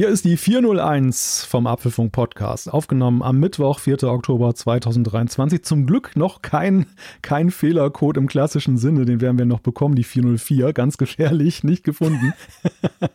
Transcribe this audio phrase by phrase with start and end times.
[0.00, 4.04] Hier ist die 401 vom Apfelfunk Podcast, aufgenommen am Mittwoch, 4.
[4.04, 5.62] Oktober 2023.
[5.62, 6.86] Zum Glück noch kein,
[7.20, 11.84] kein Fehlercode im klassischen Sinne, den werden wir noch bekommen, die 404, ganz gefährlich, nicht
[11.84, 12.32] gefunden.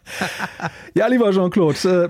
[0.94, 2.10] ja, lieber Jean-Claude, äh,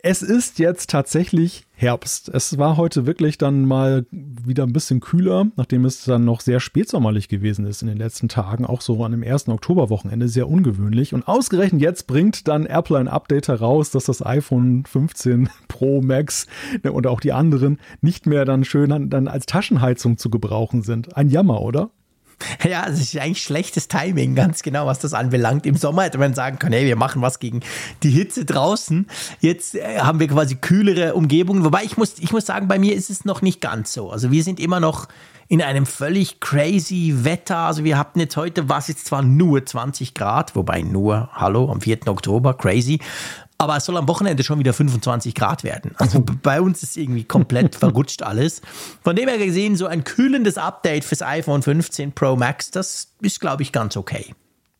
[0.00, 2.28] es ist jetzt tatsächlich Herbst.
[2.28, 6.60] Es war heute wirklich dann mal wieder ein bisschen kühler, nachdem es dann noch sehr
[6.60, 11.14] spätsommerlich gewesen ist in den letzten Tagen, auch so an dem ersten Oktoberwochenende, sehr ungewöhnlich.
[11.14, 16.46] Und ausgerechnet jetzt bringt dann Apple ein Update heraus, dass das iPhone 15 Pro Max
[16.82, 21.16] ne, und auch die anderen nicht mehr dann schön dann als Taschenheizung zu gebrauchen sind.
[21.16, 21.90] Ein Jammer, oder?
[22.68, 25.66] Ja, es ist eigentlich schlechtes Timing, ganz genau, was das anbelangt.
[25.66, 27.60] Im Sommer hätte man sagen können, hey, wir machen was gegen
[28.02, 29.06] die Hitze draußen.
[29.40, 31.64] Jetzt äh, haben wir quasi kühlere Umgebungen.
[31.64, 34.10] Wobei ich muss, ich muss sagen, bei mir ist es noch nicht ganz so.
[34.10, 35.08] Also wir sind immer noch
[35.48, 37.56] in einem völlig crazy Wetter.
[37.56, 41.70] Also wir hatten jetzt heute, war es jetzt zwar nur 20 Grad, wobei nur, hallo,
[41.70, 42.06] am 4.
[42.06, 43.00] Oktober, crazy.
[43.60, 45.90] Aber es soll am Wochenende schon wieder 25 Grad werden.
[45.98, 48.62] Also bei uns ist irgendwie komplett verrutscht alles.
[49.02, 53.40] Von dem her gesehen, so ein kühlendes Update fürs iPhone 15 Pro Max, das ist,
[53.40, 54.32] glaube ich, ganz okay.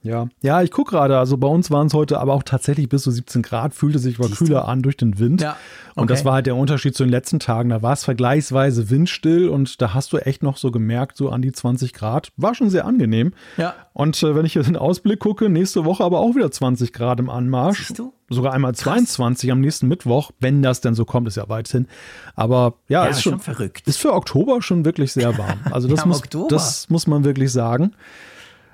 [0.03, 1.19] Ja, ja, ich gucke gerade.
[1.19, 4.19] Also bei uns waren es heute aber auch tatsächlich bis zu 17 Grad, fühlte sich
[4.21, 5.43] aber kühler an durch den Wind.
[5.43, 5.57] Ja,
[5.91, 6.01] okay.
[6.01, 7.71] Und das war halt der Unterschied zu den letzten Tagen.
[7.71, 11.43] Da war es vergleichsweise windstill und da hast du echt noch so gemerkt, so an
[11.43, 12.31] die 20 Grad.
[12.37, 13.33] War schon sehr angenehm.
[13.57, 13.75] Ja.
[13.93, 16.93] Und äh, wenn ich jetzt in den Ausblick gucke, nächste Woche aber auch wieder 20
[16.93, 17.89] Grad im Anmarsch.
[17.89, 18.13] Siehst du?
[18.31, 19.53] Sogar einmal 22 Krass.
[19.53, 21.87] am nächsten Mittwoch, wenn das denn so kommt, ist ja weit hin.
[22.35, 23.89] Aber ja, ja ist, schon, schon verrückt.
[23.89, 25.61] Ist für Oktober schon wirklich sehr warm.
[25.71, 27.95] Also das, ja, muss, das muss man wirklich sagen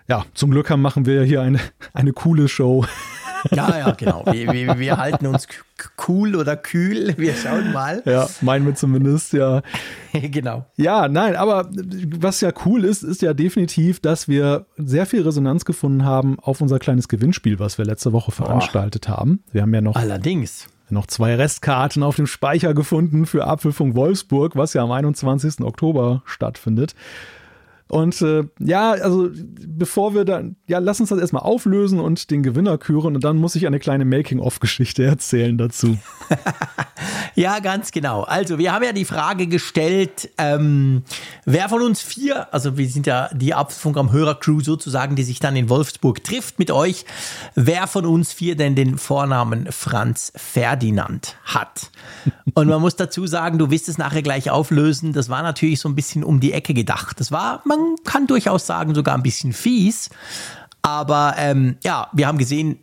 [0.08, 1.60] ja, zum Glück haben, machen wir hier eine,
[1.92, 2.84] eine coole Show.
[3.50, 4.25] Ja, ja, genau.
[4.31, 5.47] Wir, wir, wir halten uns
[6.09, 7.14] cool oder kühl.
[7.17, 8.03] Wir schauen mal.
[8.05, 9.62] Ja, meinen wir zumindest, ja.
[10.12, 10.67] genau.
[10.77, 11.69] Ja, nein, aber
[12.19, 16.60] was ja cool ist, ist ja definitiv, dass wir sehr viel Resonanz gefunden haben auf
[16.60, 19.12] unser kleines Gewinnspiel, was wir letzte Woche veranstaltet oh.
[19.12, 19.43] haben.
[19.53, 19.97] Wir haben ja noch.
[19.97, 25.60] Allerdings noch zwei Restkarten auf dem Speicher gefunden für Apfelfunk Wolfsburg, was ja am 21.
[25.60, 26.94] Oktober stattfindet.
[27.89, 32.43] Und äh, ja, also bevor wir dann, ja, lass uns das erstmal auflösen und den
[32.43, 35.99] Gewinner küren und dann muss ich eine kleine Making-of-Geschichte erzählen dazu.
[37.34, 38.22] ja, ganz genau.
[38.22, 41.03] Also wir haben ja die Frage gestellt, ähm,
[41.45, 45.55] wer von uns vier, also wir sind ja die am Hörer-Crew sozusagen, die sich dann
[45.55, 47.05] in Wolfsburg trifft mit euch,
[47.55, 51.91] wer von uns vier denn den Vornamen Franz Ferdinand hat.
[52.55, 55.89] Und man muss dazu sagen, du wirst es nachher gleich auflösen, das war natürlich so
[55.89, 57.21] ein bisschen um die Ecke gedacht.
[57.21, 60.11] Das war, man kann durchaus sagen, sogar ein bisschen fies.
[60.83, 62.78] Aber ähm, ja, wir haben gesehen,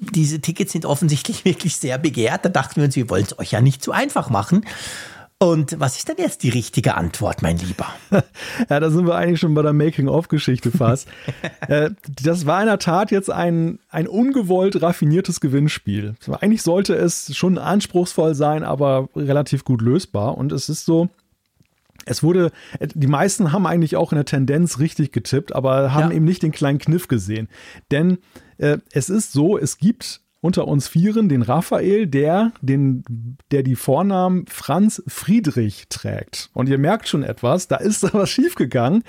[0.00, 2.44] diese Tickets sind offensichtlich wirklich sehr begehrt.
[2.44, 4.64] Da dachten wir uns, wir wollen es euch ja nicht zu einfach machen.
[5.38, 7.86] Und was ist denn jetzt die richtige Antwort, mein Lieber?
[8.70, 11.08] ja, da sind wir eigentlich schon bei der Making-of-Geschichte fast.
[11.68, 11.90] Äh,
[12.22, 16.14] das war in der Tat jetzt ein, ein ungewollt raffiniertes Gewinnspiel.
[16.40, 20.38] Eigentlich sollte es schon anspruchsvoll sein, aber relativ gut lösbar.
[20.38, 21.08] Und es ist so,
[22.06, 26.16] es wurde, die meisten haben eigentlich auch in der Tendenz richtig getippt, aber haben ja.
[26.16, 27.48] eben nicht den kleinen Kniff gesehen.
[27.90, 28.18] Denn
[28.58, 33.02] äh, es ist so, es gibt unter uns Vieren den Raphael, der, den,
[33.50, 36.50] der die Vornamen Franz Friedrich trägt.
[36.54, 39.02] Und ihr merkt schon etwas, da ist da was schiefgegangen,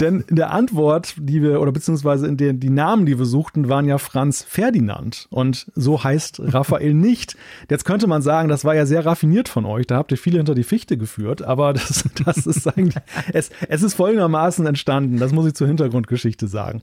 [0.00, 3.68] denn in der Antwort, die wir, oder beziehungsweise in den die Namen, die wir suchten,
[3.68, 5.26] waren ja Franz Ferdinand.
[5.30, 7.36] Und so heißt Raphael nicht.
[7.68, 10.38] Jetzt könnte man sagen, das war ja sehr raffiniert von euch, da habt ihr viele
[10.38, 12.96] hinter die Fichte geführt, aber das, das ist eigentlich,
[13.34, 16.82] es, es ist folgendermaßen entstanden, das muss ich zur Hintergrundgeschichte sagen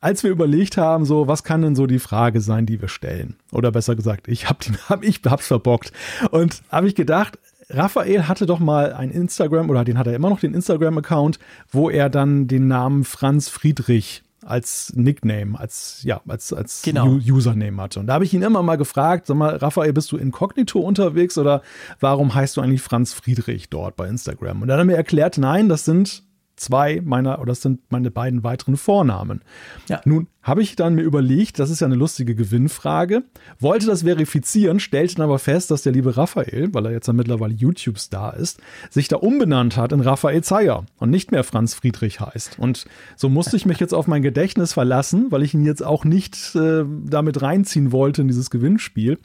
[0.00, 3.35] als wir überlegt haben, so, was kann denn so die Frage sein, die wir stellen?
[3.52, 5.92] Oder besser gesagt, ich hab, hab ich hab's verbockt.
[6.30, 7.38] Und habe ich gedacht,
[7.68, 11.38] Raphael hatte doch mal ein Instagram, oder den hat er immer noch den Instagram-Account,
[11.70, 17.14] wo er dann den Namen Franz Friedrich als Nickname, als, ja, als, als genau.
[17.14, 17.98] Username hatte.
[17.98, 21.36] Und da habe ich ihn immer mal gefragt, sag mal, Raphael, bist du inkognito unterwegs
[21.36, 21.62] oder
[21.98, 24.62] warum heißt du eigentlich Franz Friedrich dort bei Instagram?
[24.62, 26.22] Und dann hat er mir erklärt, nein, das sind
[26.56, 29.42] zwei meiner, oder das sind meine beiden weiteren Vornamen.
[29.88, 30.00] Ja.
[30.04, 33.24] Nun habe ich dann mir überlegt, das ist ja eine lustige Gewinnfrage,
[33.58, 37.12] wollte das verifizieren, stellte dann aber fest, dass der liebe Raphael, weil er jetzt ja
[37.12, 38.60] mittlerweile YouTube-Star ist,
[38.90, 42.58] sich da umbenannt hat in Raphael Zeyer und nicht mehr Franz Friedrich heißt.
[42.58, 42.86] Und
[43.16, 46.54] so musste ich mich jetzt auf mein Gedächtnis verlassen, weil ich ihn jetzt auch nicht
[46.54, 49.18] äh, damit reinziehen wollte in dieses Gewinnspiel.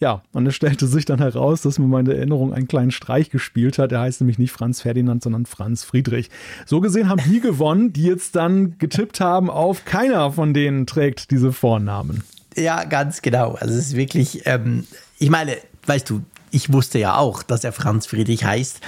[0.00, 3.78] Ja, und es stellte sich dann heraus, dass mir meine Erinnerung einen kleinen Streich gespielt
[3.78, 3.92] hat.
[3.92, 6.30] Er heißt nämlich nicht Franz Ferdinand, sondern Franz Friedrich.
[6.64, 11.30] So gesehen haben die gewonnen, die jetzt dann getippt haben auf keiner von denen trägt
[11.30, 12.24] diese Vornamen.
[12.56, 13.52] Ja, ganz genau.
[13.60, 14.86] Also es ist wirklich, ähm,
[15.18, 18.80] ich meine, weißt du, ich wusste ja auch, dass er Franz Friedrich heißt.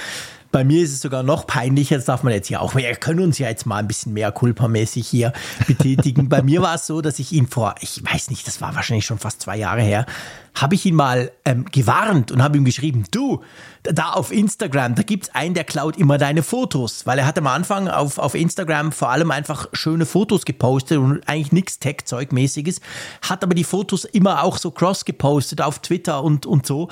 [0.53, 3.21] Bei mir ist es sogar noch peinlicher, das darf man jetzt ja auch, wir können
[3.21, 5.33] uns ja jetzt mal ein bisschen mehr kulpamäßig hier
[5.67, 6.29] betätigen.
[6.29, 9.07] Bei mir war es so, dass ich ihn vor, ich weiß nicht, das war wahrscheinlich
[9.07, 10.07] schon fast zwei Jahre her,
[10.55, 13.41] habe ich ihn mal ähm, gewarnt und habe ihm geschrieben, du,
[13.83, 17.39] da auf Instagram, da gibt es einen, der klaut immer deine Fotos, weil er hat
[17.39, 22.81] am Anfang auf, auf Instagram vor allem einfach schöne Fotos gepostet und eigentlich nichts Tech-Zeug-mäßiges,
[23.23, 26.83] hat aber die Fotos immer auch so cross gepostet auf Twitter und, und so.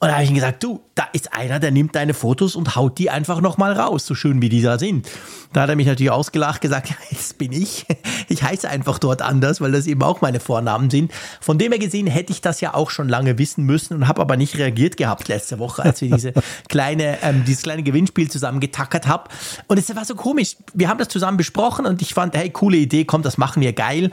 [0.00, 2.76] Und da habe ich ihm gesagt, du, da ist einer, der nimmt deine Fotos und
[2.76, 5.08] haut die einfach nochmal raus, so schön wie die da sind.
[5.52, 7.86] Da hat er mich natürlich ausgelacht, gesagt, ja, jetzt bin ich.
[8.28, 11.12] Ich heiße einfach dort anders, weil das eben auch meine Vornamen sind.
[11.40, 14.20] Von dem her gesehen hätte ich das ja auch schon lange wissen müssen und habe
[14.20, 16.32] aber nicht reagiert gehabt letzte Woche, als wir diese
[16.68, 19.24] kleine, ähm, dieses kleine Gewinnspiel zusammen getackert haben.
[19.66, 20.56] Und es war so komisch.
[20.74, 23.72] Wir haben das zusammen besprochen und ich fand, hey, coole Idee, komm, das machen wir
[23.72, 24.10] geil.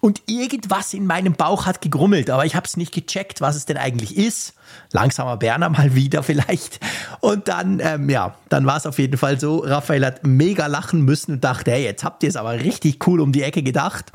[0.00, 3.66] Und irgendwas in meinem Bauch hat gegrummelt, aber ich habe es nicht gecheckt, was es
[3.66, 4.54] denn eigentlich ist.
[4.92, 6.80] Langsamer Berner mal wieder vielleicht.
[7.20, 9.58] Und dann, ähm, ja, dann war es auf jeden Fall so.
[9.58, 13.20] Raphael hat mega lachen müssen und dachte, hey, jetzt habt ihr es aber richtig cool
[13.20, 14.12] um die Ecke gedacht.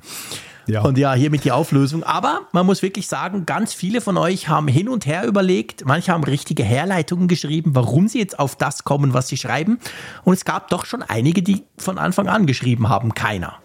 [0.68, 0.82] Ja.
[0.84, 2.04] Und ja, hiermit die Auflösung.
[2.04, 5.86] Aber man muss wirklich sagen, ganz viele von euch haben hin und her überlegt.
[5.86, 9.80] Manche haben richtige Herleitungen geschrieben, warum sie jetzt auf das kommen, was sie schreiben.
[10.24, 13.61] Und es gab doch schon einige, die von Anfang an geschrieben haben, keiner.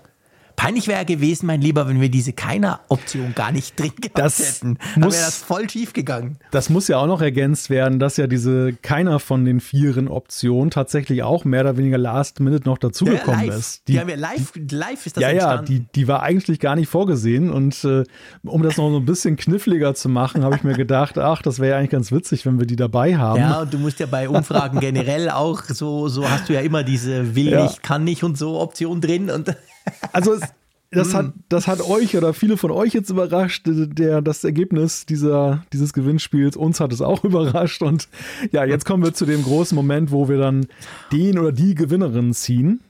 [0.57, 4.79] Peinlich wäre gewesen, mein Lieber, wenn wir diese Keiner-Option gar nicht drin gehabt das hätten.
[4.95, 6.39] Dann wäre das voll schief gegangen.
[6.51, 10.71] Das muss ja auch noch ergänzt werden, dass ja diese Keiner von den vieren Optionen
[10.71, 13.87] tatsächlich auch mehr oder weniger last minute noch dazugekommen ja, ist.
[13.87, 15.73] Die, die haben wir live, live ist das Ja, entstanden.
[15.73, 18.05] ja, die, die war eigentlich gar nicht vorgesehen und äh,
[18.43, 21.59] um das noch so ein bisschen kniffliger zu machen, habe ich mir gedacht, ach, das
[21.59, 23.41] wäre ja eigentlich ganz witzig, wenn wir die dabei haben.
[23.41, 26.83] Ja, und du musst ja bei Umfragen generell auch so, so hast du ja immer
[26.83, 27.63] diese will Ja.
[27.65, 29.55] nicht, kann nicht und so Option drin und
[30.13, 30.43] Also es,
[30.91, 35.65] das, hat, das hat euch oder viele von euch jetzt überrascht, der, das Ergebnis dieser,
[35.73, 36.57] dieses Gewinnspiels.
[36.57, 37.83] Uns hat es auch überrascht.
[37.83, 38.09] Und
[38.53, 40.67] ja, jetzt kommen wir zu dem großen Moment, wo wir dann
[41.13, 42.81] den oder die Gewinnerin ziehen,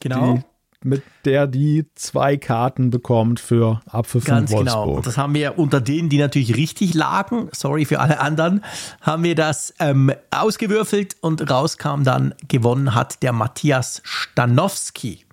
[0.00, 0.34] genau.
[0.34, 0.42] die,
[0.84, 4.58] mit der die zwei Karten bekommt für Apfel von Ganz genau.
[4.60, 4.96] Wolfsburg.
[4.96, 8.64] Und das haben wir unter denen, die natürlich richtig lagen, sorry für alle anderen,
[9.00, 15.24] haben wir das ähm, ausgewürfelt und rauskam dann, gewonnen hat der Matthias Stanowski.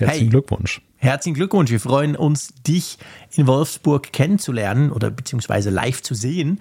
[0.00, 0.30] Herzlichen hey.
[0.30, 0.80] Glückwunsch.
[0.96, 1.70] Herzlichen Glückwunsch.
[1.70, 2.98] Wir freuen uns, dich
[3.32, 6.60] in Wolfsburg kennenzulernen oder beziehungsweise live zu sehen.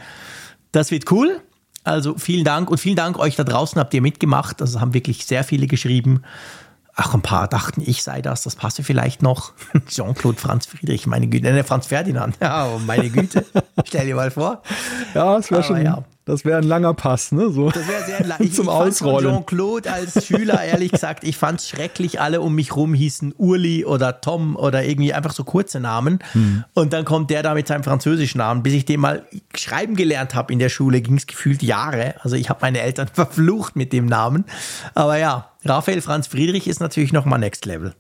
[0.72, 1.42] Das wird cool.
[1.84, 4.62] Also vielen Dank und vielen Dank euch da draußen habt ihr mitgemacht.
[4.62, 6.24] Also haben wirklich sehr viele geschrieben.
[6.96, 9.54] Ach, ein paar dachten, ich sei das, das passe vielleicht noch.
[9.88, 12.38] Jean-Claude Franz Friedrich, meine Güte, ne, Franz Ferdinand.
[12.42, 13.46] Ja, meine Güte.
[13.86, 14.62] Stell dir mal vor.
[15.14, 16.04] Ja, das wäre schon, ja.
[16.30, 17.50] Das wäre ein langer Pass, ne?
[17.50, 17.70] So.
[17.70, 18.54] Das wäre sehr leicht.
[18.54, 19.32] Zum ich Ausrollen.
[19.32, 22.22] Jean-Claude als Schüler, ehrlich gesagt, ich fand es schrecklich.
[22.22, 26.20] Alle um mich rum hießen Urli oder Tom oder irgendwie einfach so kurze Namen.
[26.34, 26.64] Hm.
[26.74, 28.64] Und dann kommt der da mit seinem französischen Namen.
[28.64, 32.16] Bis ich den mal schreiben gelernt habe in der Schule, ging es gefühlt Jahre.
[32.22, 34.46] Also ich habe meine Eltern verflucht mit dem Namen.
[34.94, 37.94] Aber ja, Raphael Franz Friedrich ist natürlich noch mal Next Level.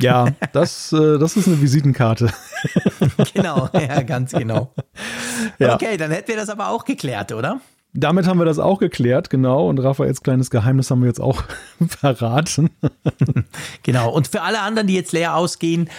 [0.00, 2.30] Ja, das, äh, das ist eine Visitenkarte.
[3.34, 4.72] Genau, ja, ganz genau.
[5.58, 5.74] Ja.
[5.74, 7.60] Okay, dann hätten wir das aber auch geklärt, oder?
[7.92, 9.68] Damit haben wir das auch geklärt, genau.
[9.68, 11.42] Und Raphaels kleines Geheimnis haben wir jetzt auch
[11.88, 12.70] verraten.
[13.82, 14.10] Genau.
[14.10, 15.90] Und für alle anderen, die jetzt leer ausgehen,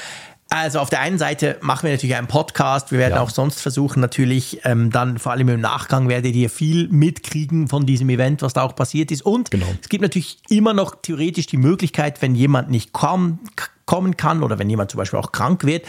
[0.50, 2.92] also auf der einen Seite machen wir natürlich einen Podcast.
[2.92, 3.22] Wir werden Ja.
[3.22, 7.86] auch sonst versuchen, natürlich ähm, dann vor allem im Nachgang werdet ihr viel mitkriegen von
[7.86, 9.24] diesem Event, was da auch passiert ist.
[9.24, 9.68] Und Genau.
[9.82, 14.44] es gibt natürlich immer noch theoretisch die Möglichkeit, wenn jemand nicht kommen, k- kommen kann
[14.44, 15.86] oder wenn jemand zum Beispiel auch krank wird,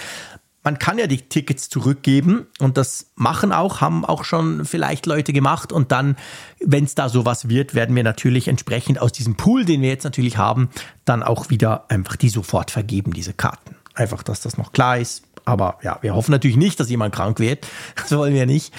[0.66, 5.32] man kann ja die Tickets zurückgeben und das machen auch, haben auch schon vielleicht Leute
[5.32, 6.16] gemacht und dann,
[6.60, 10.02] wenn es da sowas wird, werden wir natürlich entsprechend aus diesem Pool, den wir jetzt
[10.02, 10.68] natürlich haben,
[11.04, 13.76] dann auch wieder einfach die sofort vergeben, diese Karten.
[13.94, 15.22] Einfach, dass das noch klar ist.
[15.44, 17.66] Aber ja, wir hoffen natürlich nicht, dass jemand krank wird.
[17.94, 18.74] Das wollen wir nicht.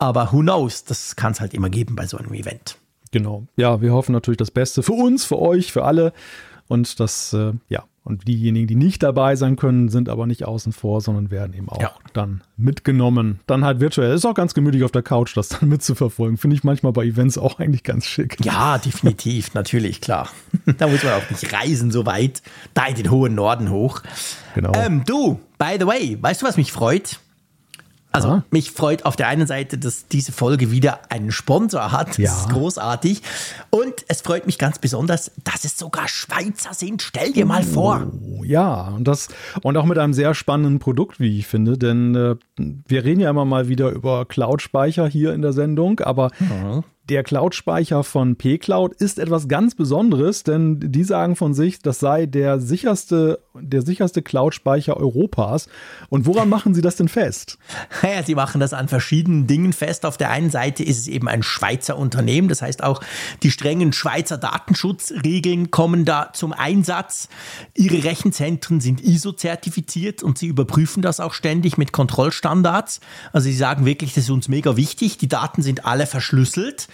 [0.00, 0.84] Aber who knows?
[0.84, 2.78] Das kann es halt immer geben bei so einem Event.
[3.12, 3.46] Genau.
[3.56, 6.12] Ja, wir hoffen natürlich das Beste für uns, für euch, für alle.
[6.66, 10.72] Und das, äh, ja, und diejenigen, die nicht dabei sein können, sind aber nicht außen
[10.72, 11.92] vor, sondern werden eben auch Ja.
[12.12, 13.40] dann mitgenommen.
[13.46, 14.14] Dann halt virtuell.
[14.14, 16.36] Ist auch ganz gemütlich auf der Couch, das dann mitzuverfolgen.
[16.38, 18.36] Finde ich manchmal bei Events auch eigentlich ganz schick.
[18.44, 20.28] Ja, definitiv, natürlich, klar.
[20.78, 22.42] Da muss man auch nicht reisen so weit,
[22.74, 24.02] da in den hohen Norden hoch.
[24.54, 24.72] Genau.
[24.74, 27.20] Ähm, du, by the way, weißt du, was mich freut?
[28.24, 32.10] Also, mich freut auf der einen Seite, dass diese Folge wieder einen Sponsor hat.
[32.10, 32.32] Das Ja.
[32.32, 33.22] ist großartig.
[33.70, 37.02] Und es freut mich ganz besonders, dass es sogar Schweizer sind.
[37.02, 38.06] Stell dir mal vor.
[38.22, 39.28] Oh, Ja, und das
[39.62, 42.36] und auch mit einem sehr spannenden Produkt, wie ich finde, denn äh,
[42.86, 46.30] wir reden ja immer mal wieder über Cloud-Speicher hier in der Sendung, aber
[47.08, 52.26] der Cloud-Speicher von pCloud ist etwas ganz Besonderes, denn die sagen von sich, das sei
[52.26, 55.68] der sicherste, der sicherste Cloud-Speicher Europas.
[56.10, 57.58] Und woran machen sie das denn fest?
[58.02, 60.06] Ja, sie machen das an verschiedenen Dingen fest.
[60.06, 63.02] Auf der einen Seite ist es eben ein Schweizer Unternehmen, das heißt auch
[63.42, 67.28] die strengen Schweizer Datenschutzregeln kommen da zum Einsatz.
[67.74, 73.00] Ihre Rechenzentren sind ISO-zertifiziert und sie überprüfen das auch ständig mit Kontrollstandards.
[73.32, 75.18] Also sie sagen wirklich, das ist uns mega wichtig.
[75.18, 76.88] Die Daten sind alle verschlüsselt.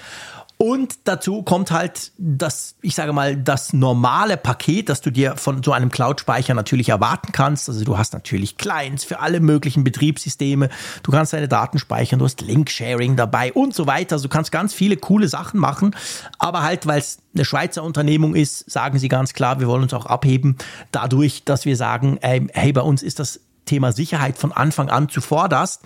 [0.56, 5.64] Und dazu kommt halt das, ich sage mal, das normale Paket, das du dir von
[5.64, 7.68] so einem Cloud-Speicher natürlich erwarten kannst.
[7.68, 10.70] Also du hast natürlich Clients für alle möglichen Betriebssysteme.
[11.02, 14.14] Du kannst deine Daten speichern, du hast Link-Sharing dabei und so weiter.
[14.14, 15.96] Also du kannst ganz viele coole Sachen machen.
[16.38, 19.92] Aber halt, weil es eine Schweizer Unternehmung ist, sagen sie ganz klar, wir wollen uns
[19.92, 20.56] auch abheben
[20.92, 25.82] dadurch, dass wir sagen, hey, bei uns ist das Thema Sicherheit von Anfang an zuvorderst.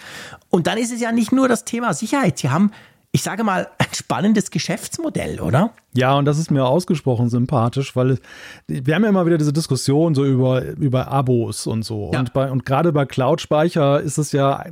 [0.50, 2.38] Und dann ist es ja nicht nur das Thema Sicherheit.
[2.38, 2.72] Sie haben
[3.18, 5.72] ich sage mal, ein spannendes Geschäftsmodell, oder?
[5.92, 8.20] Ja, und das ist mir ausgesprochen sympathisch, weil
[8.68, 12.12] wir haben ja immer wieder diese Diskussion so über, über Abos und so.
[12.12, 12.20] Ja.
[12.20, 14.64] Und, bei, und gerade bei Cloud-Speicher ist es ja,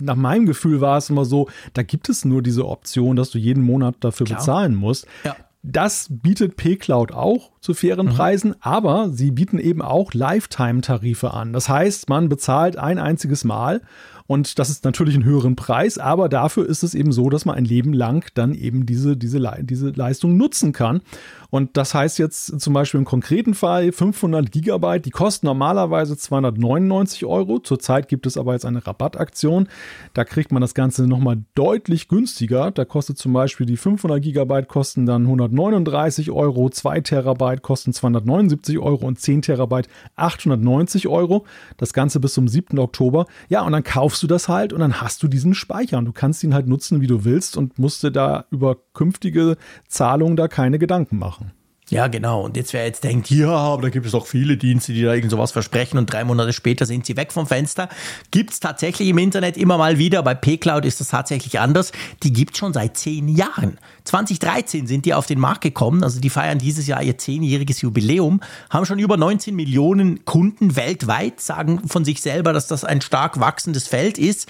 [0.00, 3.38] nach meinem Gefühl war es immer so, da gibt es nur diese Option, dass du
[3.38, 4.40] jeden Monat dafür Klar.
[4.40, 5.06] bezahlen musst.
[5.22, 5.36] Ja.
[5.62, 8.10] Das bietet pCloud auch zu fairen mhm.
[8.10, 11.52] Preisen, aber sie bieten eben auch Lifetime-Tarife an.
[11.52, 13.82] Das heißt, man bezahlt ein einziges Mal
[14.26, 17.56] und das ist natürlich ein höheren Preis, aber dafür ist es eben so, dass man
[17.56, 21.02] ein Leben lang dann eben diese, diese, diese Leistung nutzen kann.
[21.50, 27.26] Und das heißt jetzt zum Beispiel im konkreten Fall 500 Gigabyte, die kosten normalerweise 299
[27.26, 27.58] Euro.
[27.58, 29.68] Zurzeit gibt es aber jetzt eine Rabattaktion.
[30.14, 32.70] Da kriegt man das Ganze nochmal deutlich günstiger.
[32.70, 38.78] Da kostet zum Beispiel die 500 Gigabyte kosten dann 139 Euro, 2 Terabyte kosten 279
[38.78, 41.44] Euro und 10 Terabyte 890 Euro.
[41.76, 42.78] Das Ganze bis zum 7.
[42.78, 43.26] Oktober.
[43.48, 46.12] Ja, und dann kaufst du das halt und dann hast du diesen Speicher und du
[46.12, 49.56] kannst ihn halt nutzen, wie du willst und musst dir da über künftige
[49.88, 51.52] Zahlungen da keine Gedanken machen.
[51.94, 52.42] Ja, genau.
[52.42, 55.14] Und jetzt wer jetzt denkt, ja, aber da gibt es doch viele Dienste, die da
[55.14, 57.88] irgend sowas versprechen und drei Monate später sind sie weg vom Fenster.
[58.32, 60.24] Gibt es tatsächlich im Internet immer mal wieder.
[60.24, 61.92] Bei pCloud ist das tatsächlich anders.
[62.24, 63.78] Die gibt es schon seit zehn Jahren.
[64.02, 68.40] 2013 sind die auf den Markt gekommen, also die feiern dieses Jahr ihr zehnjähriges Jubiläum,
[68.70, 73.38] haben schon über 19 Millionen Kunden weltweit, sagen von sich selber, dass das ein stark
[73.38, 74.48] wachsendes Feld ist.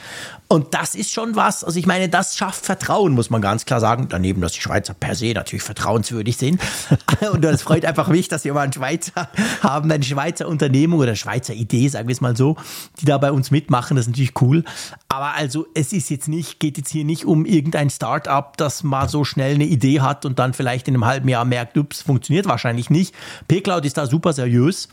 [0.48, 3.80] Und das ist schon was, also ich meine, das schafft Vertrauen, muss man ganz klar
[3.80, 4.06] sagen.
[4.08, 6.60] Daneben, dass die Schweizer per se natürlich vertrauenswürdig sind.
[7.34, 9.28] Und es freut einfach mich, dass wir mal einen Schweizer
[9.62, 12.56] haben, eine Schweizer Unternehmung oder Schweizer Idee, sagen wir es mal so,
[13.00, 13.96] die da bei uns mitmachen.
[13.96, 14.64] Das ist natürlich cool.
[15.08, 19.08] Aber also, es ist jetzt nicht, geht jetzt hier nicht um irgendein Start-up, das mal
[19.08, 22.02] so schnell schnell eine Idee hat und dann vielleicht in einem halben Jahr merkt, ups,
[22.02, 23.14] funktioniert wahrscheinlich nicht.
[23.48, 24.88] pCloud ist da super seriös.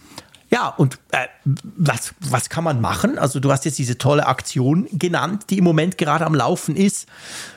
[0.50, 3.18] Ja, und äh, was, was kann man machen?
[3.18, 7.08] Also du hast jetzt diese tolle Aktion genannt, die im Moment gerade am Laufen ist.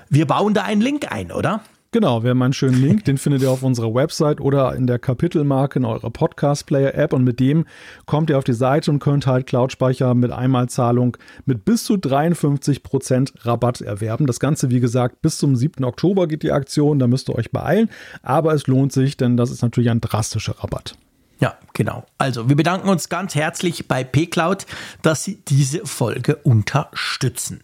[0.08, 1.60] Wir bauen da einen Link ein, oder?
[1.94, 4.98] Genau, wir haben einen schönen Link, den findet ihr auf unserer Website oder in der
[4.98, 7.66] Kapitelmarke in eurer Podcast-Player-App und mit dem
[8.04, 13.46] kommt ihr auf die Seite und könnt halt Cloud-Speicher mit Einmalzahlung mit bis zu 53%
[13.46, 14.26] Rabatt erwerben.
[14.26, 15.84] Das Ganze, wie gesagt, bis zum 7.
[15.84, 17.88] Oktober geht die Aktion, da müsst ihr euch beeilen,
[18.24, 20.96] aber es lohnt sich, denn das ist natürlich ein drastischer Rabatt.
[21.38, 22.04] Ja, genau.
[22.18, 24.66] Also, wir bedanken uns ganz herzlich bei pCloud,
[25.02, 27.62] dass Sie diese Folge unterstützen.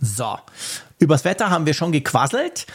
[0.00, 0.36] So,
[0.98, 2.66] übers Wetter haben wir schon gequasselt.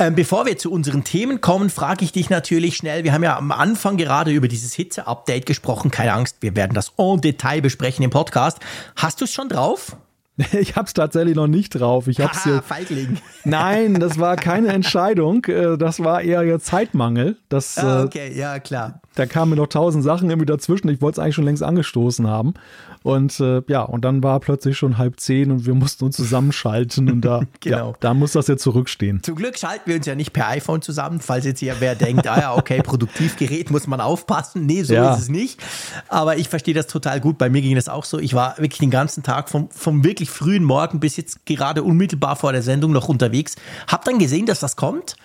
[0.00, 3.02] Ähm, bevor wir zu unseren Themen kommen, frage ich dich natürlich schnell.
[3.02, 5.90] Wir haben ja am Anfang gerade über dieses Hitze-Update gesprochen.
[5.90, 8.58] Keine Angst, wir werden das en Detail besprechen im Podcast.
[8.94, 9.96] Hast du es schon drauf?
[10.52, 12.06] Ich habe es tatsächlich noch nicht drauf.
[12.06, 13.18] Ich hab's Haha, Feigling.
[13.44, 15.44] Nein, das war keine Entscheidung.
[15.46, 17.36] Äh, das war eher Zeitmangel.
[17.48, 19.00] Das, ah, äh, okay, ja klar.
[19.18, 20.88] Da kamen mir noch tausend Sachen irgendwie dazwischen.
[20.88, 22.54] Ich wollte es eigentlich schon längst angestoßen haben.
[23.02, 27.10] Und äh, ja, und dann war plötzlich schon halb zehn und wir mussten uns zusammenschalten
[27.10, 27.90] und da, genau.
[27.90, 29.22] ja, da muss das jetzt zurückstehen.
[29.22, 32.28] Zum Glück schalten wir uns ja nicht per iPhone zusammen, falls jetzt hier wer denkt,
[32.28, 34.66] ah ja, okay, Produktivgerät muss man aufpassen.
[34.66, 35.14] Nee, so ja.
[35.14, 35.60] ist es nicht.
[36.08, 37.38] Aber ich verstehe das total gut.
[37.38, 38.18] Bei mir ging das auch so.
[38.18, 42.36] Ich war wirklich den ganzen Tag vom, vom wirklich frühen Morgen bis jetzt gerade unmittelbar
[42.36, 43.56] vor der Sendung noch unterwegs.
[43.88, 45.16] Hab dann gesehen, dass das kommt.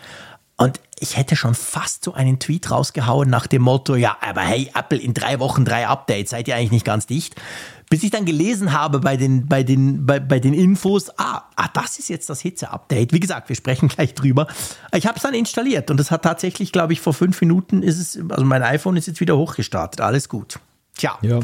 [0.58, 4.72] Und ich hätte schon fast so einen Tweet rausgehauen nach dem Motto, ja, aber hey,
[4.74, 7.36] Apple in drei Wochen drei Updates, seid ihr eigentlich nicht ganz dicht?
[7.90, 11.68] Bis ich dann gelesen habe bei den, bei den, bei, bei den Infos, ah, ah,
[11.74, 13.14] das ist jetzt das Hitze-Update.
[13.14, 14.48] Wie gesagt, wir sprechen gleich drüber.
[14.96, 18.00] Ich habe es dann installiert und es hat tatsächlich, glaube ich, vor fünf Minuten ist
[18.00, 20.02] es, also mein iPhone ist jetzt wieder hochgestartet.
[20.02, 20.60] Alles gut.
[20.96, 21.18] Tja.
[21.22, 21.40] Ja.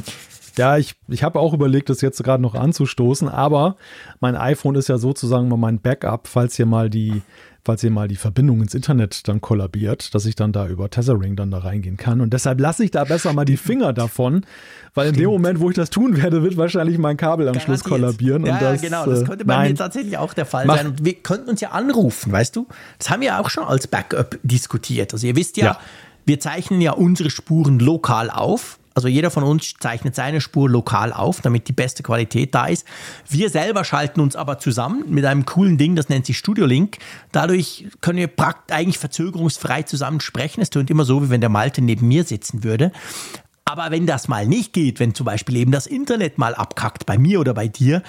[0.57, 3.77] Ja, ich, ich habe auch überlegt, das jetzt gerade noch anzustoßen, aber
[4.19, 7.21] mein iPhone ist ja sozusagen mal mein Backup, falls hier mal die
[7.63, 11.35] falls ihr mal die Verbindung ins Internet dann kollabiert, dass ich dann da über Tethering
[11.35, 12.21] dann da reingehen kann.
[12.21, 14.45] Und deshalb lasse ich da besser mal die Finger davon,
[14.93, 15.17] weil Stimmt.
[15.17, 18.45] in dem Moment, wo ich das tun werde, wird wahrscheinlich mein Kabelanschluss kollabieren.
[18.45, 19.05] Ja, und das, ja, genau.
[19.05, 19.71] Das äh, könnte bei nein.
[19.71, 20.77] mir tatsächlich auch der Fall Mach.
[20.77, 20.87] sein.
[20.87, 22.67] Und wir könnten uns ja anrufen, weißt du?
[22.97, 25.13] Das haben wir auch schon als Backup diskutiert.
[25.13, 25.79] Also ihr wisst ja, ja.
[26.25, 31.13] wir zeichnen ja unsere Spuren lokal auf also jeder von uns zeichnet seine Spur lokal
[31.13, 32.85] auf, damit die beste Qualität da ist.
[33.29, 36.97] Wir selber schalten uns aber zusammen mit einem coolen Ding, das nennt sich Studio Link.
[37.31, 38.29] Dadurch können wir
[38.69, 40.59] eigentlich verzögerungsfrei zusammen sprechen.
[40.59, 42.91] Es tönt immer so, wie wenn der Malte neben mir sitzen würde.
[43.63, 47.17] Aber wenn das mal nicht geht, wenn zum Beispiel eben das Internet mal abkackt, bei
[47.17, 48.03] mir oder bei dir,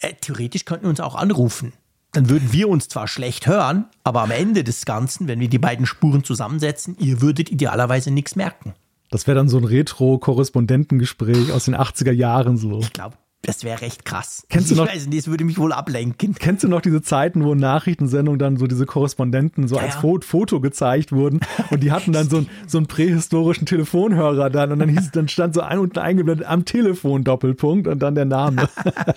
[0.00, 1.74] äh, theoretisch könnten wir uns auch anrufen
[2.12, 5.58] dann würden wir uns zwar schlecht hören, aber am Ende des Ganzen, wenn wir die
[5.58, 8.74] beiden Spuren zusammensetzen, ihr würdet idealerweise nichts merken.
[9.12, 12.80] Das wäre dann so ein Retro-Korrespondentengespräch aus den 80er Jahren so.
[12.80, 14.46] Ich glaube, das wäre recht krass.
[14.48, 16.36] Kennst du noch, ich weiß nicht, das würde mich wohl ablenken.
[16.38, 19.94] Kennst du noch diese Zeiten, wo in Nachrichtensendungen dann so diese Korrespondenten so ja, als
[20.00, 20.20] ja.
[20.22, 24.78] Foto gezeigt wurden und die hatten dann so, ein, so einen prähistorischen Telefonhörer dann und
[24.78, 28.68] dann hieß dann stand so ein unten eingeblendet am Telefon Doppelpunkt und dann der Name.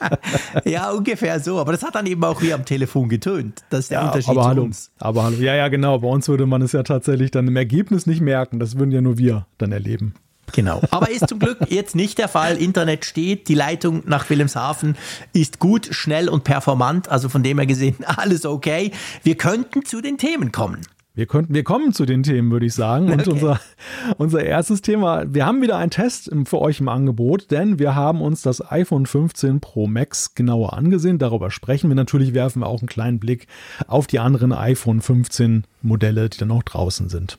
[0.66, 1.60] ja, ungefähr so.
[1.60, 3.64] Aber das hat dann eben auch wie am Telefon getönt.
[3.70, 4.92] Das ist der ja, Unterschied aber zu hallo, uns.
[4.98, 5.38] Aber hallo.
[5.38, 6.00] Ja, ja, genau.
[6.00, 8.60] Bei uns würde man es ja tatsächlich dann im Ergebnis nicht merken.
[8.60, 10.16] Das würden ja nur wir dann erleben.
[10.56, 10.82] Genau.
[10.92, 12.58] Aber ist zum Glück jetzt nicht der Fall.
[12.58, 14.96] Internet steht, die Leitung nach Wilhelmshaven
[15.34, 17.10] ist gut, schnell und performant.
[17.10, 18.92] Also von dem her gesehen, alles okay.
[19.22, 20.82] Wir könnten zu den Themen kommen.
[21.14, 23.10] Wir könnten, wir kommen zu den Themen, würde ich sagen.
[23.10, 23.32] Und okay.
[23.32, 23.60] unser,
[24.18, 28.22] unser erstes Thema, wir haben wieder einen Test für euch im Angebot, denn wir haben
[28.22, 31.18] uns das iPhone 15 Pro Max genauer angesehen.
[31.18, 33.48] Darüber sprechen wir natürlich, werfen wir auch einen kleinen Blick
[33.88, 37.38] auf die anderen iPhone 15 Modelle, die dann noch draußen sind.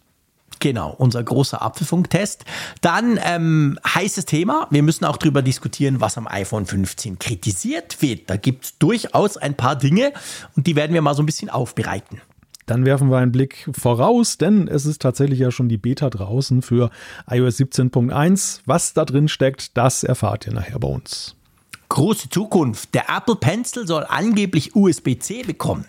[0.59, 2.45] Genau, unser großer Apfelfunktest.
[2.81, 4.67] Dann ähm, heißes Thema.
[4.71, 8.31] Wir müssen auch darüber diskutieren, was am iPhone 15 kritisiert wird.
[8.31, 10.13] Da gibt es durchaus ein paar Dinge
[10.57, 12.21] und die werden wir mal so ein bisschen aufbereiten.
[12.67, 16.63] Dann werfen wir einen Blick voraus, denn es ist tatsächlich ja schon die Beta draußen
[16.63, 16.91] für
[17.31, 18.61] iOS 17.1.
[18.67, 21.37] Was da drin steckt, das erfahrt ihr nachher bei uns.
[21.89, 22.93] Große Zukunft.
[22.95, 25.87] Der Apple Pencil soll angeblich USB-C bekommen.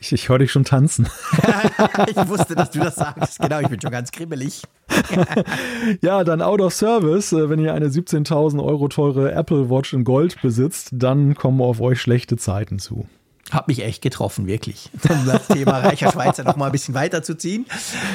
[0.00, 1.08] Ich, ich höre dich schon tanzen.
[2.08, 3.38] ich wusste, dass du das sagst.
[3.40, 4.62] Genau, ich bin schon ganz kribbelig.
[6.00, 7.32] ja, dann Out of Service.
[7.32, 11.80] Äh, wenn ihr eine 17.000 Euro teure Apple Watch in Gold besitzt, dann kommen auf
[11.80, 13.06] euch schlechte Zeiten zu.
[13.50, 14.90] Hat mich echt getroffen, wirklich.
[15.08, 17.66] Um das Thema reicher Schweizer noch mal ein bisschen weiterzuziehen.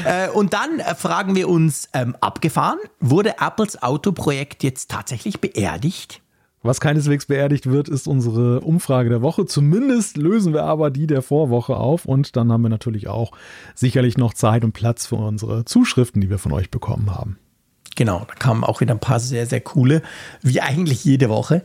[0.04, 6.21] Äh, und dann äh, fragen wir uns, ähm, abgefahren, wurde Apples Autoprojekt jetzt tatsächlich beerdigt?
[6.64, 9.46] Was keineswegs beerdigt wird, ist unsere Umfrage der Woche.
[9.46, 13.32] Zumindest lösen wir aber die der Vorwoche auf und dann haben wir natürlich auch
[13.74, 17.38] sicherlich noch Zeit und Platz für unsere Zuschriften, die wir von euch bekommen haben.
[17.96, 20.02] Genau, da kamen auch wieder ein paar sehr, sehr coole,
[20.42, 21.62] wie eigentlich jede Woche.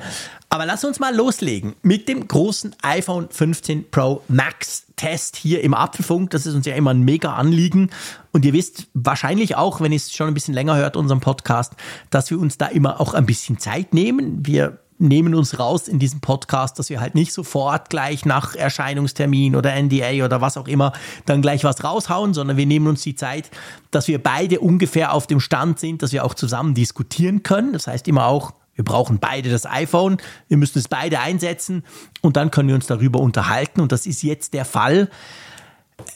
[0.48, 5.74] Aber lass uns mal loslegen mit dem großen iPhone 15 Pro Max Test hier im
[5.74, 6.30] Apfelfunk.
[6.30, 7.90] Das ist uns ja immer ein mega Anliegen.
[8.32, 11.74] Und ihr wisst wahrscheinlich auch, wenn ihr es schon ein bisschen länger hört, unseren Podcast,
[12.11, 14.46] dass wir uns da immer auch ein bisschen Zeit nehmen.
[14.46, 19.56] Wir nehmen uns raus in diesem Podcast, dass wir halt nicht sofort gleich nach Erscheinungstermin
[19.56, 20.92] oder NDA oder was auch immer
[21.24, 23.50] dann gleich was raushauen, sondern wir nehmen uns die Zeit,
[23.90, 27.72] dass wir beide ungefähr auf dem Stand sind, dass wir auch zusammen diskutieren können.
[27.72, 31.82] Das heißt immer auch, wir brauchen beide das iPhone, wir müssen es beide einsetzen
[32.20, 35.09] und dann können wir uns darüber unterhalten und das ist jetzt der Fall.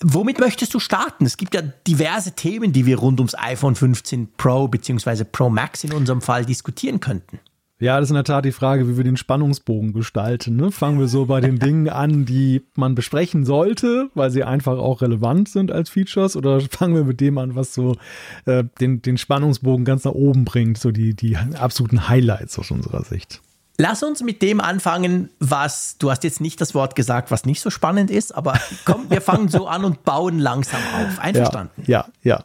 [0.02, 1.24] Womit möchtest du starten?
[1.24, 5.24] Es gibt ja diverse Themen, die wir rund ums iPhone 15 Pro bzw.
[5.24, 7.40] Pro Max in unserem Fall diskutieren könnten.
[7.80, 10.56] Ja, das ist in der Tat die Frage, wie wir den Spannungsbogen gestalten.
[10.56, 10.70] Ne?
[10.70, 15.00] Fangen wir so bei den Dingen an, die man besprechen sollte, weil sie einfach auch
[15.00, 17.96] relevant sind als Features, oder fangen wir mit dem an, was so
[18.44, 23.02] äh, den, den Spannungsbogen ganz nach oben bringt, so die, die absoluten Highlights aus unserer
[23.02, 23.40] Sicht.
[23.78, 27.62] Lass uns mit dem anfangen, was, du hast jetzt nicht das Wort gesagt, was nicht
[27.62, 31.18] so spannend ist, aber komm, wir fangen so an und bauen langsam auf.
[31.18, 31.82] Einverstanden?
[31.86, 32.44] Ja, ja, ja.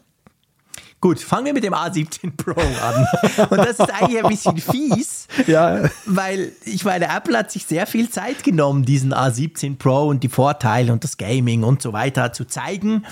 [1.05, 3.07] Gut, fangen wir mit dem A17 Pro an.
[3.51, 5.87] Und das ist eigentlich ein bisschen fies, ja.
[6.07, 10.29] weil ich meine, Apple hat sich sehr viel Zeit genommen, diesen A17 Pro und die
[10.29, 13.05] Vorteile und das Gaming und so weiter zu zeigen.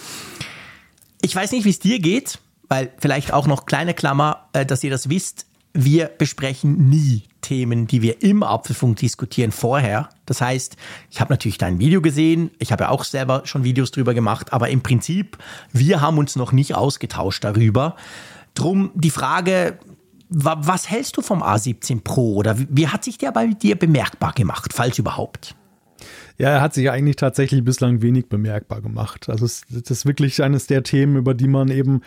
[1.22, 4.84] Ich weiß nicht, wie es dir geht, weil vielleicht auch noch kleine Klammer, äh, dass
[4.84, 10.10] ihr das wisst wir besprechen nie Themen, die wir im Apfelfunk diskutieren, vorher.
[10.26, 10.78] Das heißt,
[11.10, 14.54] ich habe natürlich dein Video gesehen, ich habe ja auch selber schon Videos drüber gemacht,
[14.54, 15.38] aber im Prinzip,
[15.72, 17.96] wir haben uns noch nicht ausgetauscht darüber.
[18.54, 19.80] Drum die Frage,
[20.30, 24.72] was hältst du vom A17 Pro oder wie hat sich der bei dir bemerkbar gemacht,
[24.74, 25.56] falls überhaupt?
[26.38, 29.30] Ja, er hat sich eigentlich tatsächlich bislang wenig bemerkbar gemacht.
[29.30, 32.02] Also es, das ist wirklich eines der Themen, über die man eben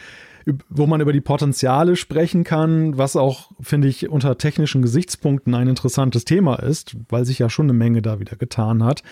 [0.68, 5.68] wo man über die Potenziale sprechen kann, was auch, finde ich, unter technischen Gesichtspunkten ein
[5.68, 9.02] interessantes Thema ist, weil sich ja schon eine Menge da wieder getan hat,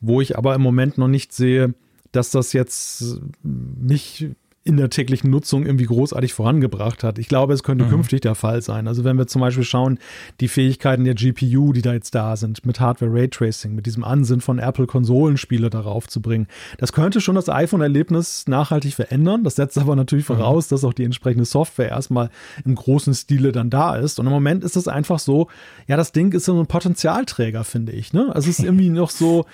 [0.00, 1.74] wo ich aber im Moment noch nicht sehe,
[2.10, 4.30] dass das jetzt mich
[4.62, 7.18] in der täglichen Nutzung irgendwie großartig vorangebracht hat.
[7.18, 7.90] Ich glaube, es könnte mhm.
[7.90, 8.88] künftig der Fall sein.
[8.88, 9.98] Also wenn wir zum Beispiel schauen,
[10.40, 14.42] die Fähigkeiten der GPU, die da jetzt da sind, mit Hardware Raytracing, mit diesem Ansinn
[14.42, 16.46] von Apple Konsolenspiele darauf zu bringen,
[16.76, 19.44] das könnte schon das iPhone-Erlebnis nachhaltig verändern.
[19.44, 20.34] Das setzt aber natürlich mhm.
[20.34, 22.28] voraus, dass auch die entsprechende Software erstmal
[22.66, 24.20] im großen Stile dann da ist.
[24.20, 25.48] Und im Moment ist es einfach so,
[25.86, 28.12] ja, das Ding ist so ein Potenzialträger, finde ich.
[28.12, 28.26] Ne?
[28.34, 29.46] Also es ist irgendwie noch so,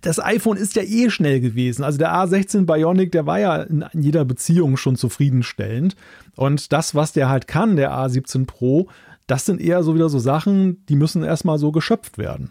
[0.00, 1.84] das iPhone ist ja eh schnell gewesen.
[1.84, 5.96] Also der A16 Bionic, der war ja in jeder Beziehung schon zufriedenstellend.
[6.36, 8.88] Und das, was der halt kann, der A17 Pro,
[9.26, 12.50] das sind eher so wieder so Sachen, die müssen erstmal so geschöpft werden.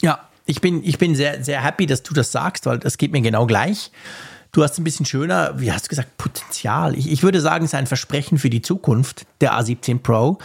[0.00, 3.12] Ja, ich bin, ich bin sehr, sehr happy, dass du das sagst, weil das geht
[3.12, 3.90] mir genau gleich.
[4.52, 6.96] Du hast ein bisschen schöner, wie hast du gesagt, Potenzial.
[6.96, 10.38] Ich, ich würde sagen, es ist ein Versprechen für die Zukunft, der A17 Pro.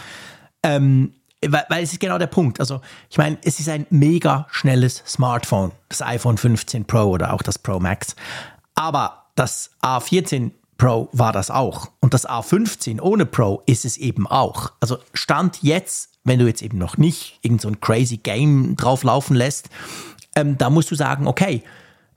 [0.62, 1.12] Ähm,
[1.46, 2.60] weil, weil es ist genau der Punkt.
[2.60, 7.42] Also, ich meine, es ist ein mega schnelles Smartphone, das iPhone 15 Pro oder auch
[7.42, 8.14] das Pro Max.
[8.74, 11.90] Aber das A14 Pro war das auch.
[12.00, 14.72] Und das A15 ohne Pro ist es eben auch.
[14.80, 19.02] Also Stand jetzt, wenn du jetzt eben noch nicht irgend so ein crazy Game drauf
[19.02, 19.68] laufen lässt,
[20.36, 21.62] ähm, da musst du sagen, okay,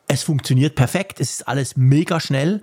[0.07, 2.61] es funktioniert perfekt, es ist alles mega schnell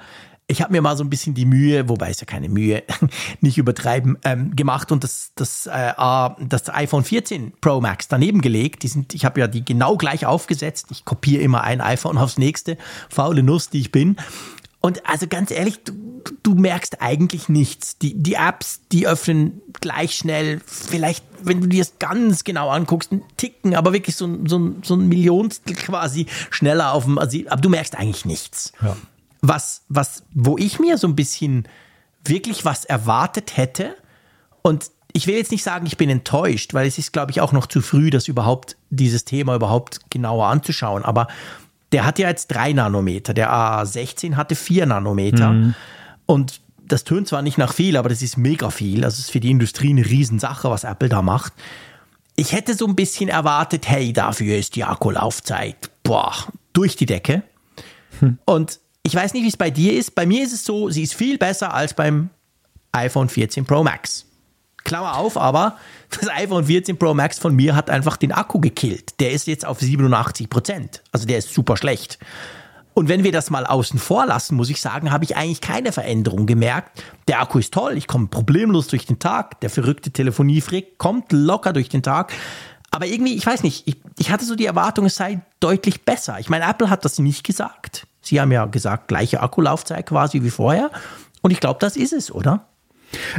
[0.50, 2.82] ich habe mir mal so ein bisschen die Mühe, wobei es ja keine Mühe,
[3.40, 8.82] nicht übertreiben, ähm, gemacht und das, das, äh, das iPhone 14 Pro Max daneben gelegt.
[8.82, 10.86] Die sind, ich habe ja die genau gleich aufgesetzt.
[10.90, 12.76] Ich kopiere immer ein iPhone aufs nächste,
[13.08, 14.16] faule Nuss, die ich bin.
[14.80, 15.92] Und also ganz ehrlich, du,
[16.42, 17.98] du merkst eigentlich nichts.
[17.98, 20.60] Die, die Apps, die öffnen gleich schnell.
[20.64, 24.94] Vielleicht, wenn du dir das ganz genau anguckst, ein Ticken, aber wirklich so, so, so
[24.94, 27.18] ein Millionstel quasi schneller auf dem.
[27.18, 28.72] Also, aber du merkst eigentlich nichts.
[28.82, 28.96] Ja
[29.42, 31.66] was, was, wo ich mir so ein bisschen
[32.24, 33.96] wirklich was erwartet hätte.
[34.62, 37.52] Und ich will jetzt nicht sagen, ich bin enttäuscht, weil es ist, glaube ich, auch
[37.52, 41.04] noch zu früh, das überhaupt, dieses Thema überhaupt genauer anzuschauen.
[41.04, 41.26] Aber
[41.92, 43.34] der hat ja jetzt drei Nanometer.
[43.34, 45.52] Der A16 hatte vier Nanometer.
[45.52, 45.74] Mhm.
[46.26, 49.04] Und das tönt zwar nicht nach viel, aber das ist mega viel.
[49.04, 51.52] Also es ist für die Industrie eine Riesensache, was Apple da macht.
[52.36, 56.32] Ich hätte so ein bisschen erwartet, hey, dafür ist die Akkulaufzeit, boah,
[56.72, 57.42] durch die Decke.
[58.20, 58.38] Hm.
[58.44, 60.14] Und ich weiß nicht, wie es bei dir ist.
[60.14, 62.30] Bei mir ist es so, sie ist viel besser als beim
[62.92, 64.26] iPhone 14 Pro Max.
[64.84, 65.76] Klammer auf, aber
[66.10, 69.20] das iPhone 14 Pro Max von mir hat einfach den Akku gekillt.
[69.20, 71.02] Der ist jetzt auf 87 Prozent.
[71.12, 72.18] Also der ist super schlecht.
[72.92, 75.92] Und wenn wir das mal außen vor lassen, muss ich sagen, habe ich eigentlich keine
[75.92, 77.02] Veränderung gemerkt.
[77.28, 79.60] Der Akku ist toll, ich komme problemlos durch den Tag.
[79.60, 82.32] Der verrückte Telefoniefrick kommt locker durch den Tag.
[82.90, 86.40] Aber irgendwie, ich weiß nicht, ich, ich hatte so die Erwartung, es sei deutlich besser.
[86.40, 88.06] Ich meine, Apple hat das nicht gesagt.
[88.20, 90.90] Sie haben ja gesagt, gleiche Akkulaufzeit quasi wie vorher.
[91.42, 92.66] Und ich glaube, das ist es, oder?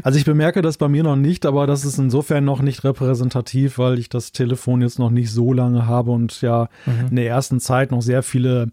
[0.03, 3.77] Also ich bemerke das bei mir noch nicht, aber das ist insofern noch nicht repräsentativ,
[3.77, 7.07] weil ich das Telefon jetzt noch nicht so lange habe und ja mhm.
[7.09, 8.67] in der ersten Zeit noch sehr viele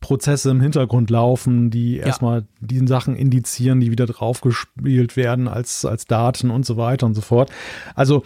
[0.00, 2.06] Prozesse im Hintergrund laufen, die ja.
[2.06, 7.14] erstmal die Sachen indizieren, die wieder draufgespielt werden als, als Daten und so weiter und
[7.14, 7.50] so fort.
[7.94, 8.22] Also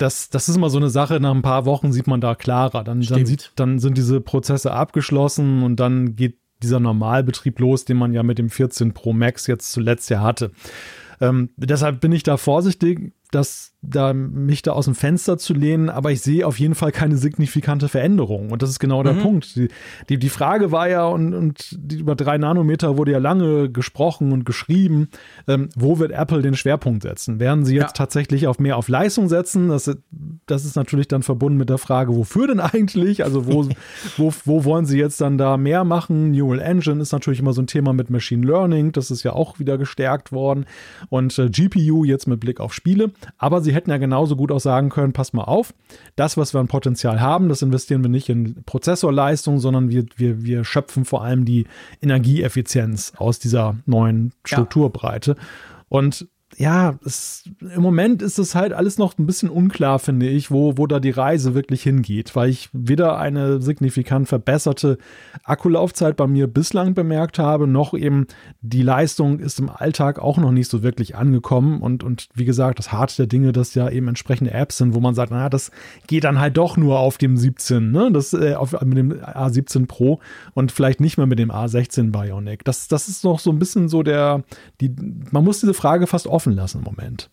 [0.00, 2.84] das, das ist immer so eine Sache, nach ein paar Wochen sieht man da klarer.
[2.84, 7.96] Dann, dann, sieht, dann sind diese Prozesse abgeschlossen und dann geht dieser Normalbetrieb los, den
[7.96, 10.52] man ja mit dem 14 Pro Max jetzt zuletzt ja hatte.
[11.20, 15.88] Ähm, deshalb bin ich da vorsichtig, dass da mich da aus dem Fenster zu lehnen,
[15.88, 18.50] aber ich sehe auf jeden Fall keine signifikante Veränderung.
[18.50, 19.22] Und das ist genau der mhm.
[19.22, 19.56] Punkt.
[19.56, 19.68] Die,
[20.08, 24.44] die, die, Frage war ja, und, und über drei Nanometer wurde ja lange gesprochen und
[24.44, 25.08] geschrieben,
[25.48, 27.40] ähm, wo wird Apple den Schwerpunkt setzen?
[27.40, 27.92] Werden sie jetzt ja.
[27.92, 29.68] tatsächlich auf mehr auf Leistung setzen?
[29.68, 29.90] Das,
[30.46, 33.24] das ist natürlich dann verbunden mit der Frage, wofür denn eigentlich?
[33.24, 33.66] Also wo,
[34.18, 36.32] wo, wo wollen sie jetzt dann da mehr machen?
[36.32, 39.58] Neural Engine ist natürlich immer so ein Thema mit Machine Learning, das ist ja auch
[39.58, 40.66] wieder gestärkt worden.
[41.08, 43.10] Und äh, GPU jetzt mit Blick auf Spiele.
[43.38, 45.74] Aber sie hätten ja genauso gut auch sagen können, pass mal auf,
[46.16, 50.42] das, was wir an Potenzial haben, das investieren wir nicht in Prozessorleistung, sondern wir, wir,
[50.42, 51.66] wir schöpfen vor allem die
[52.00, 55.32] Energieeffizienz aus dieser neuen Strukturbreite.
[55.32, 55.44] Ja.
[55.88, 56.28] Und
[56.60, 57.44] ja, es,
[57.74, 61.00] im Moment ist es halt alles noch ein bisschen unklar, finde ich, wo, wo da
[61.00, 64.98] die Reise wirklich hingeht, weil ich weder eine signifikant verbesserte
[65.42, 68.26] Akkulaufzeit bei mir bislang bemerkt habe, noch eben
[68.60, 71.80] die Leistung ist im Alltag auch noch nicht so wirklich angekommen.
[71.80, 75.00] Und, und wie gesagt, das Harte der Dinge, dass ja eben entsprechende Apps sind, wo
[75.00, 75.70] man sagt, naja, das
[76.08, 78.10] geht dann halt doch nur auf dem 17, ne?
[78.12, 80.20] Das äh, auf, mit dem A17 Pro
[80.52, 82.64] und vielleicht nicht mehr mit dem A16 Bionic.
[82.66, 84.42] Das, das ist noch so ein bisschen so der,
[84.82, 84.94] die,
[85.30, 87.30] man muss diese Frage fast offen offen lassen im Moment.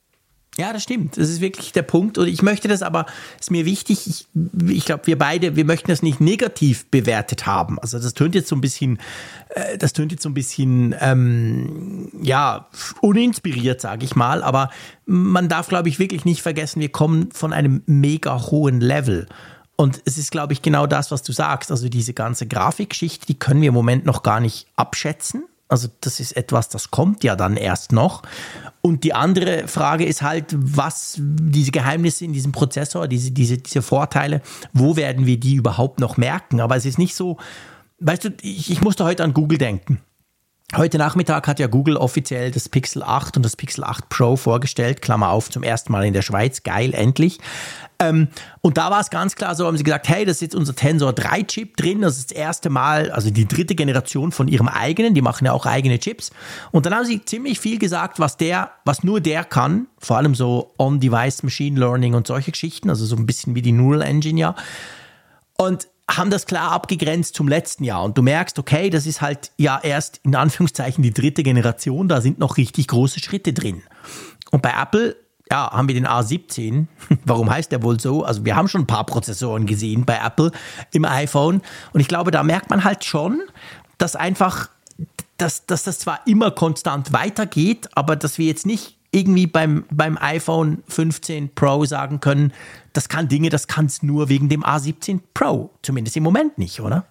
[0.57, 1.17] Ja, das stimmt.
[1.17, 2.17] Das ist wirklich der Punkt.
[2.17, 3.05] Und ich möchte das aber,
[3.39, 4.27] ist mir wichtig, ich,
[4.67, 7.77] ich glaube, wir beide, wir möchten das nicht negativ bewertet haben.
[7.79, 8.97] Also das tönt jetzt so ein bisschen,
[9.49, 12.69] äh, das tönt jetzt so ein bisschen, ähm, ja,
[13.01, 14.41] uninspiriert, sage ich mal.
[14.41, 14.71] Aber
[15.05, 19.27] man darf, glaube ich, wirklich nicht vergessen, wir kommen von einem mega hohen Level.
[19.75, 21.69] Und es ist, glaube ich, genau das, was du sagst.
[21.69, 25.43] Also diese ganze Grafikgeschichte, die können wir im Moment noch gar nicht abschätzen.
[25.69, 28.23] Also das ist etwas, das kommt ja dann erst noch.
[28.81, 33.81] Und die andere Frage ist halt, was diese Geheimnisse in diesem Prozessor, diese, diese, diese
[33.81, 36.61] Vorteile, wo werden wir die überhaupt noch merken?
[36.61, 37.37] Aber es ist nicht so,
[37.99, 39.99] weißt du, ich, ich musste heute an Google denken.
[40.75, 45.01] Heute Nachmittag hat ja Google offiziell das Pixel 8 und das Pixel 8 Pro vorgestellt,
[45.01, 47.39] Klammer auf, zum ersten Mal in der Schweiz, geil, endlich.
[47.99, 48.27] Ähm,
[48.59, 50.75] und da war es ganz klar so, haben sie gesagt, hey, das ist jetzt unser
[50.75, 54.67] Tensor 3 Chip drin, das ist das erste Mal, also die dritte Generation von ihrem
[54.67, 56.31] eigenen, die machen ja auch eigene Chips.
[56.71, 60.35] Und dann haben sie ziemlich viel gesagt, was der, was nur der kann, vor allem
[60.35, 64.37] so On-Device Machine Learning und solche Geschichten, also so ein bisschen wie die Neural Engine
[64.37, 64.55] ja.
[65.57, 68.03] Und haben das klar abgegrenzt zum letzten Jahr.
[68.03, 72.21] Und du merkst, okay, das ist halt ja erst in Anführungszeichen die dritte Generation, da
[72.21, 73.83] sind noch richtig große Schritte drin.
[74.51, 75.17] Und bei Apple,
[75.51, 76.87] ja, haben wir den A17.
[77.25, 78.23] Warum heißt der wohl so?
[78.23, 80.51] Also wir haben schon ein paar Prozessoren gesehen bei Apple
[80.91, 81.61] im iPhone.
[81.93, 83.41] Und ich glaube, da merkt man halt schon,
[83.97, 84.69] dass einfach,
[85.37, 90.17] dass, dass das zwar immer konstant weitergeht, aber dass wir jetzt nicht irgendwie beim, beim
[90.19, 92.53] iPhone 15 Pro sagen können,
[92.93, 95.71] das kann Dinge, das kann es nur wegen dem A17 Pro.
[95.81, 97.05] Zumindest im Moment nicht, oder?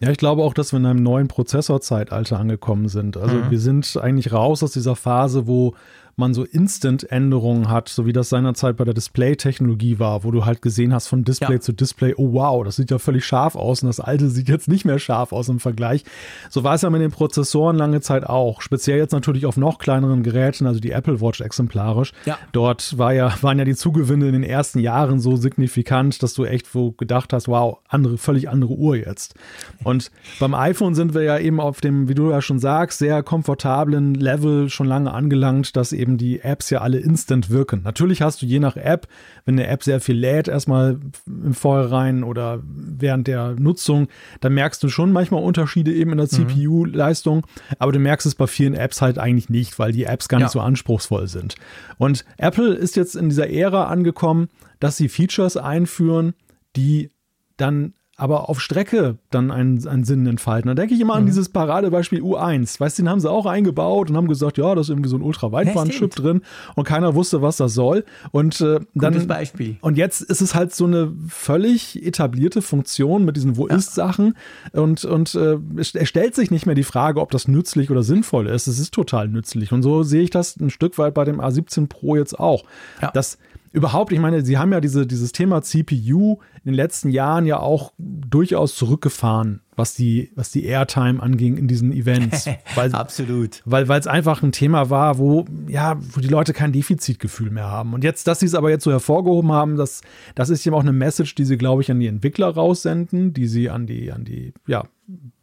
[0.00, 3.16] Ja, ich glaube auch, dass wir in einem neuen Prozessorzeitalter angekommen sind.
[3.16, 3.50] Also mhm.
[3.50, 5.74] wir sind eigentlich raus aus dieser Phase, wo
[6.16, 10.62] man so Instant-Änderungen hat, so wie das seinerzeit bei der Display-Technologie war, wo du halt
[10.62, 11.60] gesehen hast von Display ja.
[11.60, 14.68] zu Display, oh wow, das sieht ja völlig scharf aus und das alte sieht jetzt
[14.68, 16.04] nicht mehr scharf aus im Vergleich.
[16.50, 18.60] So war es ja mit den Prozessoren lange Zeit auch.
[18.60, 22.12] Speziell jetzt natürlich auf noch kleineren Geräten, also die Apple Watch exemplarisch.
[22.26, 22.38] Ja.
[22.52, 26.44] Dort war ja, waren ja die Zugewinne in den ersten Jahren so signifikant, dass du
[26.44, 29.34] echt wo gedacht hast, wow, andere, völlig andere Uhr jetzt.
[29.82, 33.22] Und beim iPhone sind wir ja eben auf dem, wie du ja schon sagst, sehr
[33.22, 37.80] komfortablen Level schon lange angelangt, dass eben eben die Apps ja alle instant wirken.
[37.82, 39.08] Natürlich hast du je nach App,
[39.46, 44.08] wenn eine App sehr viel lädt, erstmal im Vorhinein oder während der Nutzung,
[44.40, 46.48] dann merkst du schon manchmal Unterschiede eben in der mhm.
[46.48, 47.46] CPU-Leistung,
[47.78, 50.48] aber du merkst es bei vielen Apps halt eigentlich nicht, weil die Apps gar nicht
[50.48, 50.52] ja.
[50.52, 51.54] so anspruchsvoll sind.
[51.96, 54.48] Und Apple ist jetzt in dieser Ära angekommen,
[54.80, 56.34] dass sie Features einführen,
[56.76, 57.10] die
[57.56, 60.68] dann aber auf Strecke dann einen, einen Sinn entfalten.
[60.68, 61.20] Da denke ich immer mhm.
[61.20, 62.78] an dieses Paradebeispiel U1.
[62.78, 65.16] Weißt du, den haben sie auch eingebaut und haben gesagt, ja, da ist irgendwie so
[65.16, 66.42] ein Ultraweitband-Chip drin
[66.76, 68.04] und keiner wusste, was das soll.
[68.30, 69.12] Und äh, dann.
[69.14, 69.76] Gutes Beispiel.
[69.80, 73.74] Und jetzt ist es halt so eine völlig etablierte Funktion mit diesen Wo ja.
[73.74, 74.34] ist Sachen
[74.72, 78.02] und, und äh, es, es stellt sich nicht mehr die Frage, ob das nützlich oder
[78.02, 78.68] sinnvoll ist.
[78.68, 79.72] Es ist total nützlich.
[79.72, 82.64] Und so sehe ich das ein Stück weit bei dem A17 Pro jetzt auch.
[83.02, 83.10] Ja.
[83.12, 83.38] Das
[83.74, 87.58] überhaupt, ich meine, sie haben ja diese, dieses Thema CPU in den letzten Jahren ja
[87.58, 92.48] auch durchaus zurückgefahren, was die, was die Airtime anging in diesen Events.
[92.76, 93.62] Weil, Absolut.
[93.64, 97.94] Weil es einfach ein Thema war, wo, ja, wo die Leute kein Defizitgefühl mehr haben.
[97.94, 100.02] Und jetzt, dass sie es aber jetzt so hervorgehoben haben, das,
[100.36, 103.48] das ist eben auch eine Message, die sie, glaube ich, an die Entwickler raussenden, die
[103.48, 104.84] sie an die, an die, ja,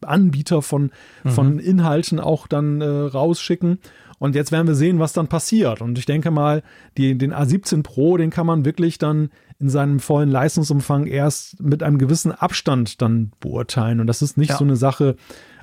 [0.01, 0.91] Anbieter von,
[1.23, 1.29] mhm.
[1.29, 3.79] von Inhalten auch dann äh, rausschicken.
[4.21, 5.81] Und jetzt werden wir sehen, was dann passiert.
[5.81, 6.61] Und ich denke mal,
[6.95, 11.81] die, den A17 Pro, den kann man wirklich dann in seinem vollen Leistungsumfang erst mit
[11.81, 13.99] einem gewissen Abstand dann beurteilen.
[13.99, 14.57] Und das ist nicht ja.
[14.57, 15.15] so eine Sache,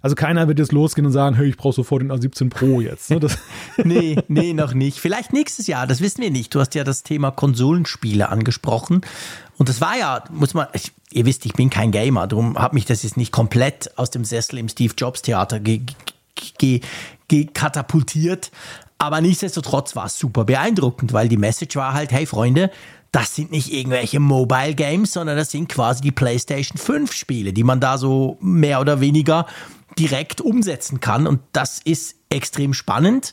[0.02, 3.10] also keiner wird jetzt losgehen und sagen, hey, ich brauche sofort den A17 Pro jetzt.
[3.10, 3.20] Ne?
[3.84, 4.98] nee, nee, noch nicht.
[4.98, 6.52] Vielleicht nächstes Jahr, das wissen wir nicht.
[6.52, 9.02] Du hast ja das Thema Konsolenspiele angesprochen.
[9.56, 12.72] Und das war ja, muss man, ich, ihr wisst, ich bin kein Gamer, darum hat
[12.72, 15.82] mich das jetzt nicht komplett aus dem Sessel im Steve Jobs Theater ge
[16.58, 16.80] ge
[17.28, 18.50] gekatapultiert.
[18.98, 22.70] Aber nichtsdestotrotz war es super beeindruckend, weil die Message war halt, hey Freunde,
[23.12, 27.64] das sind nicht irgendwelche Mobile Games, sondern das sind quasi die PlayStation 5 Spiele, die
[27.64, 29.46] man da so mehr oder weniger
[29.98, 31.26] direkt umsetzen kann.
[31.26, 33.32] Und das ist extrem spannend.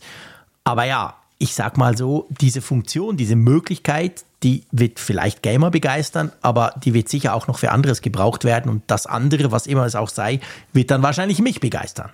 [0.63, 6.31] Aber ja, ich sag mal so, diese Funktion, diese Möglichkeit, die wird vielleicht Gamer begeistern,
[6.41, 8.69] aber die wird sicher auch noch für anderes gebraucht werden.
[8.69, 10.39] Und das andere, was immer es auch sei,
[10.71, 12.11] wird dann wahrscheinlich mich begeistern.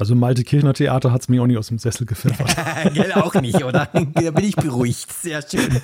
[0.00, 2.56] Also Malte Kirchner Theater hat es mir auch nicht aus dem Sessel gepfiffert.
[2.94, 3.88] Gell, auch nicht, oder?
[3.92, 5.12] Da bin ich beruhigt.
[5.12, 5.80] Sehr schön.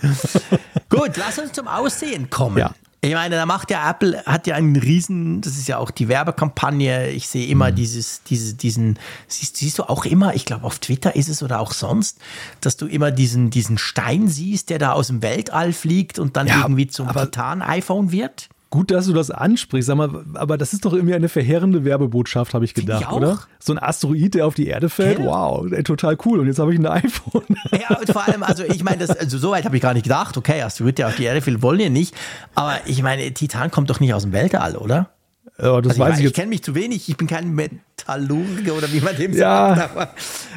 [0.89, 2.59] Gut, lass uns zum Aussehen kommen.
[2.59, 2.73] Ja.
[3.03, 6.09] Ich meine, da macht ja Apple, hat ja einen riesen, das ist ja auch die
[6.09, 7.11] Werbekampagne.
[7.11, 7.77] Ich sehe immer mhm.
[7.77, 8.99] dieses, diese, diesen,
[9.29, 12.19] siehst, siehst du auch immer, ich glaube auf Twitter ist es oder auch sonst,
[12.63, 16.47] dass du immer diesen, diesen Stein siehst, der da aus dem Weltall fliegt und dann
[16.47, 18.49] ja, irgendwie zum Titan-iPhone wird.
[18.69, 22.53] Gut, dass du das ansprichst, sag mal, aber das ist doch irgendwie eine verheerende Werbebotschaft,
[22.53, 23.39] habe ich gedacht, ich oder?
[23.61, 25.25] So ein Asteroid, der auf die Erde fällt, ja.
[25.25, 26.41] wow, ey, total cool.
[26.41, 27.45] Und jetzt habe ich ein iPhone.
[27.71, 30.37] Ja, und vor allem, also ich meine, also so weit habe ich gar nicht gedacht.
[30.37, 32.15] Okay, Asteroid, der auf die Erde fällt, wollen wir nicht.
[32.57, 35.11] Aber ich meine, Titan kommt doch nicht aus dem Weltall, oder?
[35.59, 38.73] Ja, das also weiß ich, ich, ich kenne mich zu wenig, ich bin kein Metallurge
[38.73, 39.77] oder wie man dem ja.
[39.77, 39.91] sagt.
[39.93, 40.11] Aber,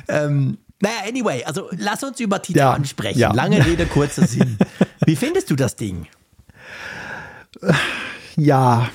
[0.07, 2.87] ähm, naja, anyway, also lass uns über Titan ja.
[2.87, 3.19] sprechen.
[3.19, 3.33] Ja.
[3.33, 4.57] Lange Rede, kurzer Sinn.
[5.05, 6.07] Wie findest du das Ding?
[8.35, 8.89] Ja.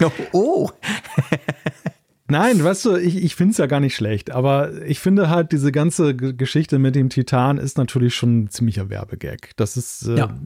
[0.00, 0.10] Oh.
[0.32, 0.70] oh.
[2.30, 5.50] Nein, weißt du, ich, ich finde es ja gar nicht schlecht, aber ich finde halt,
[5.50, 9.50] diese ganze Geschichte mit dem Titan ist natürlich schon ein ziemlicher Werbegag.
[9.56, 10.38] Das ist, äh, ja.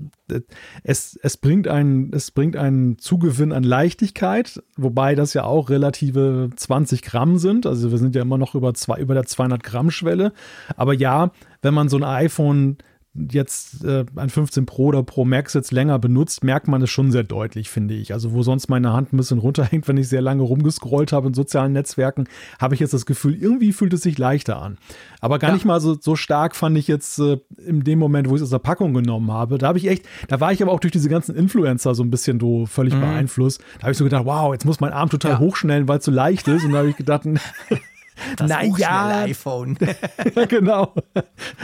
[0.83, 6.48] es, es, bringt einen, es bringt einen Zugewinn an Leichtigkeit, wobei das ja auch relative
[6.57, 7.66] 20 Gramm sind.
[7.66, 10.33] Also wir sind ja immer noch über, zwei, über der 200 Gramm Schwelle.
[10.76, 12.78] Aber ja, wenn man so ein iPhone
[13.14, 17.12] jetzt äh, ein 15 Pro oder Pro Max jetzt länger benutzt, merkt man es schon
[17.12, 18.12] sehr deutlich, finde ich.
[18.12, 21.35] Also wo sonst meine Hand ein bisschen runterhängt, wenn ich sehr lange rumgescrollt habe in
[21.35, 22.24] sozialen Netzwerken,
[22.59, 24.79] habe ich jetzt das Gefühl, irgendwie fühlt es sich leichter an.
[25.20, 25.55] Aber gar ja.
[25.55, 28.44] nicht mal so, so stark fand ich jetzt äh, in dem Moment, wo ich es
[28.44, 29.59] aus der Packung genommen habe.
[29.59, 32.11] Da habe ich echt, da war ich aber auch durch diese ganzen Influencer so ein
[32.11, 33.00] bisschen so völlig mhm.
[33.00, 33.62] beeinflusst.
[33.77, 35.38] Da habe ich so gedacht, wow, jetzt muss mein Arm total ja.
[35.38, 36.64] hochschnellen, weil es so leicht ist.
[36.64, 37.22] Und da habe ich gedacht,
[38.37, 39.77] Das naja, iPhone.
[40.48, 40.94] genau.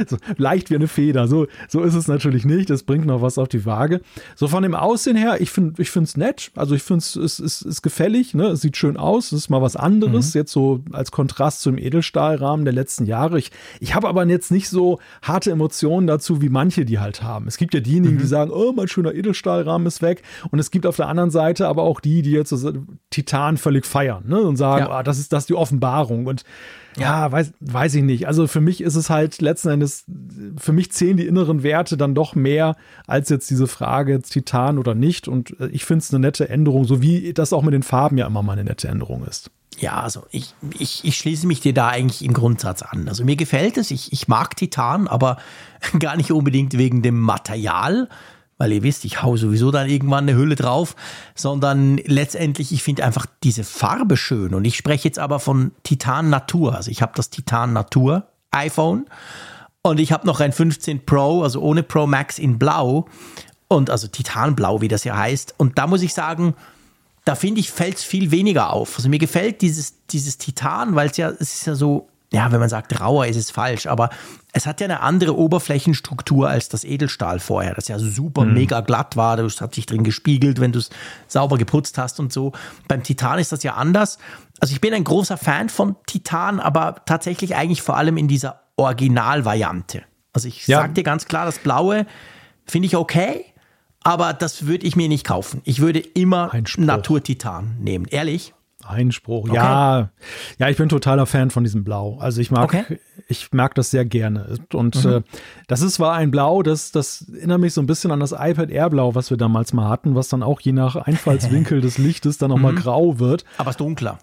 [0.06, 1.28] So, leicht wie eine Feder.
[1.28, 2.70] So, so ist es natürlich nicht.
[2.70, 4.00] Das bringt noch was auf die Waage.
[4.36, 6.50] So von dem Aussehen her, ich finde ich es nett.
[6.56, 8.34] Also ich finde es ist, ist, ist gefällig.
[8.34, 8.48] Ne?
[8.48, 9.32] Es sieht schön aus.
[9.32, 10.34] Es ist mal was anderes.
[10.34, 10.38] Mhm.
[10.38, 13.38] Jetzt so als Kontrast zum Edelstahlrahmen der letzten Jahre.
[13.38, 17.46] Ich, ich habe aber jetzt nicht so harte Emotionen dazu, wie manche die halt haben.
[17.46, 18.20] Es gibt ja diejenigen, mhm.
[18.20, 20.22] die sagen, oh, mein schöner Edelstahlrahmen ist weg.
[20.50, 22.72] Und es gibt auf der anderen Seite aber auch die, die jetzt so
[23.10, 24.40] Titan völlig feiern ne?
[24.40, 25.00] und sagen, ja.
[25.00, 26.26] oh, das ist das ist die Offenbarung.
[26.26, 26.39] Und
[26.96, 28.26] ja, weiß, weiß ich nicht.
[28.26, 30.04] Also für mich ist es halt letzten Endes,
[30.58, 32.76] für mich zählen die inneren Werte dann doch mehr
[33.06, 35.28] als jetzt diese Frage Titan oder nicht.
[35.28, 38.18] Und äh, ich finde es eine nette Änderung, so wie das auch mit den Farben
[38.18, 39.50] ja immer mal eine nette Änderung ist.
[39.78, 43.08] Ja, also ich, ich, ich schließe mich dir da eigentlich im Grundsatz an.
[43.08, 45.38] Also mir gefällt es, ich, ich mag Titan, aber
[45.98, 48.08] gar nicht unbedingt wegen dem Material,
[48.60, 50.94] weil ihr wisst, ich hau sowieso dann irgendwann eine Hülle drauf,
[51.34, 54.52] sondern letztendlich, ich finde einfach diese Farbe schön.
[54.52, 56.74] Und ich spreche jetzt aber von Titan Natur.
[56.74, 59.06] Also ich habe das Titan Natur iPhone
[59.80, 63.06] und ich habe noch ein 15 Pro, also ohne Pro Max in Blau
[63.68, 65.54] und also Titanblau, wie das ja heißt.
[65.56, 66.52] Und da muss ich sagen,
[67.24, 68.96] da finde ich, fällt es viel weniger auf.
[68.96, 72.60] Also mir gefällt dieses, dieses Titan, weil es ja, es ist ja so ja, wenn
[72.60, 74.10] man sagt rauer, ist es falsch, aber
[74.52, 78.54] es hat ja eine andere Oberflächenstruktur als das Edelstahl vorher, das ja super mhm.
[78.54, 80.90] mega glatt war, das hat sich drin gespiegelt, wenn du es
[81.26, 82.52] sauber geputzt hast und so.
[82.86, 84.18] Beim Titan ist das ja anders.
[84.60, 88.60] Also ich bin ein großer Fan von Titan, aber tatsächlich eigentlich vor allem in dieser
[88.76, 90.02] Originalvariante.
[90.32, 90.78] Also ich ja.
[90.78, 92.06] sag dir ganz klar, das Blaue
[92.64, 93.44] finde ich okay,
[94.02, 95.62] aber das würde ich mir nicht kaufen.
[95.64, 98.54] Ich würde immer Naturtitan nehmen, ehrlich.
[98.90, 99.44] Einspruch.
[99.44, 99.54] Okay.
[99.54, 100.10] Ja,
[100.58, 102.18] ja, ich bin totaler Fan von diesem Blau.
[102.18, 102.98] Also ich mag, okay.
[103.28, 104.58] ich mag das sehr gerne.
[104.72, 105.10] Und mhm.
[105.10, 105.22] äh,
[105.68, 108.70] das ist zwar ein Blau, das, das erinnert mich so ein bisschen an das iPad
[108.70, 112.38] Air Blau, was wir damals mal hatten, was dann auch je nach Einfallswinkel des Lichtes
[112.38, 112.78] dann nochmal mhm.
[112.78, 113.44] grau wird.
[113.58, 114.18] Aber es ist dunkler.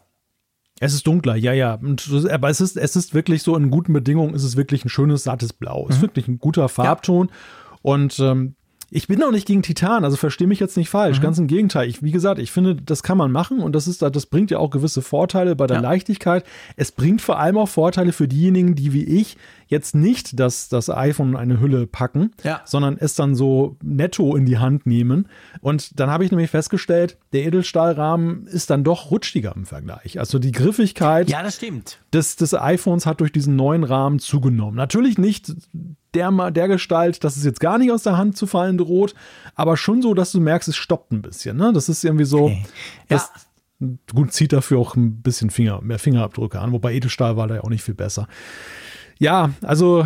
[0.79, 1.73] Es ist dunkler, ja, ja.
[1.73, 4.89] Und, aber es ist, es ist wirklich so in guten Bedingungen, ist es wirklich ein
[4.89, 5.83] schönes, sattes Blau.
[5.83, 5.89] Mhm.
[5.89, 6.05] Es ist mhm.
[6.05, 7.29] wirklich ein guter Farbton.
[7.29, 7.33] Ja.
[7.81, 8.55] Und ähm,
[8.89, 11.19] ich bin auch nicht gegen Titan, also verstehe mich jetzt nicht falsch.
[11.19, 11.23] Mhm.
[11.23, 11.89] Ganz im Gegenteil.
[11.89, 14.59] Ich, wie gesagt, ich finde, das kann man machen und das ist, das bringt ja
[14.59, 15.83] auch gewisse Vorteile bei der ja.
[15.83, 16.45] Leichtigkeit.
[16.77, 20.89] Es bringt vor allem auch Vorteile für diejenigen, die wie ich jetzt nicht das, das
[20.89, 22.61] iPhone in eine Hülle packen, ja.
[22.63, 25.27] sondern es dann so netto in die Hand nehmen.
[25.59, 30.19] Und dann habe ich nämlich festgestellt, der Edelstahlrahmen ist dann doch rutschiger im Vergleich.
[30.19, 31.99] Also die Griffigkeit ja, das stimmt.
[32.13, 34.75] Des, des iPhones hat durch diesen neuen Rahmen zugenommen.
[34.75, 35.51] Natürlich nicht
[36.17, 39.15] der, der Gestalt, dass es jetzt gar nicht aus der Hand zu fallen droht,
[39.55, 41.57] aber schon so, dass du merkst, es stoppt ein bisschen.
[41.57, 41.71] Ne?
[41.73, 42.45] Das ist irgendwie so.
[42.45, 42.65] Okay.
[43.09, 43.23] Ja.
[44.13, 47.63] gut, zieht dafür auch ein bisschen Finger, mehr Fingerabdrücke an, wobei Edelstahl war da ja
[47.63, 48.27] auch nicht viel besser.
[49.19, 50.05] Ja, also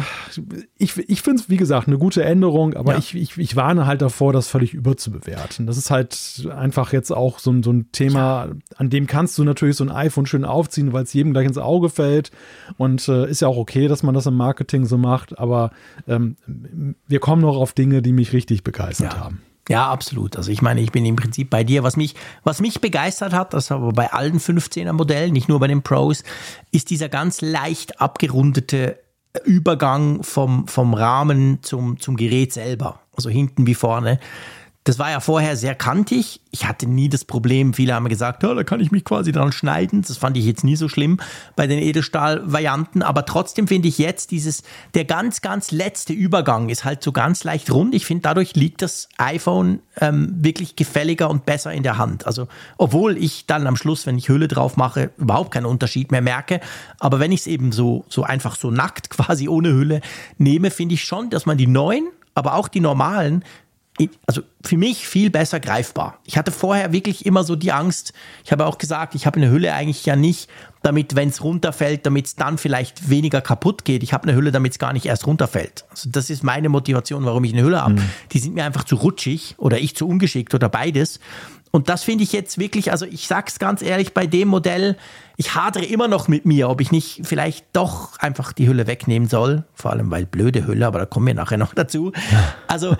[0.78, 3.00] ich, ich finde es, wie gesagt, eine gute Änderung, aber ja.
[3.00, 5.68] ich, ich, ich warne halt davor, das völlig überzubewerten.
[5.68, 8.52] Das ist halt einfach jetzt auch so, ein, so ein Thema, ja.
[8.78, 11.58] an dem kannst du natürlich so ein iPhone schön aufziehen, weil es jedem gleich ins
[11.58, 12.32] Auge fällt.
[12.78, 15.72] Und äh, ist ja auch okay, dass man das im Marketing so macht, aber
[16.08, 16.38] ähm,
[17.08, 19.20] wir kommen noch auf Dinge, die mich richtig begeistert ja.
[19.20, 19.42] haben.
[19.72, 20.36] Ja, absolut.
[20.36, 21.84] Also ich meine, ich bin im Prinzip bei dir.
[21.84, 25.68] Was mich, was mich begeistert hat, das aber bei allen 15er Modellen, nicht nur bei
[25.68, 26.24] den Pros,
[26.72, 29.00] ist dieser ganz leicht abgerundete
[29.46, 33.00] Übergang vom, vom Rahmen zum, zum Gerät selber.
[33.16, 34.20] Also hinten wie vorne.
[34.84, 36.42] Das war ja vorher sehr kantig.
[36.50, 39.52] Ich hatte nie das Problem, viele haben gesagt, ja, da kann ich mich quasi dran
[39.52, 40.02] schneiden.
[40.02, 41.20] Das fand ich jetzt nie so schlimm
[41.56, 43.04] bei den Edelstahl-Varianten.
[43.04, 44.64] Aber trotzdem finde ich jetzt dieses,
[44.96, 47.94] der ganz, ganz letzte Übergang ist halt so ganz leicht rund.
[47.94, 52.26] Ich finde, dadurch liegt das iPhone ähm, wirklich gefälliger und besser in der Hand.
[52.26, 52.48] Also,
[52.80, 56.60] obwohl ich dann am Schluss, wenn ich Hülle drauf mache, überhaupt keinen Unterschied mehr merke.
[56.98, 60.02] Aber wenn ich es eben so, so einfach so nackt quasi ohne Hülle
[60.40, 63.44] nehme, finde ich schon, dass man die neuen aber auch die normalen
[64.26, 66.20] also für mich viel besser greifbar.
[66.26, 68.14] Ich hatte vorher wirklich immer so die Angst,
[68.44, 70.50] ich habe auch gesagt, ich habe eine Hülle eigentlich ja nicht,
[70.82, 74.02] damit, wenn es runterfällt, damit es dann vielleicht weniger kaputt geht.
[74.02, 75.86] Ich habe eine Hülle, damit es gar nicht erst runterfällt.
[75.90, 77.96] Also das ist meine Motivation, warum ich eine Hülle habe.
[77.96, 78.10] Mhm.
[78.32, 81.20] Die sind mir einfach zu rutschig oder ich zu ungeschickt oder beides.
[81.70, 84.98] Und das finde ich jetzt wirklich, also ich sag's ganz ehrlich, bei dem Modell,
[85.38, 89.28] ich hadere immer noch mit mir, ob ich nicht vielleicht doch einfach die Hülle wegnehmen
[89.28, 89.64] soll.
[89.74, 92.12] Vor allem, weil blöde Hülle, aber da kommen wir nachher noch dazu.
[92.68, 92.96] Also,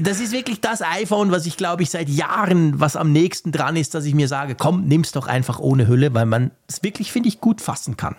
[0.00, 3.76] das ist wirklich das iPhone, was ich glaube ich seit Jahren, was am nächsten dran
[3.76, 7.12] ist, dass ich mir sage, komm, nimm's doch einfach ohne Hülle, weil man es wirklich,
[7.12, 8.16] finde ich, gut fassen kann.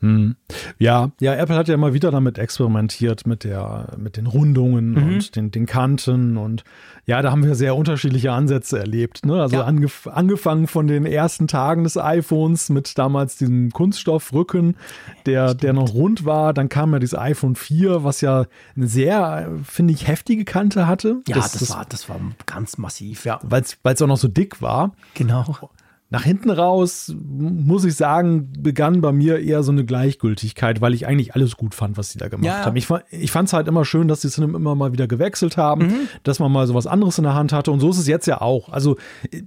[0.00, 0.36] Hm.
[0.78, 4.96] Ja, ja, Apple hat ja immer wieder damit experimentiert mit der, mit den Rundungen mhm.
[4.96, 6.64] und den, den Kanten und
[7.06, 9.24] ja, da haben wir sehr unterschiedliche Ansätze erlebt.
[9.24, 9.40] Ne?
[9.40, 9.64] Also ja.
[9.64, 14.76] angef angefangen von den ersten Tagen des iPhones mit damals diesem Kunststoffrücken,
[15.24, 16.52] der, der noch rund war.
[16.52, 21.22] Dann kam ja dieses iPhone 4, was ja eine sehr, finde ich, heftige Kante hatte.
[21.28, 23.38] Ja, das, das, das war, das war ganz massiv, ja.
[23.44, 24.92] Weil es auch noch so dick war.
[25.14, 25.70] Genau.
[26.08, 31.06] Nach hinten raus, muss ich sagen, begann bei mir eher so eine Gleichgültigkeit, weil ich
[31.06, 32.64] eigentlich alles gut fand, was sie da gemacht ja.
[32.64, 32.76] haben.
[32.76, 35.86] Ich, ich fand es halt immer schön, dass sie es immer mal wieder gewechselt haben,
[35.86, 36.08] mhm.
[36.22, 37.72] dass man mal so was anderes in der Hand hatte.
[37.72, 38.68] Und so ist es jetzt ja auch.
[38.68, 38.96] Also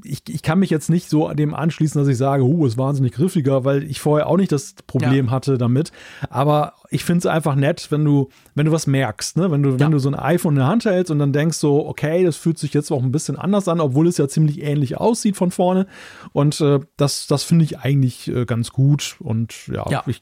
[0.04, 3.14] ich, ich kann mich jetzt nicht so dem anschließen, dass ich sage, huh, ist wahnsinnig
[3.14, 5.32] griffiger, weil ich vorher auch nicht das Problem ja.
[5.32, 5.94] hatte damit.
[6.30, 8.30] Aber ich finde es einfach nett, wenn du,
[8.60, 9.52] wenn du was merkst, ne?
[9.52, 9.80] Wenn du, ja.
[9.80, 12.36] wenn du so ein iPhone in der Hand hältst und dann denkst so, okay, das
[12.36, 15.50] fühlt sich jetzt auch ein bisschen anders an, obwohl es ja ziemlich ähnlich aussieht von
[15.50, 15.88] vorne.
[16.34, 19.16] Und äh, das, das finde ich eigentlich äh, ganz gut.
[19.22, 20.04] Und ja, ja.
[20.08, 20.22] ich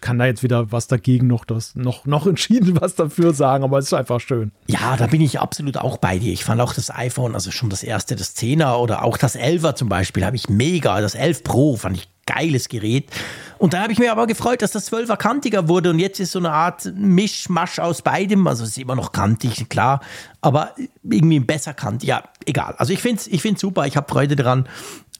[0.00, 3.78] kann da jetzt wieder was dagegen noch, das, noch, noch entschieden was dafür sagen, aber
[3.78, 4.50] es ist einfach schön.
[4.66, 6.32] Ja, da bin ich absolut auch bei dir.
[6.32, 9.76] Ich fand auch das iPhone, also schon das erste, das 10er oder auch das 11er
[9.76, 11.00] zum Beispiel, habe ich mega.
[11.00, 13.10] Das 11 Pro fand ich geiles Gerät.
[13.58, 16.32] Und da habe ich mir aber gefreut, dass das 12er kantiger wurde und jetzt ist
[16.32, 18.46] so eine Art Mischmasch aus beidem.
[18.46, 20.00] Also es ist immer noch kantig, klar,
[20.40, 22.08] aber irgendwie besser kantig.
[22.08, 22.74] Ja, egal.
[22.78, 24.68] Also ich finde es ich find's super, ich habe Freude daran.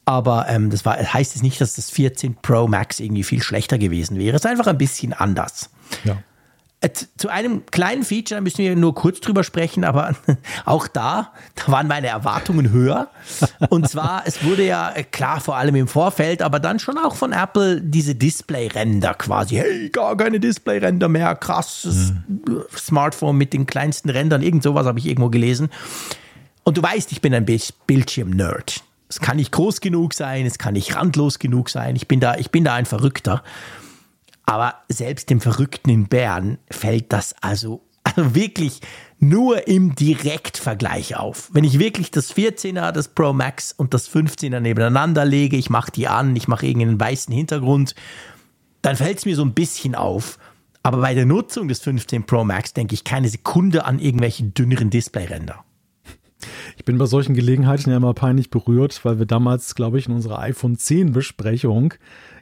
[0.05, 3.77] Aber ähm, das war, heißt es nicht, dass das 14 Pro Max irgendwie viel schlechter
[3.77, 4.37] gewesen wäre.
[4.37, 5.69] Es ist einfach ein bisschen anders.
[6.05, 6.17] Ja.
[6.81, 10.15] Äh, zu einem kleinen Feature da müssen wir nur kurz drüber sprechen, aber
[10.65, 13.09] auch da, da waren meine Erwartungen höher.
[13.69, 17.17] Und zwar, es wurde ja äh, klar, vor allem im Vorfeld, aber dann schon auch
[17.17, 19.57] von Apple diese Display-Ränder quasi.
[19.57, 22.63] Hey, gar keine Display-Ränder mehr, krasses mhm.
[22.77, 25.71] Smartphone mit den kleinsten Rändern, irgend sowas habe ich irgendwo gelesen.
[26.63, 28.85] Und du weißt, ich bin ein Bildschirm-Nerd.
[29.09, 31.97] Es kann nicht groß genug sein, es kann nicht randlos genug sein.
[31.97, 33.43] Ich bin da, ich bin da ein Verrückter.
[34.49, 38.81] Aber selbst dem Verrückten in Bern fällt das also, also wirklich
[39.19, 41.51] nur im Direktvergleich auf.
[41.53, 45.93] Wenn ich wirklich das 14er, das Pro Max und das 15er nebeneinander lege, ich mache
[45.93, 47.95] die an, ich mache irgendeinen weißen Hintergrund,
[48.81, 50.39] dann fällt es mir so ein bisschen auf.
[50.83, 54.89] Aber bei der Nutzung des 15 Pro Max denke ich keine Sekunde an irgendwelche dünneren
[54.89, 55.63] Displayränder.
[56.79, 60.15] Ich bin bei solchen Gelegenheiten ja immer peinlich berührt, weil wir damals, glaube ich, in
[60.15, 61.93] unserer iPhone 10 Besprechung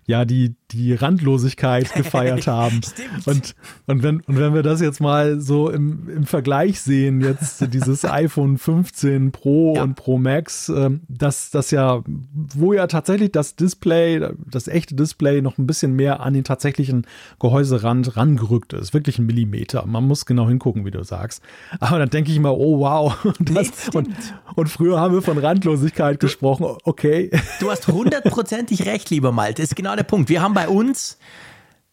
[0.07, 2.81] ja die, die Randlosigkeit gefeiert haben.
[3.27, 3.55] und,
[3.87, 8.05] und, wenn, und wenn wir das jetzt mal so im, im Vergleich sehen, jetzt dieses
[8.05, 9.83] iPhone 15 Pro ja.
[9.83, 15.43] und Pro Max, äh, das, das ja, wo ja tatsächlich das Display, das echte Display
[15.43, 17.07] noch ein bisschen mehr an den tatsächlichen
[17.41, 18.95] Gehäuserand rangerückt ist.
[18.95, 19.85] Wirklich ein Millimeter.
[19.87, 21.43] Man muss genau hingucken, wie du sagst.
[21.81, 23.15] Aber dann denke ich mal, oh wow.
[23.39, 24.09] Das, nee, und,
[24.55, 26.67] und früher haben wir von Randlosigkeit gesprochen.
[26.85, 27.31] Okay.
[27.61, 29.63] Du hast hundertprozentig recht, lieber Malte.
[29.63, 30.29] Ist genau der Punkt.
[30.29, 31.19] Wir haben bei uns,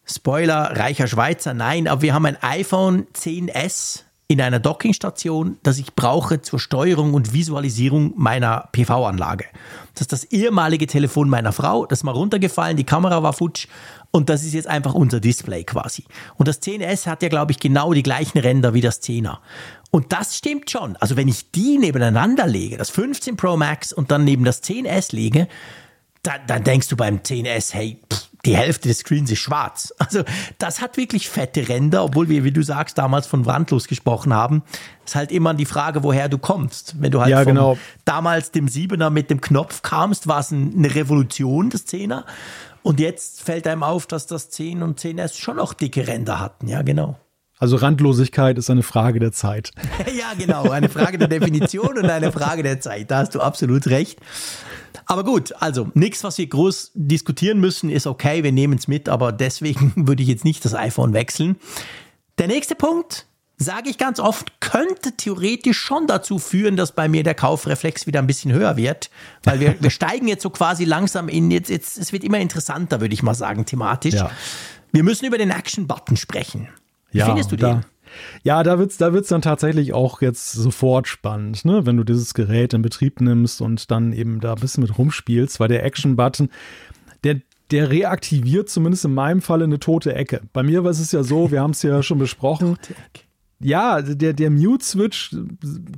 [0.04, 5.94] Spoiler, reicher Schweizer, nein, aber wir haben ein iPhone 10S in einer Dockingstation, das ich
[5.94, 9.44] brauche zur Steuerung und Visualisierung meiner PV-Anlage.
[9.92, 13.68] Das ist das ehemalige Telefon meiner Frau, das ist mal runtergefallen, die Kamera war futsch
[14.10, 16.04] und das ist jetzt einfach unser Display quasi.
[16.36, 19.38] Und das 10S hat ja, glaube ich, genau die gleichen Ränder wie das 10er.
[19.90, 20.96] Und das stimmt schon.
[20.96, 25.14] Also wenn ich die nebeneinander lege, das 15 Pro Max und dann neben das 10S
[25.14, 25.48] lege,
[26.24, 29.94] dann, dann denkst du beim 10S, hey, pff, die Hälfte des Screens ist schwarz.
[30.04, 30.22] Also
[30.58, 34.62] das hat wirklich fette Ränder, obwohl wir, wie du sagst, damals von Wandlos gesprochen haben.
[35.04, 37.00] Ist halt immer die Frage, woher du kommst.
[37.00, 37.78] Wenn du halt ja, genau.
[38.04, 42.26] damals dem Siebener mit dem Knopf kamst, war es eine Revolution, das Zehner.
[42.82, 46.68] Und jetzt fällt einem auf, dass das 10 und 10S schon noch dicke Ränder hatten.
[46.68, 47.18] Ja, genau.
[47.58, 49.70] Also Randlosigkeit ist eine Frage der Zeit.
[50.18, 50.70] ja, genau.
[50.70, 53.10] Eine Frage der Definition und eine Frage der Zeit.
[53.10, 54.18] Da hast du absolut recht.
[55.06, 59.08] Aber gut, also nichts, was wir groß diskutieren müssen, ist okay, wir nehmen es mit,
[59.08, 61.56] aber deswegen würde ich jetzt nicht das iPhone wechseln.
[62.38, 63.26] Der nächste Punkt,
[63.56, 68.18] sage ich ganz oft, könnte theoretisch schon dazu führen, dass bei mir der Kaufreflex wieder
[68.18, 69.10] ein bisschen höher wird,
[69.44, 73.00] weil wir, wir steigen jetzt so quasi langsam in, jetzt, jetzt, es wird immer interessanter,
[73.00, 74.14] würde ich mal sagen, thematisch.
[74.14, 74.30] Ja.
[74.90, 76.68] Wir müssen über den Action-Button sprechen.
[77.14, 77.84] Wie ja, findest du den?
[78.42, 81.86] Ja, da wird's, da wird's dann tatsächlich auch jetzt sofort spannend, ne?
[81.86, 85.60] Wenn du dieses Gerät in Betrieb nimmst und dann eben da ein bisschen mit rumspielst,
[85.60, 86.50] weil der Action-Button,
[87.22, 87.40] der,
[87.70, 90.42] der reaktiviert zumindest in meinem Falle eine tote Ecke.
[90.52, 92.76] Bei mir war es ja so, wir haben es ja schon besprochen.
[93.64, 95.34] Ja, der, der Mute-Switch,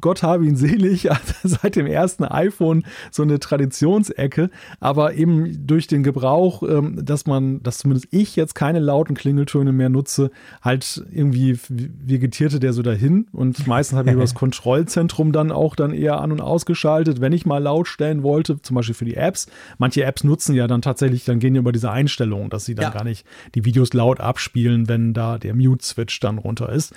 [0.00, 1.08] Gott habe ihn selig,
[1.42, 7.60] seit dem ersten iPhone so eine Traditionsecke, aber eben durch den Gebrauch, ähm, dass man,
[7.64, 10.30] dass zumindest ich jetzt keine lauten Klingeltöne mehr nutze,
[10.62, 15.74] halt irgendwie vegetierte der so dahin und meistens habe ich über das Kontrollzentrum dann auch
[15.74, 19.16] dann eher an- und ausgeschaltet, wenn ich mal laut stellen wollte, zum Beispiel für die
[19.16, 19.48] Apps.
[19.78, 22.84] Manche Apps nutzen ja dann tatsächlich, dann gehen die über diese Einstellungen, dass sie dann
[22.84, 22.90] ja.
[22.90, 26.94] gar nicht die Videos laut abspielen, wenn da der Mute-Switch dann runter ist.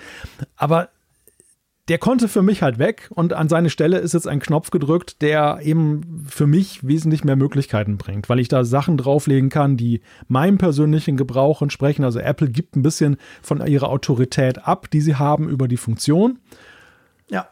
[0.60, 0.89] Aber
[1.88, 5.24] der konnte für mich halt weg und an seine Stelle ist jetzt ein Knopf gedrückt,
[5.24, 10.01] der eben für mich wesentlich mehr Möglichkeiten bringt, weil ich da Sachen drauflegen kann, die
[10.28, 12.03] meinem persönlichen Gebrauch entsprechen.
[12.03, 16.38] Also Apple gibt ein bisschen von ihrer Autorität ab, die sie haben über die Funktion.
[17.32, 17.47] Ja.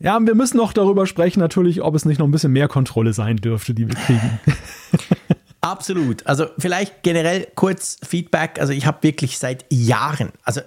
[0.00, 3.12] Ja, wir müssen noch darüber sprechen, natürlich, ob es nicht noch ein bisschen mehr Kontrolle
[3.12, 4.38] sein dürfte, die wir kriegen.
[5.60, 6.26] Absolut.
[6.26, 8.60] Also vielleicht generell kurz Feedback.
[8.60, 10.60] Also ich habe wirklich seit Jahren, also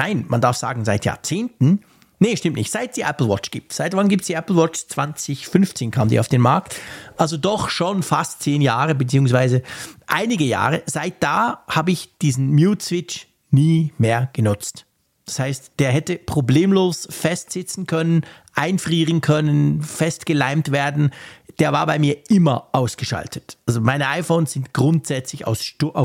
[0.00, 1.82] nein, man darf sagen seit Jahrzehnten,
[2.20, 3.74] nee, stimmt nicht, seit die Apple Watch gibt.
[3.74, 4.86] Seit wann gibt es die Apple Watch?
[4.88, 6.74] 2015 kam die auf den Markt.
[7.18, 9.62] Also doch schon fast zehn Jahre, beziehungsweise
[10.06, 10.82] einige Jahre.
[10.86, 14.86] Seit da habe ich diesen Mute-Switch nie mehr genutzt.
[15.26, 18.24] Das heißt, der hätte problemlos festsitzen können,
[18.54, 21.10] einfrieren können, festgeleimt werden.
[21.58, 23.58] Der war bei mir immer ausgeschaltet.
[23.66, 25.60] Also meine iPhones sind grundsätzlich auf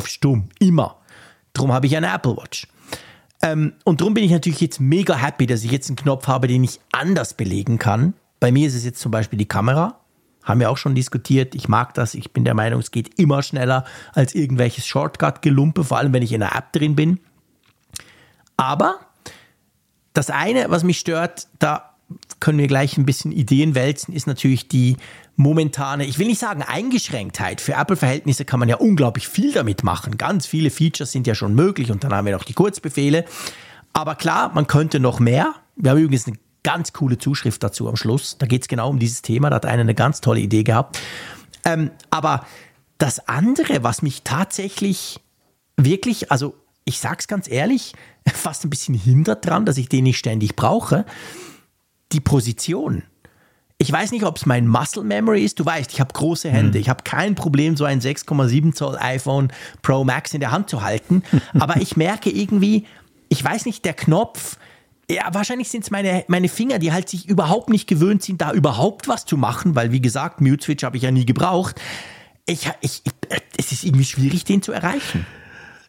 [0.07, 0.97] Stumm, immer.
[1.53, 2.67] Darum habe ich eine Apple Watch.
[3.45, 6.47] Ähm, und darum bin ich natürlich jetzt mega happy, dass ich jetzt einen Knopf habe,
[6.47, 8.15] den ich anders belegen kann.
[8.39, 9.99] Bei mir ist es jetzt zum Beispiel die Kamera.
[10.43, 11.53] Haben wir auch schon diskutiert.
[11.53, 12.15] Ich mag das.
[12.15, 16.33] Ich bin der Meinung, es geht immer schneller als irgendwelches Shortcut-Gelumpe, vor allem wenn ich
[16.33, 17.19] in einer App drin bin.
[18.57, 18.99] Aber
[20.13, 21.94] das eine, was mich stört, da
[22.45, 24.97] können wir gleich ein bisschen Ideen wälzen, ist natürlich die
[25.35, 27.59] momentane, ich will nicht sagen Eingeschränktheit.
[27.59, 30.15] Für Apple-Verhältnisse kann man ja unglaublich viel damit machen.
[30.19, 33.25] Ganz viele Features sind ja schon möglich und dann haben wir noch die Kurzbefehle.
[33.93, 35.55] Aber klar, man könnte noch mehr.
[35.75, 38.37] Wir haben übrigens eine ganz coole Zuschrift dazu am Schluss.
[38.37, 39.49] Da geht es genau um dieses Thema.
[39.49, 40.99] Da hat einer eine ganz tolle Idee gehabt.
[41.63, 42.45] Ähm, aber
[42.99, 45.19] das andere, was mich tatsächlich
[45.77, 47.93] wirklich, also ich sag's ganz ehrlich,
[48.31, 51.05] fast ein bisschen hindert dran, dass ich den nicht ständig brauche,
[52.11, 53.03] die Position.
[53.77, 55.59] Ich weiß nicht, ob es mein Muscle Memory ist.
[55.59, 56.77] Du weißt, ich habe große Hände.
[56.77, 56.81] Mhm.
[56.81, 59.51] Ich habe kein Problem, so ein 6,7 Zoll iPhone
[59.81, 61.23] Pro Max in der Hand zu halten.
[61.59, 62.85] Aber ich merke irgendwie,
[63.27, 64.57] ich weiß nicht, der Knopf,
[65.09, 68.53] ja, wahrscheinlich sind es meine, meine Finger, die halt sich überhaupt nicht gewöhnt sind, da
[68.53, 71.79] überhaupt was zu machen, weil wie gesagt, Mute Switch habe ich ja nie gebraucht.
[72.47, 73.13] Ich, ich, ich,
[73.57, 75.25] es ist irgendwie schwierig, den zu erreichen.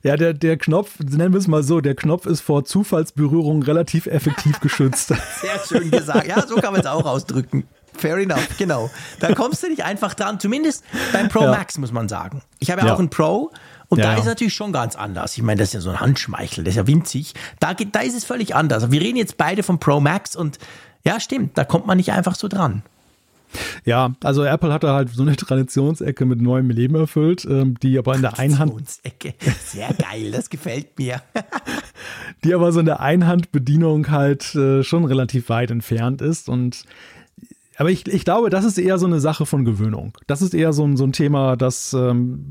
[0.06, 4.06] Ja, der, der Knopf, nennen wir es mal so, der Knopf ist vor Zufallsberührung relativ
[4.06, 5.08] effektiv geschützt.
[5.40, 6.28] Sehr schön gesagt.
[6.28, 7.64] Ja, so kann man es auch ausdrücken.
[7.92, 8.88] Fair enough, genau.
[9.18, 10.38] Da kommst du nicht einfach dran.
[10.38, 11.50] Zumindest beim Pro ja.
[11.50, 12.42] Max muss man sagen.
[12.60, 12.94] Ich habe ja, ja.
[12.94, 13.50] auch einen Pro
[13.88, 15.36] und ja, da ist natürlich schon ganz anders.
[15.36, 17.34] Ich meine, das ist ja so ein Handschmeichel, das ist ja winzig.
[17.58, 18.92] Da, da ist es völlig anders.
[18.92, 20.60] Wir reden jetzt beide vom Pro Max und
[21.04, 22.84] ja, stimmt, da kommt man nicht einfach so dran.
[23.84, 27.98] Ja, also Apple hat da halt so eine Traditionsecke mit neuem Leben erfüllt, ähm, die
[27.98, 28.72] aber in der Einhand.
[28.72, 29.34] Traditionsecke,
[29.64, 31.22] sehr geil, das gefällt mir.
[32.44, 36.84] die aber so in der Einhandbedienung halt äh, schon relativ weit entfernt ist und
[37.76, 40.12] aber ich, ich glaube, das ist eher so eine Sache von Gewöhnung.
[40.26, 42.50] Das ist eher so ein, so ein Thema, das ähm,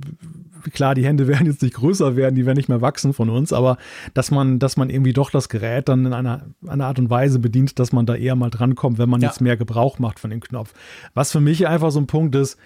[0.72, 3.54] klar, die Hände werden jetzt nicht größer werden, die werden nicht mehr wachsen von uns,
[3.54, 3.78] aber
[4.14, 7.40] dass man, dass man irgendwie doch das Gerät dann in einer, einer Art und Weise
[7.40, 9.30] bedient, dass man da eher mal drankommt, wenn man ja.
[9.30, 10.74] jetzt mehr Gebrauch macht von dem Knopf.
[11.14, 12.58] Was für mich einfach so ein Punkt ist,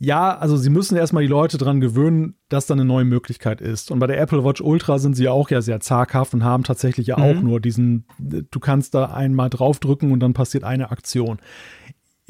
[0.00, 3.90] ja, also sie müssen erstmal die Leute dran gewöhnen, dass da eine neue Möglichkeit ist.
[3.90, 7.08] Und bei der Apple Watch Ultra sind sie auch ja sehr zaghaft und haben tatsächlich
[7.08, 7.24] ja mhm.
[7.24, 11.38] auch nur diesen, du kannst da einmal draufdrücken und dann passiert eine Aktion.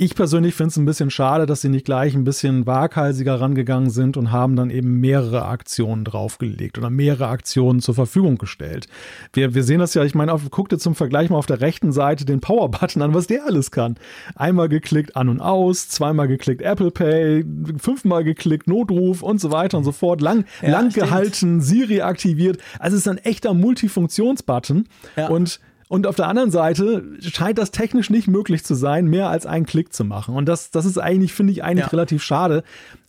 [0.00, 3.90] Ich persönlich finde es ein bisschen schade, dass sie nicht gleich ein bisschen waghalsiger rangegangen
[3.90, 8.86] sind und haben dann eben mehrere Aktionen draufgelegt oder mehrere Aktionen zur Verfügung gestellt.
[9.32, 11.60] Wir, wir sehen das ja, ich meine, auf, guck dir zum Vergleich mal auf der
[11.60, 13.96] rechten Seite den Power-Button an, was der alles kann.
[14.36, 17.44] Einmal geklickt an und aus, zweimal geklickt Apple Pay,
[17.78, 20.20] fünfmal geklickt Notruf und so weiter und so fort.
[20.20, 22.58] Lang, ja, lang gehalten, Siri aktiviert.
[22.78, 24.86] Also es ist ein echter Multifunktionsbutton.
[25.16, 25.26] Ja.
[25.26, 29.46] Und und auf der anderen Seite scheint das technisch nicht möglich zu sein, mehr als
[29.46, 30.34] einen Klick zu machen.
[30.34, 31.90] Und das, das ist eigentlich, finde ich, eigentlich ja.
[31.90, 32.62] relativ schade,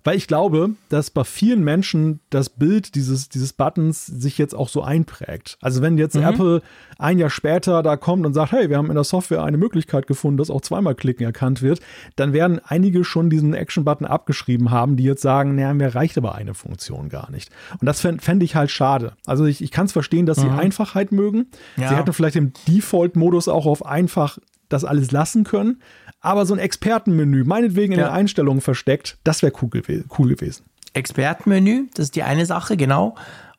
[0.09, 4.67] weil ich glaube, dass bei vielen Menschen das Bild dieses, dieses Buttons sich jetzt auch
[4.67, 5.59] so einprägt.
[5.61, 6.23] Also wenn jetzt mhm.
[6.23, 6.61] Apple
[6.97, 10.07] ein Jahr später da kommt und sagt, hey, wir haben in der Software eine Möglichkeit
[10.07, 11.81] gefunden, dass auch zweimal Klicken erkannt wird,
[12.15, 16.33] dann werden einige schon diesen Action-Button abgeschrieben haben, die jetzt sagen, naja, mir reicht aber
[16.33, 17.51] eine Funktion gar nicht.
[17.79, 19.13] Und das fände fänd ich halt schade.
[19.27, 20.41] Also ich, ich kann es verstehen, dass mhm.
[20.41, 21.51] sie Einfachheit mögen.
[21.77, 21.89] Ja.
[21.89, 24.39] Sie hätten vielleicht im Default-Modus auch auf einfach
[24.69, 25.81] das alles lassen können.
[26.21, 28.07] Aber so ein Expertenmenü, meinetwegen in ja.
[28.07, 30.65] den Einstellungen versteckt, das wäre cool, gew cool gewesen.
[30.93, 33.15] Expertenmenü, das ist die eine Sache, genau.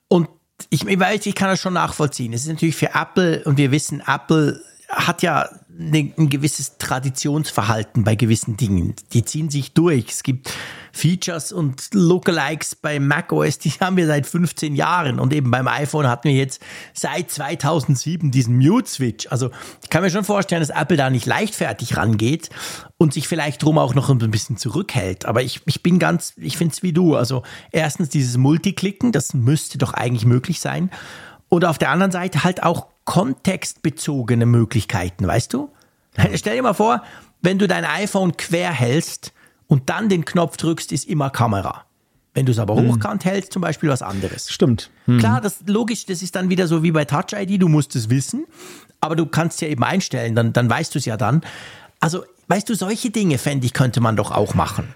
[0.08, 0.28] Und
[0.68, 2.32] ich, ich weiß, ich kann das schon nachvollziehen.
[2.32, 8.04] Es ist natürlich für Apple und wir wissen, Apple hat ja ne, ein gewisses Traditionsverhalten
[8.04, 8.94] bei gewissen Dingen.
[9.12, 10.06] Die ziehen sich durch.
[10.08, 10.52] Es gibt
[10.92, 15.20] Features und Lookalikes bei macOS, die haben wir seit 15 Jahren.
[15.20, 16.60] Und eben beim iPhone hatten wir jetzt
[16.94, 19.28] seit 2007 diesen Mute-Switch.
[19.30, 19.50] Also
[19.82, 22.50] ich kann mir schon vorstellen, dass Apple da nicht leichtfertig rangeht
[22.96, 25.24] und sich vielleicht drum auch noch ein bisschen zurückhält.
[25.24, 27.16] Aber ich, ich bin ganz, ich finde es wie du.
[27.16, 27.42] Also
[27.72, 30.90] erstens dieses Multiklicken, das müsste doch eigentlich möglich sein.
[31.48, 35.70] Und auf der anderen Seite halt auch kontextbezogene Möglichkeiten, weißt du?
[36.34, 37.03] Stell dir mal vor,
[37.42, 39.32] wenn du dein iPhone quer hältst
[39.66, 41.84] und dann den Knopf drückst, ist immer Kamera.
[42.34, 42.88] Wenn du es aber hm.
[42.88, 44.51] hochkant hältst, zum Beispiel was anderes.
[44.51, 44.90] Stimmt.
[45.07, 45.18] Hm.
[45.18, 48.09] Klar, das logisch, das ist dann wieder so wie bei Touch ID, du musst es
[48.09, 48.46] wissen,
[49.01, 51.42] aber du kannst ja eben einstellen, dann, dann weißt du es ja dann.
[51.98, 54.94] Also, weißt du, solche Dinge, fände ich, könnte man doch auch machen.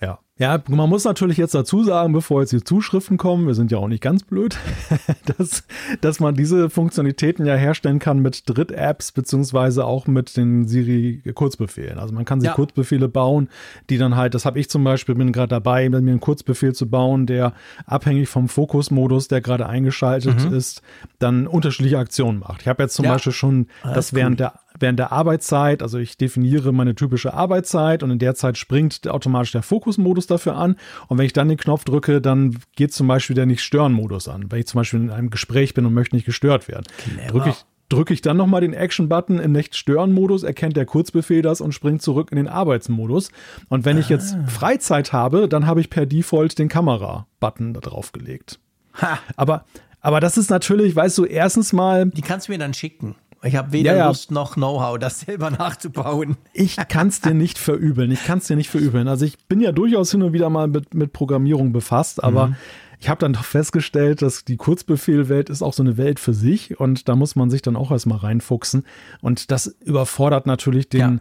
[0.00, 0.18] Ja.
[0.38, 3.78] Ja, man muss natürlich jetzt dazu sagen, bevor jetzt die Zuschriften kommen, wir sind ja
[3.78, 4.58] auch nicht ganz blöd,
[5.38, 5.64] dass,
[6.02, 11.98] dass man diese Funktionalitäten ja herstellen kann mit Dritt-Apps beziehungsweise auch mit den Siri-Kurzbefehlen.
[11.98, 12.54] Also man kann sich ja.
[12.54, 13.48] Kurzbefehle bauen,
[13.88, 16.90] die dann halt, das habe ich zum Beispiel, bin gerade dabei, mir einen Kurzbefehl zu
[16.90, 17.54] bauen, der
[17.86, 20.54] abhängig vom Fokusmodus, der gerade eingeschaltet mhm.
[20.54, 20.82] ist,
[21.18, 22.60] dann unterschiedliche Aktionen macht.
[22.60, 23.12] Ich habe jetzt zum ja.
[23.12, 24.50] Beispiel schon das, das während cool.
[24.52, 29.08] der während der Arbeitszeit, also ich definiere meine typische Arbeitszeit und in der Zeit springt
[29.08, 30.76] automatisch der Fokusmodus dafür an.
[31.08, 34.50] Und wenn ich dann den Knopf drücke, dann geht zum Beispiel der Nicht-Stören-Modus an.
[34.50, 36.84] Wenn ich zum Beispiel in einem Gespräch bin und möchte nicht gestört werden.
[37.28, 41.72] Drücke ich, drücke ich dann nochmal den Action-Button im Nicht-Stören-Modus, erkennt der Kurzbefehl das und
[41.72, 43.30] springt zurück in den Arbeitsmodus.
[43.68, 44.00] Und wenn ah.
[44.00, 44.46] ich jetzt ah.
[44.46, 48.58] Freizeit habe, dann habe ich per Default den Kamera-Button da drauf gelegt.
[49.00, 49.18] Ha.
[49.36, 49.64] Aber,
[50.00, 52.06] aber das ist natürlich, weißt du, erstens mal.
[52.06, 53.16] Die kannst du mir dann schicken.
[53.42, 54.08] Ich habe weder ja, ja.
[54.08, 56.36] Lust noch Know-how, das selber nachzubauen.
[56.52, 58.10] Ich kann es dir nicht verübeln.
[58.10, 59.08] Ich kann es dir nicht verübeln.
[59.08, 62.56] Also ich bin ja durchaus hin und wieder mal mit, mit Programmierung befasst, aber mhm.
[62.98, 66.80] ich habe dann doch festgestellt, dass die Kurzbefehlwelt ist auch so eine Welt für sich
[66.80, 68.84] und da muss man sich dann auch erstmal reinfuchsen.
[69.20, 71.00] Und das überfordert natürlich den.
[71.00, 71.18] Ja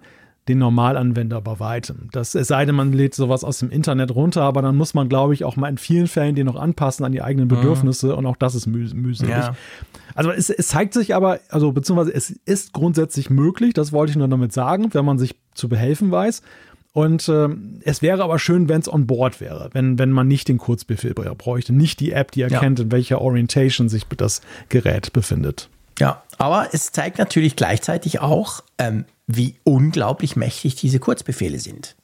[0.47, 2.09] den Normalanwender bei weitem.
[2.11, 5.09] Das, es sei denn, man lädt sowas aus dem Internet runter, aber dann muss man,
[5.09, 7.55] glaube ich, auch mal in vielen Fällen den noch anpassen an die eigenen mhm.
[7.55, 8.13] Bedürfnisse mhm.
[8.13, 9.31] und auch das ist müh mühselig.
[9.31, 9.55] Ja.
[10.13, 14.17] Also es, es, zeigt sich aber, also beziehungsweise es ist grundsätzlich möglich, das wollte ich
[14.17, 16.41] nur damit sagen, wenn man sich zu behelfen weiß.
[16.93, 17.49] Und äh,
[17.81, 21.13] es wäre aber schön, wenn es on board wäre, wenn, wenn man nicht den Kurzbefehl
[21.13, 22.85] bräuchte, nicht die App, die erkennt, ja.
[22.85, 24.39] in welcher Orientation sich das
[24.69, 25.67] Gerät befindet.
[25.99, 31.95] Ja, aber es zeigt natürlich gleichzeitig auch, ähm, wie unglaublich mächtig diese Kurzbefehle sind.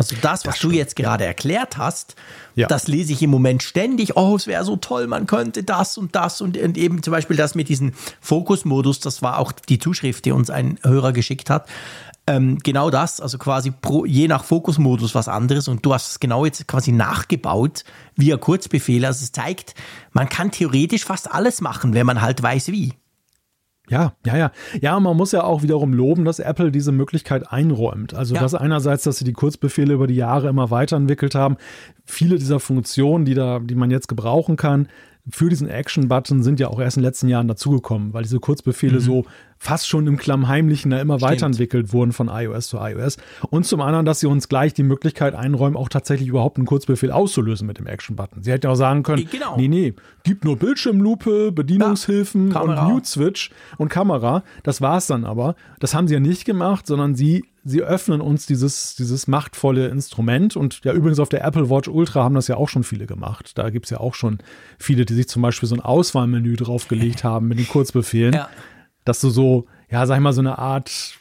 [0.00, 2.16] Also das, was das du jetzt gerade erklärt hast,
[2.54, 2.66] ja.
[2.66, 4.16] das lese ich im Moment ständig.
[4.16, 7.36] Oh, es wäre so toll, man könnte das und das und, und eben zum Beispiel
[7.36, 11.68] das mit diesem Fokusmodus, das war auch die Zuschrift, die uns ein Hörer geschickt hat.
[12.26, 16.20] Ähm, genau das, also quasi pro, je nach Fokusmodus was anderes und du hast es
[16.20, 17.84] genau jetzt quasi nachgebaut
[18.16, 19.06] via Kurzbefehle.
[19.06, 19.74] Also es zeigt,
[20.12, 22.94] man kann theoretisch fast alles machen, wenn man halt weiß wie.
[23.90, 24.52] Ja, ja, ja.
[24.80, 28.14] Ja, man muss ja auch wiederum loben, dass Apple diese Möglichkeit einräumt.
[28.14, 28.40] Also ja.
[28.40, 31.56] das einerseits, dass sie die Kurzbefehle über die Jahre immer weiterentwickelt haben.
[32.04, 34.88] Viele dieser Funktionen, die da, die man jetzt gebrauchen kann,
[35.28, 38.94] für diesen Action-Button sind ja auch erst in den letzten Jahren dazugekommen, weil diese Kurzbefehle
[38.94, 39.00] mhm.
[39.00, 39.24] so
[39.62, 41.32] fast schon im Klammheimlichen da immer Stimmt.
[41.32, 43.18] weiterentwickelt wurden von iOS zu iOS.
[43.50, 47.12] Und zum anderen, dass sie uns gleich die Möglichkeit einräumen, auch tatsächlich überhaupt einen Kurzbefehl
[47.12, 48.42] auszulösen mit dem Action-Button.
[48.42, 49.58] Sie hätten ja auch sagen können, genau.
[49.58, 49.94] nee, nee,
[50.24, 54.44] gibt nur Bildschirmlupe, Bedienungshilfen ja, und Mute-Switch und Kamera.
[54.62, 55.56] Das war's dann aber.
[55.78, 60.56] Das haben sie ja nicht gemacht, sondern sie sie öffnen uns dieses, dieses machtvolle Instrument.
[60.56, 63.58] Und ja, übrigens auf der Apple Watch Ultra haben das ja auch schon viele gemacht.
[63.58, 64.38] Da gibt es ja auch schon
[64.78, 68.32] viele, die sich zum Beispiel so ein Auswahlmenü draufgelegt haben mit den Kurzbefehlen.
[68.32, 68.48] Ja
[69.04, 71.20] dass du so, ja, sag ich mal, so eine Art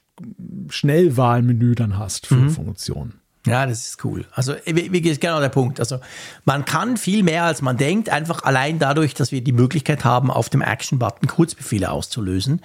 [0.69, 2.49] Schnellwahlmenü dann hast für mhm.
[2.49, 3.21] Funktionen.
[3.45, 4.25] Ja, das ist cool.
[4.33, 5.79] Also, wie, wie ist genau der Punkt?
[5.79, 5.99] Also,
[6.43, 10.29] man kann viel mehr, als man denkt, einfach allein dadurch, dass wir die Möglichkeit haben,
[10.29, 12.61] auf dem Action-Button Kurzbefehle auszulösen.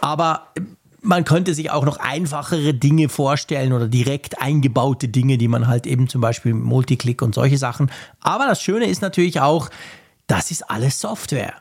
[0.00, 0.48] Aber
[1.00, 5.86] man könnte sich auch noch einfachere Dinge vorstellen oder direkt eingebaute Dinge, die man halt
[5.86, 7.90] eben zum Beispiel Multiclick und solche Sachen.
[8.20, 9.70] Aber das Schöne ist natürlich auch,
[10.26, 11.54] das ist alles Software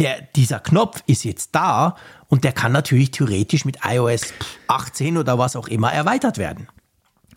[0.00, 1.94] der, dieser Knopf ist jetzt da
[2.30, 4.32] und der kann natürlich theoretisch mit iOS
[4.68, 6.68] 18 oder was auch immer erweitert werden.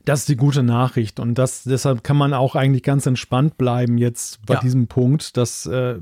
[0.06, 3.98] Das ist die gute Nachricht und das, deshalb kann man auch eigentlich ganz entspannt bleiben
[3.98, 4.60] jetzt bei ja.
[4.60, 5.96] diesem Punkt, dass äh,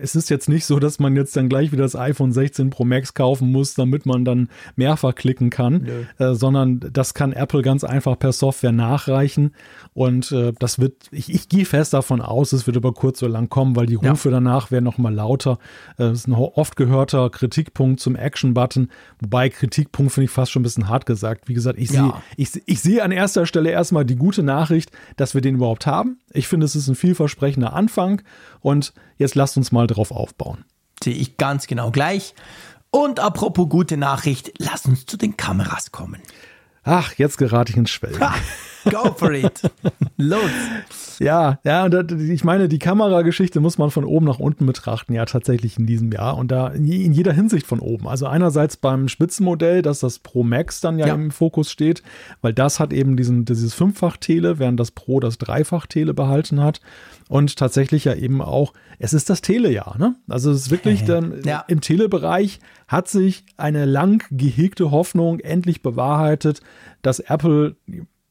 [0.00, 2.84] es ist jetzt nicht so, dass man jetzt dann gleich wieder das iPhone 16 Pro
[2.84, 5.88] Max kaufen muss, damit man dann mehrfach klicken kann,
[6.18, 9.52] äh, sondern das kann Apple ganz einfach per Software nachreichen
[9.92, 13.32] und äh, das wird, ich, ich gehe fest davon aus, es wird über kurz oder
[13.32, 14.34] lang kommen, weil die Rufe ja.
[14.34, 15.58] danach werden noch mal lauter.
[15.96, 18.88] Äh, das ist ein oft gehörter Kritikpunkt zum Action-Button,
[19.20, 21.48] wobei Kritikpunkt finde ich fast schon ein bisschen hart gesagt.
[21.48, 22.02] Wie gesagt, ich ja.
[22.02, 25.86] sehe ich, ich sehe an erster Stelle erstmal die gute Nachricht, dass wir den überhaupt
[25.86, 26.20] haben.
[26.32, 28.22] Ich finde, es ist ein vielversprechender Anfang
[28.60, 30.64] und jetzt lasst uns mal drauf aufbauen.
[31.02, 32.34] sehe ich ganz genau gleich.
[32.90, 36.20] Und apropos gute Nachricht, lass uns zu den Kameras kommen.
[36.84, 38.20] Ach, jetzt gerate ich ins Schwelgen.
[38.90, 39.62] Go for it.
[40.16, 40.40] Los.
[41.20, 45.24] Ja, ja, und ich meine, die Kamerageschichte muss man von oben nach unten betrachten, ja,
[45.24, 48.06] tatsächlich in diesem Jahr und da in jeder Hinsicht von oben.
[48.06, 51.14] Also einerseits beim Spitzenmodell, dass das Pro Max dann ja, ja.
[51.14, 52.02] im Fokus steht,
[52.40, 56.80] weil das hat eben diesen, dieses Fünffach-Tele, während das Pro das Dreifach-Tele behalten hat.
[57.28, 60.16] Und tatsächlich ja eben auch, es ist das Telejahr, ne?
[60.28, 61.64] Also es ist wirklich dann ja.
[61.68, 66.62] im Telebereich hat sich eine lang gehegte Hoffnung endlich bewahrheitet,
[67.02, 67.76] dass Apple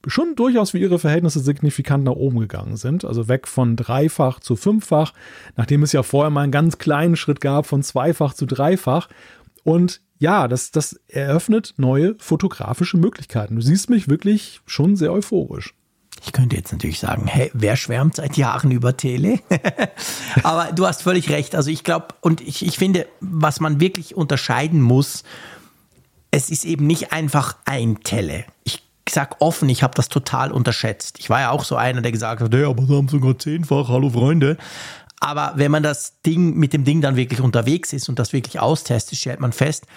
[0.06, 3.04] schon durchaus für ihre Verhältnisse signifikant nach oben gegangen sind.
[3.04, 5.14] Also weg von dreifach zu fünffach,
[5.56, 9.10] nachdem es ja vorher mal einen ganz kleinen Schritt gab von zweifach zu dreifach.
[9.64, 13.56] Und ja, das, das eröffnet neue fotografische Möglichkeiten.
[13.56, 15.74] Du siehst mich wirklich schon sehr euphorisch.
[16.26, 19.40] Ich könnte jetzt natürlich sagen, hey, wer schwärmt seit Jahren über Tele?
[20.44, 21.56] Aber du hast völlig recht.
[21.56, 25.24] Also ich glaube, und ich, ich finde, was man wirklich unterscheiden muss,
[26.32, 28.46] es ist eben nicht einfach ein Tele.
[28.64, 28.87] Ich
[29.18, 31.18] sag offen, ich habe das total unterschätzt.
[31.18, 34.12] Ich war ja auch so einer, der gesagt hat, ja, aber haben sogar zehnfach, hallo
[34.12, 34.58] Freunde.
[35.20, 38.60] Aber wenn man das Ding mit dem Ding dann wirklich unterwegs ist und das wirklich
[38.60, 39.88] austestet, stellt man fest,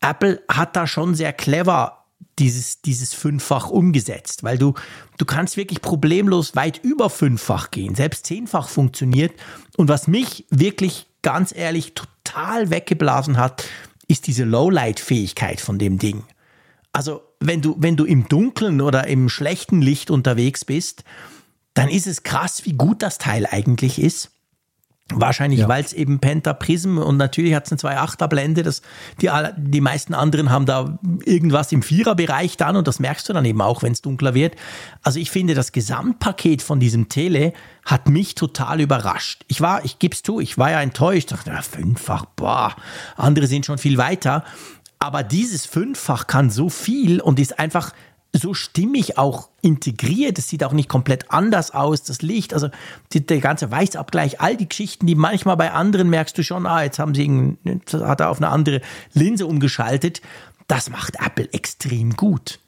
[0.00, 2.06] Apple hat da schon sehr clever
[2.38, 4.72] dieses, dieses fünffach umgesetzt, weil du,
[5.18, 7.94] du kannst wirklich problemlos weit über fünffach gehen.
[7.94, 9.34] Selbst zehnfach funktioniert.
[9.76, 13.62] Und was mich wirklich ganz ehrlich total weggeblasen hat,
[14.08, 16.24] ist diese Lowlight-Fähigkeit von dem Ding.
[16.94, 21.04] Also wenn du, wenn du im Dunkeln oder im schlechten Licht unterwegs bist,
[21.74, 24.30] dann ist es krass, wie gut das Teil eigentlich ist.
[25.12, 25.68] Wahrscheinlich, ja.
[25.68, 28.62] weil es eben Pentaprism und natürlich hat es eine 2.8er Blende.
[28.62, 28.80] Das,
[29.20, 29.28] die,
[29.58, 33.60] die meisten anderen haben da irgendwas im Viererbereich dann und das merkst du dann eben
[33.60, 34.56] auch, wenn es dunkler wird.
[35.02, 37.52] Also ich finde, das Gesamtpaket von diesem Tele
[37.84, 39.44] hat mich total überrascht.
[39.46, 41.18] Ich war, ich gebe es zu, ich war ja enttäuscht.
[41.18, 42.74] Ich dachte, ja, fünffach, boah,
[43.16, 44.42] andere sind schon viel weiter.
[44.98, 47.92] Aber dieses Fünffach kann so viel und ist einfach
[48.32, 50.38] so stimmig auch integriert.
[50.38, 52.68] Es sieht auch nicht komplett anders aus, das Licht, also
[53.12, 56.82] die, der ganze Weißabgleich, all die Geschichten, die manchmal bei anderen merkst du schon, ah,
[56.82, 57.56] jetzt haben sie
[57.92, 58.80] hat er auf eine andere
[59.12, 60.20] Linse umgeschaltet.
[60.66, 62.58] Das macht Apple extrem gut.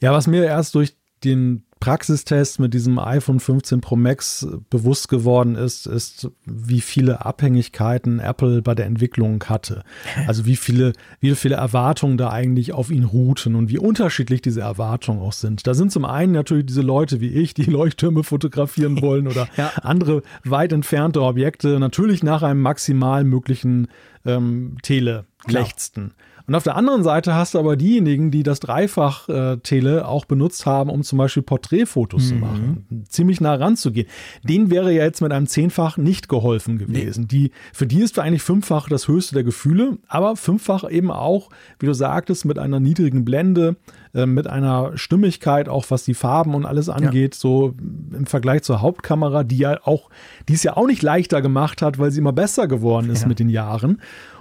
[0.00, 5.56] Ja, was mir erst durch den Praxistest mit diesem iPhone 15 Pro Max bewusst geworden
[5.56, 9.82] ist, ist, wie viele Abhängigkeiten Apple bei der Entwicklung hatte.
[10.26, 14.60] Also wie viele, wie viele Erwartungen da eigentlich auf ihn ruhten und wie unterschiedlich diese
[14.60, 15.66] Erwartungen auch sind.
[15.66, 19.72] Da sind zum einen natürlich diese Leute wie ich, die Leuchttürme fotografieren wollen oder ja.
[19.82, 23.88] andere weit entfernte Objekte, natürlich nach einem maximal möglichen
[24.26, 26.12] ähm, Tele lechzten.
[26.50, 30.66] Und auf der anderen Seite hast du aber diejenigen, die das Dreifach-Tele äh, auch benutzt
[30.66, 32.26] haben, um zum Beispiel Porträtfotos mhm.
[32.26, 34.08] zu machen, ziemlich nah ranzugehen.
[34.42, 37.28] Denen wäre ja jetzt mit einem Zehnfach nicht geholfen gewesen.
[37.30, 37.38] Nee.
[37.38, 41.86] Die, für die ist eigentlich Fünffach das höchste der Gefühle, aber Fünffach eben auch, wie
[41.86, 43.76] du sagtest, mit einer niedrigen Blende,
[44.12, 47.40] äh, mit einer Stimmigkeit, auch was die Farben und alles angeht, ja.
[47.40, 47.74] so
[48.12, 50.10] im Vergleich zur Hauptkamera, die ja auch,
[50.48, 53.28] die es ja auch nicht leichter gemacht hat, weil sie immer besser geworden ist ja.
[53.28, 54.00] mit den Jahren.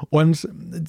[0.10, 0.48] Und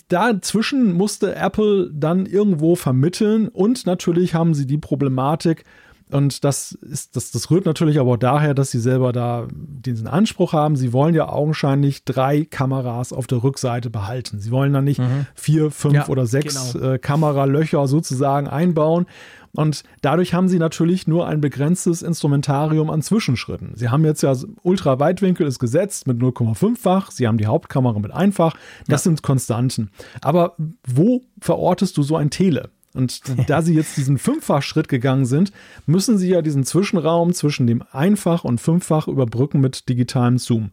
[0.09, 5.65] dazwischen musste Apple dann irgendwo vermitteln und natürlich haben sie die Problematik,
[6.13, 10.07] und das ist, das, das rührt natürlich aber auch daher, dass sie selber da diesen
[10.07, 10.77] Anspruch haben.
[10.77, 14.41] Sie wollen ja augenscheinlich drei Kameras auf der Rückseite behalten.
[14.41, 15.27] Sie wollen dann nicht mhm.
[15.35, 16.93] vier, fünf ja, oder sechs genau.
[16.93, 19.07] äh, Kameralöcher sozusagen einbauen.
[19.53, 23.73] Und dadurch haben sie natürlich nur ein begrenztes Instrumentarium an Zwischenschritten.
[23.75, 28.55] Sie haben jetzt ja Ultraweitwinkel ist gesetzt mit 0,5-fach, sie haben die Hauptkamera mit einfach.
[28.87, 29.11] Das ja.
[29.11, 29.91] sind Konstanten.
[30.21, 30.55] Aber
[30.87, 32.71] wo verortest du so ein Tele?
[32.95, 35.53] Und da sie jetzt diesen Fünffach-Schritt gegangen sind,
[35.87, 40.71] müssen sie ja diesen Zwischenraum zwischen dem Einfach und Fünffach überbrücken mit digitalem Zoom.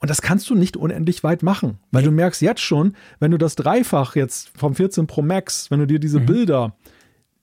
[0.00, 2.08] Und das kannst du nicht unendlich weit machen, weil nee.
[2.08, 5.86] du merkst jetzt schon, wenn du das Dreifach jetzt vom 14 Pro Max, wenn du
[5.86, 6.26] dir diese mhm.
[6.26, 6.76] Bilder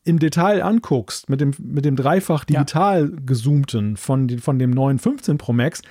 [0.05, 3.19] im Detail anguckst, mit dem, mit dem dreifach digital ja.
[3.25, 5.81] gezoomten von, von dem neuen 15 Pro Max,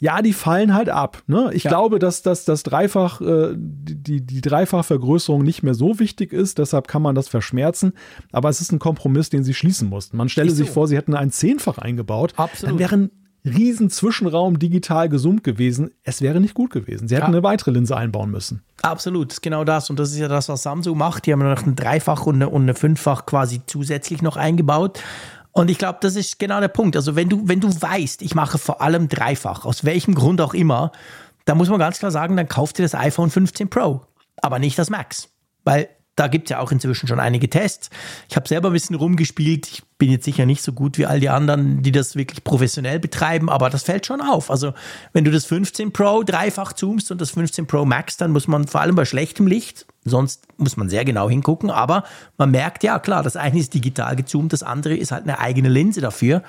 [0.00, 1.22] ja, die fallen halt ab.
[1.26, 1.50] Ne?
[1.52, 1.70] Ich ja.
[1.70, 6.88] glaube, dass, dass das Dreifach, äh, die, die Dreifachvergrößerung nicht mehr so wichtig ist, deshalb
[6.88, 7.92] kann man das verschmerzen.
[8.32, 10.16] Aber es ist ein Kompromiss, den sie schließen mussten.
[10.16, 10.56] Man stelle so.
[10.56, 12.32] sich vor, sie hätten ein Zehnfach eingebaut.
[12.36, 12.72] Absolut.
[12.72, 13.10] Dann wären
[13.44, 15.90] riesen Zwischenraum digital gesummt gewesen.
[16.02, 17.08] Es wäre nicht gut gewesen.
[17.08, 17.28] Sie hätten ja.
[17.28, 18.62] eine weitere Linse einbauen müssen.
[18.82, 19.90] Absolut, genau das.
[19.90, 21.26] Und das ist ja das, was Samsung macht.
[21.26, 25.00] Die haben noch ein Dreifach und eine, und eine Fünffach quasi zusätzlich noch eingebaut.
[25.52, 26.96] Und ich glaube, das ist genau der Punkt.
[26.96, 30.54] Also wenn du, wenn du weißt, ich mache vor allem dreifach, aus welchem Grund auch
[30.54, 30.92] immer,
[31.44, 34.02] dann muss man ganz klar sagen, dann kauf dir das iPhone 15 Pro,
[34.40, 35.28] aber nicht das Max.
[35.64, 35.88] Weil
[36.20, 37.88] da gibt es ja auch inzwischen schon einige Tests.
[38.28, 39.66] Ich habe selber ein bisschen rumgespielt.
[39.66, 43.00] Ich bin jetzt sicher nicht so gut wie all die anderen, die das wirklich professionell
[43.00, 44.50] betreiben, aber das fällt schon auf.
[44.50, 44.74] Also
[45.14, 48.66] wenn du das 15 Pro dreifach zoomst und das 15 Pro Max, dann muss man
[48.66, 52.04] vor allem bei schlechtem Licht, sonst muss man sehr genau hingucken, aber
[52.36, 55.70] man merkt, ja klar, das eine ist digital gezoomt, das andere ist halt eine eigene
[55.70, 56.42] Linse dafür.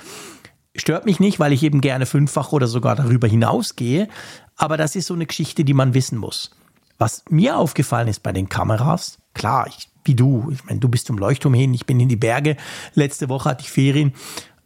[0.75, 4.09] Stört mich nicht, weil ich eben gerne fünffach oder sogar darüber hinausgehe,
[4.57, 6.51] aber das ist so eine Geschichte, die man wissen muss.
[6.97, 11.07] Was mir aufgefallen ist bei den Kameras, klar, ich, wie du, ich meine, du bist
[11.07, 12.57] zum Leuchtturm hin, ich bin in die Berge,
[12.93, 14.13] letzte Woche hatte ich Ferien,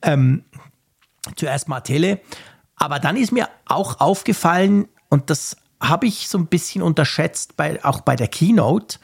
[0.02, 0.44] ähm,
[1.36, 2.22] zuerst mal Tele,
[2.76, 7.84] aber dann ist mir auch aufgefallen, und das habe ich so ein bisschen unterschätzt, bei,
[7.84, 9.00] auch bei der Keynote,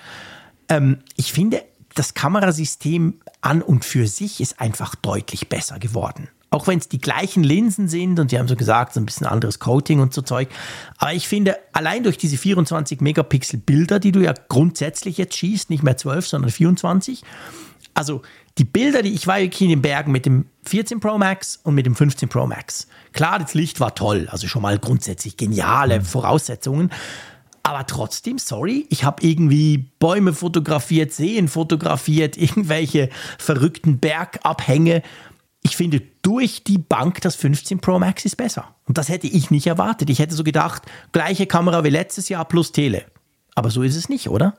[0.69, 6.67] ähm, ich finde, das Kamerasystem an und für sich ist einfach deutlich besser geworden auch
[6.67, 9.59] wenn es die gleichen Linsen sind und die haben so gesagt, so ein bisschen anderes
[9.59, 10.49] Coating und so Zeug.
[10.97, 15.69] Aber ich finde, allein durch diese 24 Megapixel Bilder, die du ja grundsätzlich jetzt schießt,
[15.69, 17.23] nicht mehr 12, sondern 24,
[17.93, 18.21] also
[18.57, 21.73] die Bilder, die ich war hier in den Bergen mit dem 14 Pro Max und
[21.73, 22.87] mit dem 15 Pro Max.
[23.13, 26.05] Klar, das Licht war toll, also schon mal grundsätzlich geniale mhm.
[26.05, 26.89] Voraussetzungen.
[27.63, 35.03] Aber trotzdem, sorry, ich habe irgendwie Bäume fotografiert, Seen fotografiert, irgendwelche verrückten Bergabhänge
[35.63, 38.75] ich finde durch die Bank das 15 Pro Max ist besser.
[38.85, 40.09] Und das hätte ich nicht erwartet.
[40.09, 43.05] Ich hätte so gedacht, gleiche Kamera wie letztes Jahr plus Tele.
[43.53, 44.55] Aber so ist es nicht, oder?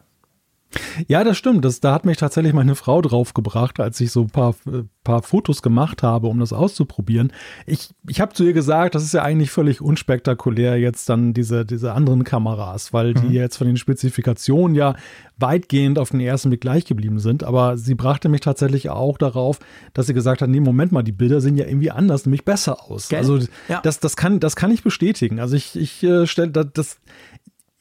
[1.09, 1.65] Ja, das stimmt.
[1.65, 5.23] Das, da hat mich tatsächlich meine Frau draufgebracht, als ich so ein paar, äh, paar
[5.23, 7.33] Fotos gemacht habe, um das auszuprobieren.
[7.67, 11.65] Ich, ich habe zu ihr gesagt, das ist ja eigentlich völlig unspektakulär jetzt dann diese,
[11.65, 13.33] diese anderen Kameras, weil die mhm.
[13.33, 14.95] jetzt von den Spezifikationen ja
[15.39, 17.45] weitgehend auf den ersten Blick gleich geblieben sind.
[17.45, 19.59] Aber sie brachte mich tatsächlich auch darauf,
[19.93, 22.83] dass sie gesagt hat, nee, Moment mal, die Bilder sehen ja irgendwie anders, nämlich besser
[22.83, 23.09] aus.
[23.09, 23.19] Gell?
[23.19, 23.81] Also ja.
[23.83, 25.41] das, das, kann, das kann ich bestätigen.
[25.41, 26.99] Also ich, ich äh, stelle das,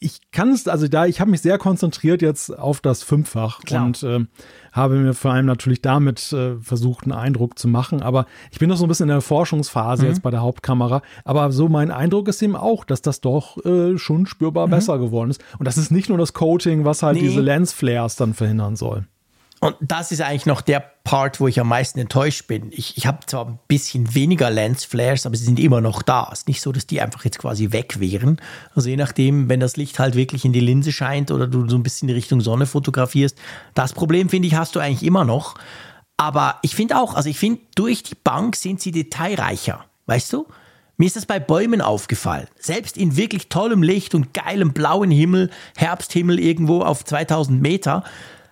[0.04, 3.86] ich kann es, also da, ich habe mich sehr konzentriert jetzt auf das Fünffach Klar.
[3.86, 4.26] und äh,
[4.72, 8.02] habe mir vor allem natürlich damit äh, versucht, einen Eindruck zu machen.
[8.02, 10.10] Aber ich bin noch so ein bisschen in der Forschungsphase mhm.
[10.10, 11.04] jetzt bei der Hauptkamera.
[11.24, 14.72] Aber so mein Eindruck ist eben auch, dass das doch äh, schon spürbar mhm.
[14.72, 15.44] besser geworden ist.
[15.60, 17.22] Und das ist nicht nur das Coating, was halt nee.
[17.22, 19.06] diese Lensflares dann verhindern soll.
[19.64, 22.72] Und das ist eigentlich noch der Part, wo ich am meisten enttäuscht bin.
[22.72, 26.28] Ich, ich habe zwar ein bisschen weniger Lensflares, aber sie sind immer noch da.
[26.32, 28.42] Es ist nicht so, dass die einfach jetzt quasi weg wären.
[28.74, 31.76] Also je nachdem, wenn das Licht halt wirklich in die Linse scheint oder du so
[31.76, 33.38] ein bisschen in Richtung Sonne fotografierst,
[33.76, 35.54] das Problem finde ich, hast du eigentlich immer noch.
[36.18, 39.86] Aber ich finde auch, also ich finde, durch die Bank sind sie detailreicher.
[40.08, 40.48] Weißt du?
[40.98, 42.48] Mir ist das bei Bäumen aufgefallen.
[42.60, 48.04] Selbst in wirklich tollem Licht und geilem blauen Himmel, Herbsthimmel irgendwo auf 2000 Meter,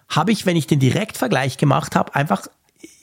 [0.10, 2.47] habe ich, wenn ich den Direktvergleich gemacht habe, einfach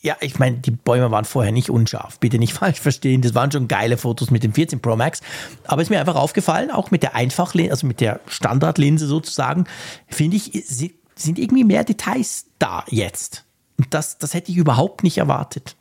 [0.02, 2.20] ja, ich meine, die Bäume waren vorher nicht unscharf.
[2.20, 3.22] Bitte nicht falsch verstehen.
[3.22, 5.20] Das waren schon geile Fotos mit dem 14 Pro Max.
[5.64, 9.64] Aber ist mir einfach aufgefallen, auch mit der Einfachlinse, also mit der Standardlinse sozusagen,
[10.06, 13.44] finde ich, sind irgendwie mehr Details da jetzt.
[13.78, 15.76] Und das, das hätte ich überhaupt nicht erwartet.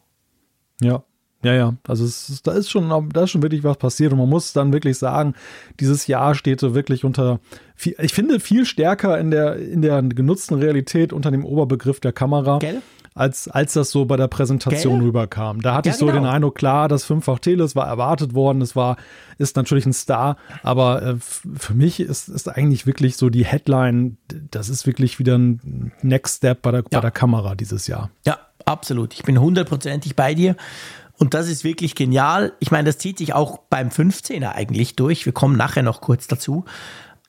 [0.81, 1.03] Ja,
[1.45, 4.27] ja, ja, also es, da ist schon, da ist schon wirklich was passiert und man
[4.27, 5.35] muss dann wirklich sagen,
[5.79, 7.39] dieses Jahr steht so wirklich unter,
[7.75, 12.13] viel, ich finde viel stärker in der in der genutzten Realität unter dem Oberbegriff der
[12.13, 12.57] Kamera.
[12.57, 12.81] Gell?
[13.13, 15.07] Als, als das so bei der Präsentation Gell?
[15.07, 15.61] rüberkam.
[15.61, 16.19] Da hatte ja, ich so genau.
[16.19, 18.97] den Eindruck, klar, das fünffach Tele, es war erwartet worden, es war,
[19.37, 24.17] ist natürlich ein Star, aber äh, für mich ist, ist eigentlich wirklich so die Headline,
[24.51, 26.87] das ist wirklich wieder ein Next Step bei der, ja.
[26.89, 28.09] bei der Kamera dieses Jahr.
[28.25, 29.13] Ja, absolut.
[29.13, 30.57] Ich bin hundertprozentig bei dir.
[31.17, 32.53] Und das ist wirklich genial.
[32.59, 35.25] Ich meine, das zieht sich auch beim 15er eigentlich durch.
[35.25, 36.65] Wir kommen nachher noch kurz dazu.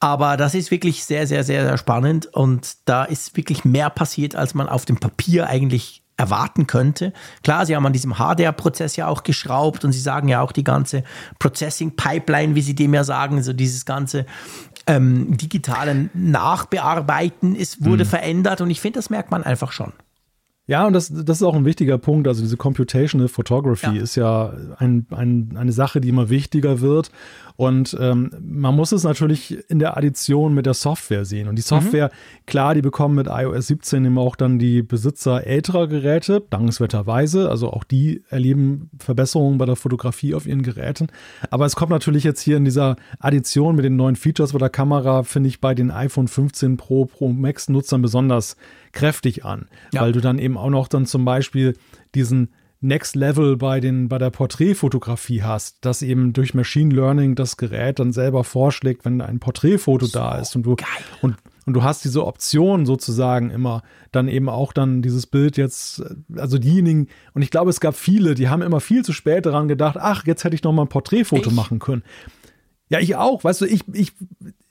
[0.01, 2.27] Aber das ist wirklich sehr, sehr, sehr, sehr spannend.
[2.27, 7.13] Und da ist wirklich mehr passiert, als man auf dem Papier eigentlich erwarten könnte.
[7.43, 10.65] Klar, sie haben an diesem HDR-Prozess ja auch geschraubt und sie sagen ja auch die
[10.65, 11.05] ganze
[11.39, 14.25] Processing-Pipeline, wie sie dem ja sagen, so dieses ganze
[14.87, 18.09] ähm, digitale Nachbearbeiten ist, wurde mhm.
[18.09, 19.93] verändert und ich finde, das merkt man einfach schon.
[20.69, 22.27] Ja, und das, das ist auch ein wichtiger Punkt.
[22.27, 24.03] Also diese Computational Photography ja.
[24.03, 27.13] ist ja ein, ein, eine Sache, die immer wichtiger wird.
[27.55, 31.49] Und ähm, man muss es natürlich in der Addition mit der Software sehen.
[31.49, 32.47] Und die Software, mhm.
[32.47, 37.49] klar, die bekommen mit iOS 17 immer auch dann die Besitzer älterer Geräte, dankenswerterweise.
[37.49, 41.07] Also auch die erleben Verbesserungen bei der Fotografie auf ihren Geräten.
[41.51, 44.69] Aber es kommt natürlich jetzt hier in dieser Addition mit den neuen Features bei der
[44.69, 48.57] Kamera, finde ich bei den iPhone 15 Pro, Pro Max Nutzern besonders
[48.97, 49.69] kräftig an.
[49.93, 50.01] Ja.
[50.01, 51.77] Weil du dann eben auch noch dann zum Beispiel
[52.15, 52.49] diesen
[52.81, 57.99] Next Level bei, den, bei der Porträtfotografie hast, dass eben durch Machine Learning das Gerät
[57.99, 60.77] dann selber vorschlägt, wenn ein Porträtfoto so da ist und du,
[61.23, 63.83] und, und du hast diese Option sozusagen immer,
[64.13, 66.03] dann eben auch dann dieses Bild jetzt,
[66.37, 69.69] also diejenigen, und ich glaube, es gab viele, die haben immer viel zu spät daran
[69.69, 71.57] gedacht, ach, jetzt hätte ich noch mal ein Porträtfoto ich?
[71.57, 72.03] machen können.
[72.89, 74.13] Ja, ich auch, weißt du, ich, ich,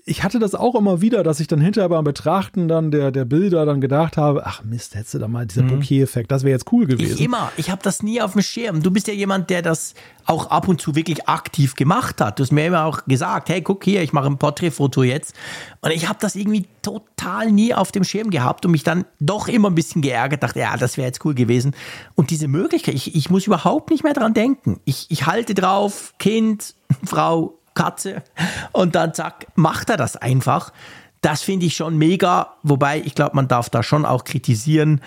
[0.07, 3.25] ich hatte das auch immer wieder, dass ich dann hinterher beim Betrachten dann der, der
[3.25, 5.79] Bilder dann gedacht habe, ach Mist, hättest du da mal dieser mhm.
[5.79, 7.15] Bokeh-Effekt, das wäre jetzt cool gewesen.
[7.15, 8.83] Ich immer, ich habe das nie auf dem Schirm.
[8.83, 9.95] Du bist ja jemand, der das
[10.27, 12.37] auch ab und zu wirklich aktiv gemacht hat.
[12.37, 15.33] Du hast mir immer auch gesagt, hey, guck hier, ich mache ein Porträtfoto jetzt.
[15.81, 19.47] Und ich habe das irgendwie total nie auf dem Schirm gehabt und mich dann doch
[19.47, 21.75] immer ein bisschen geärgert, dachte, ja, das wäre jetzt cool gewesen.
[22.13, 24.79] Und diese Möglichkeit, ich, ich muss überhaupt nicht mehr dran denken.
[24.85, 26.75] Ich, ich halte drauf, Kind,
[27.05, 28.23] Frau, Katze.
[28.71, 30.73] Und dann zack, macht er das einfach.
[31.21, 35.01] Das finde ich schon mega, wobei ich glaube, man darf da schon auch kritisieren.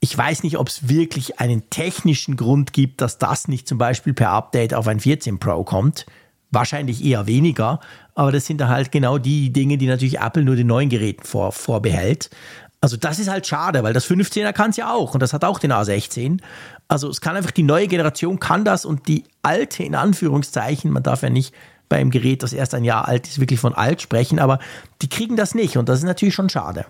[0.00, 4.12] Ich weiß nicht, ob es wirklich einen technischen Grund gibt, dass das nicht zum Beispiel
[4.12, 6.06] per Update auf ein 14 Pro kommt.
[6.50, 7.80] Wahrscheinlich eher weniger,
[8.14, 11.50] aber das sind halt genau die Dinge, die natürlich Apple nur den neuen Geräten vor,
[11.50, 12.30] vorbehält.
[12.80, 15.42] Also das ist halt schade, weil das 15er kann es ja auch und das hat
[15.42, 16.40] auch den A16.
[16.86, 21.02] Also es kann einfach die neue Generation kann das und die alte in Anführungszeichen, man
[21.02, 21.54] darf ja nicht
[21.88, 24.58] beim Gerät, das erst ein Jahr alt ist, wirklich von alt sprechen, aber
[25.02, 26.86] die kriegen das nicht und das ist natürlich schon schade.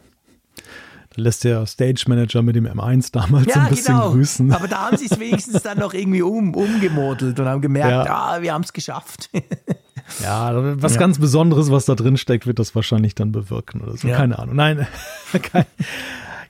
[1.17, 4.11] Da lässt der Stage Manager mit dem M1 damals ja, ein bisschen genau.
[4.11, 4.53] grüßen.
[4.53, 8.15] Aber da haben sie es wenigstens dann noch irgendwie um, umgemodelt und haben gemerkt, ja.
[8.15, 9.31] ah, wir haben es geschafft.
[10.23, 11.01] ja, was ja.
[11.01, 14.09] ganz Besonderes, was da drin steckt, wird das wahrscheinlich dann bewirken oder so.
[14.09, 14.17] Ja.
[14.17, 14.57] Keine Ahnung.
[14.57, 14.89] Nein,
[15.43, 15.67] kein,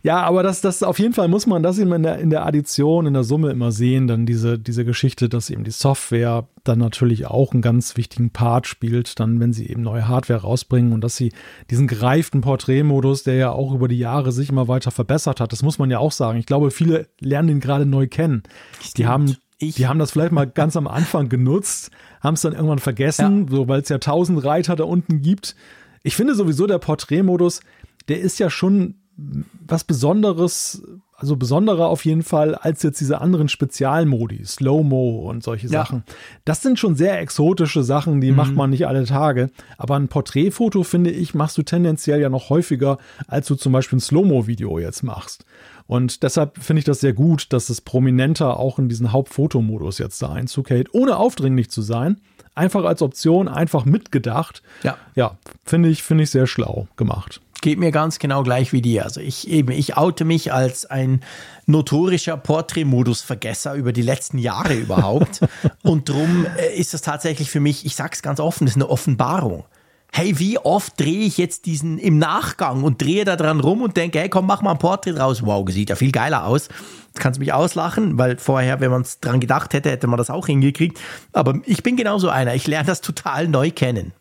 [0.04, 2.44] ja, aber das, das auf jeden Fall muss man das eben in der, in der
[2.44, 6.78] Addition, in der Summe immer sehen, dann diese, diese Geschichte, dass eben die Software dann
[6.78, 11.00] natürlich auch einen ganz wichtigen Part spielt, dann wenn sie eben neue Hardware rausbringen und
[11.00, 11.32] dass sie
[11.70, 15.62] diesen gereiften Porträtmodus, der ja auch über die Jahre sich immer weiter verbessert hat, das
[15.62, 16.38] muss man ja auch sagen.
[16.38, 18.42] Ich glaube, viele lernen den gerade neu kennen.
[18.80, 18.98] Stimmt.
[18.98, 19.76] Die haben ich.
[19.76, 21.90] Die haben das vielleicht mal ganz am Anfang genutzt,
[22.20, 23.56] haben es dann irgendwann vergessen, ja.
[23.56, 25.56] so weil es ja tausend Reiter da unten gibt.
[26.02, 27.60] Ich finde sowieso der Porträtmodus,
[28.08, 30.82] der ist ja schon was Besonderes,
[31.16, 35.72] also besonderer auf jeden Fall als jetzt diese anderen Spezialmodi, Slow-Mo und solche ja.
[35.72, 36.02] Sachen.
[36.44, 38.36] Das sind schon sehr exotische Sachen, die mhm.
[38.36, 39.50] macht man nicht alle Tage.
[39.78, 42.98] Aber ein Porträtfoto, finde ich, machst du tendenziell ja noch häufiger,
[43.28, 45.44] als du zum Beispiel ein Slow-Mo-Video jetzt machst.
[45.86, 50.20] Und deshalb finde ich das sehr gut, dass es prominenter auch in diesen Hauptfotomodus jetzt
[50.22, 52.20] da Einzug hält, ohne aufdringlich zu sein.
[52.56, 54.62] Einfach als Option, einfach mitgedacht.
[54.82, 54.96] Ja.
[55.14, 59.04] Ja, finde ich, finde ich sehr schlau gemacht geht mir ganz genau gleich wie dir.
[59.04, 61.22] Also ich eben, ich oute mich als ein
[61.64, 65.40] notorischer Porträtmodus-Vergesser über die letzten Jahre überhaupt.
[65.82, 68.90] Und drum äh, ist das tatsächlich für mich, ich sag's ganz offen, das ist eine
[68.90, 69.64] Offenbarung.
[70.12, 73.96] Hey, wie oft drehe ich jetzt diesen im Nachgang und drehe da dran rum und
[73.96, 75.44] denke, hey, komm, mach mal ein Porträt raus.
[75.44, 76.68] Wow, sieht ja viel geiler aus.
[76.68, 80.18] Jetzt kannst du mich auslachen, weil vorher, wenn man es dran gedacht hätte, hätte man
[80.18, 81.00] das auch hingekriegt.
[81.32, 82.54] Aber ich bin genauso einer.
[82.54, 84.12] Ich lerne das total neu kennen.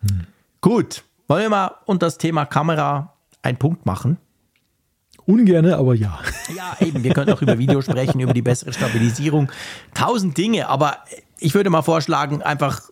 [0.00, 0.26] Hm.
[0.62, 4.18] Gut, wollen wir mal unter das Thema Kamera einen Punkt machen?
[5.26, 6.18] Ungerne, aber ja.
[6.56, 7.04] Ja, eben.
[7.04, 9.50] Wir können auch über Video sprechen, über die bessere Stabilisierung.
[9.94, 10.98] Tausend Dinge, aber
[11.38, 12.90] ich würde mal vorschlagen, einfach.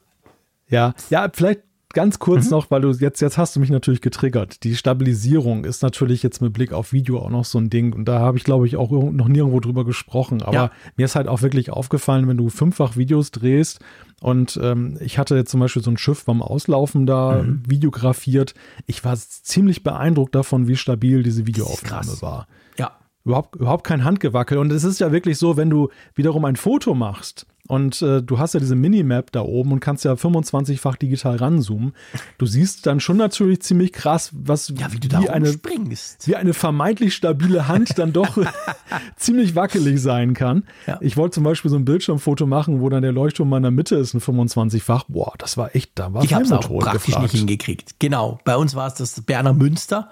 [0.68, 1.62] Ja, ja, vielleicht
[1.98, 2.50] ganz kurz mhm.
[2.52, 4.62] noch, weil du jetzt, jetzt hast du mich natürlich getriggert.
[4.62, 7.92] Die Stabilisierung ist natürlich jetzt mit Blick auf Video auch noch so ein Ding.
[7.92, 10.40] Und da habe ich, glaube ich, auch noch nirgendwo drüber gesprochen.
[10.42, 10.70] Aber ja.
[10.96, 13.80] mir ist halt auch wirklich aufgefallen, wenn du fünffach Videos drehst
[14.20, 17.62] und ähm, ich hatte jetzt zum Beispiel so ein Schiff beim Auslaufen da mhm.
[17.66, 18.54] videografiert.
[18.86, 22.48] Ich war ziemlich beeindruckt davon, wie stabil diese Videoaufnahme war.
[22.78, 22.92] Ja.
[23.24, 24.58] Überhaupt, überhaupt kein Handgewackel.
[24.58, 28.38] Und es ist ja wirklich so, wenn du wiederum ein Foto machst und äh, du
[28.38, 31.92] hast ja diese Minimap da oben und kannst ja 25-fach digital ranzoomen.
[32.38, 36.26] Du siehst dann schon natürlich ziemlich krass, was ja, wie, du wie eine, springst.
[36.26, 38.38] wie eine vermeintlich stabile Hand dann doch
[39.16, 40.64] ziemlich wackelig sein kann.
[40.86, 40.98] Ja.
[41.02, 43.96] Ich wollte zum Beispiel so ein Bildschirmfoto machen, wo dann der Leuchtturm in der Mitte
[43.96, 45.04] ist, ein 25-fach.
[45.08, 47.22] Boah, das war echt, da war Ich habe es auch praktisch gefragt.
[47.24, 47.96] nicht hingekriegt.
[47.98, 50.08] Genau, bei uns war es das Berner Münster.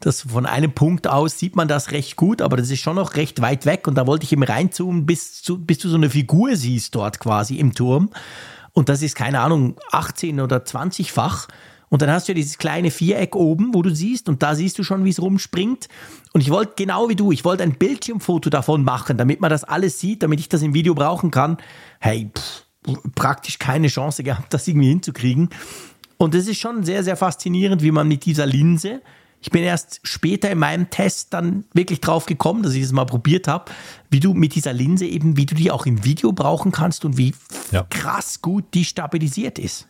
[0.00, 3.16] Das von einem Punkt aus sieht man das recht gut, aber das ist schon noch
[3.16, 6.08] recht weit weg und da wollte ich eben reinzoomen, bis, zu, bis du so eine
[6.08, 8.10] Figur siehst dort quasi im Turm.
[8.72, 11.48] Und das ist, keine Ahnung, 18 oder 20-fach.
[11.90, 14.78] Und dann hast du ja dieses kleine Viereck oben, wo du siehst, und da siehst
[14.78, 15.88] du schon, wie es rumspringt.
[16.32, 19.64] Und ich wollte genau wie du, ich wollte ein Bildschirmfoto davon machen, damit man das
[19.64, 21.58] alles sieht, damit ich das im Video brauchen kann.
[21.98, 22.64] Hey, pff,
[23.16, 25.50] praktisch keine Chance gehabt, das irgendwie hinzukriegen.
[26.16, 29.02] Und es ist schon sehr, sehr faszinierend, wie man mit dieser Linse
[29.40, 33.06] ich bin erst später in meinem Test dann wirklich drauf gekommen, dass ich es mal
[33.06, 33.70] probiert habe,
[34.10, 37.16] wie du mit dieser Linse eben, wie du die auch im Video brauchen kannst und
[37.16, 37.34] wie
[37.72, 37.86] ja.
[37.88, 39.86] krass gut die stabilisiert ist.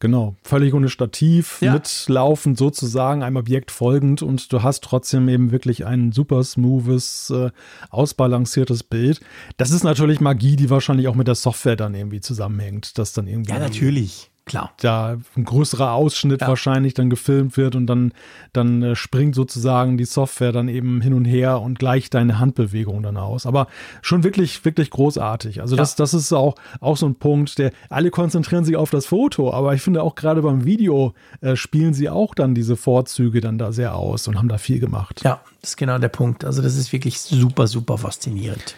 [0.00, 1.72] Genau, völlig ohne Stativ, ja.
[1.72, 7.50] mitlaufend sozusagen, einem Objekt folgend und du hast trotzdem eben wirklich ein super smoothes, äh,
[7.90, 9.20] ausbalanciertes Bild.
[9.56, 13.26] Das ist natürlich Magie, die wahrscheinlich auch mit der Software dann irgendwie zusammenhängt, dass dann
[13.26, 13.52] irgendwie.
[13.52, 14.30] Ja, natürlich.
[14.46, 14.72] Klar.
[14.80, 16.48] da ein größerer Ausschnitt Ja.
[16.48, 18.12] wahrscheinlich dann gefilmt wird und dann,
[18.52, 23.02] dann äh, springt sozusagen die Software dann eben hin und her und gleicht deine Handbewegung
[23.02, 23.46] dann aus.
[23.46, 23.68] Aber
[24.02, 25.62] schon wirklich, wirklich großartig.
[25.62, 29.06] Also das, das ist auch, auch so ein Punkt, der, alle konzentrieren sich auf das
[29.06, 33.40] Foto, aber ich finde auch gerade beim Video äh, spielen sie auch dann diese Vorzüge
[33.40, 35.22] dann da sehr aus und haben da viel gemacht.
[35.24, 36.44] Ja, das ist genau der Punkt.
[36.44, 38.74] Also das ist wirklich super, super faszinierend.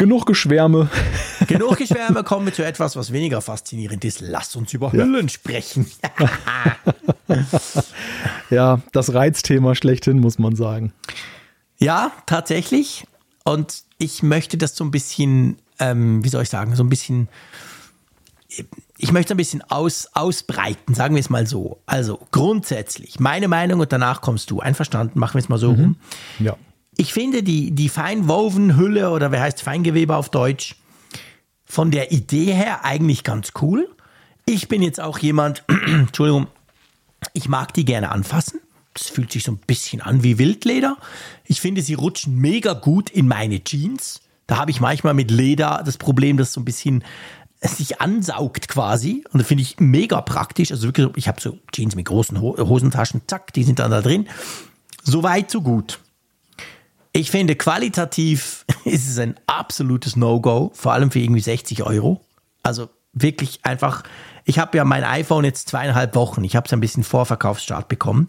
[0.00, 0.88] Genug Geschwärme.
[1.46, 4.22] Genug Geschwärme, kommen wir zu etwas, was weniger faszinierend ist.
[4.22, 5.86] Lasst uns über Hüllen sprechen.
[8.50, 10.92] Ja, das Reizthema schlechthin, muss man sagen.
[11.78, 13.04] Ja, tatsächlich.
[13.44, 17.28] Und ich möchte das so ein bisschen, ähm, wie soll ich sagen, so ein bisschen,
[18.98, 21.78] ich möchte ein bisschen aus, ausbreiten, sagen wir es mal so.
[21.86, 24.58] Also grundsätzlich, meine Meinung und danach kommst du.
[24.58, 25.96] Einverstanden, machen wir es mal so rum.
[26.40, 26.56] Ja.
[26.96, 30.76] Ich finde die, die Feinwoven-Hülle oder wer heißt Feingewebe auf Deutsch,
[31.64, 33.88] von der Idee her eigentlich ganz cool.
[34.44, 36.48] Ich bin jetzt auch jemand, Entschuldigung,
[37.32, 38.60] ich mag die gerne anfassen.
[38.94, 40.96] Das fühlt sich so ein bisschen an wie Wildleder.
[41.44, 44.20] Ich finde, sie rutschen mega gut in meine Jeans.
[44.48, 47.04] Da habe ich manchmal mit Leder das Problem, dass so ein bisschen
[47.60, 49.24] sich ansaugt quasi.
[49.32, 50.72] Und das finde ich mega praktisch.
[50.72, 54.02] Also wirklich, ich habe so Jeans mit großen Ho Hosentaschen, zack, die sind dann da
[54.02, 54.28] drin.
[55.04, 56.00] So weit, so gut.
[57.12, 62.20] Ich finde, qualitativ ist es ein absolutes No-Go, vor allem für irgendwie 60 Euro.
[62.62, 64.04] Also wirklich einfach,
[64.44, 68.28] ich habe ja mein iPhone jetzt zweieinhalb Wochen, ich habe es ein bisschen Vorverkaufsstart bekommen.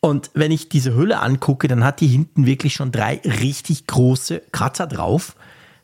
[0.00, 4.42] Und wenn ich diese Hülle angucke, dann hat die hinten wirklich schon drei richtig große
[4.50, 5.36] Kratzer drauf.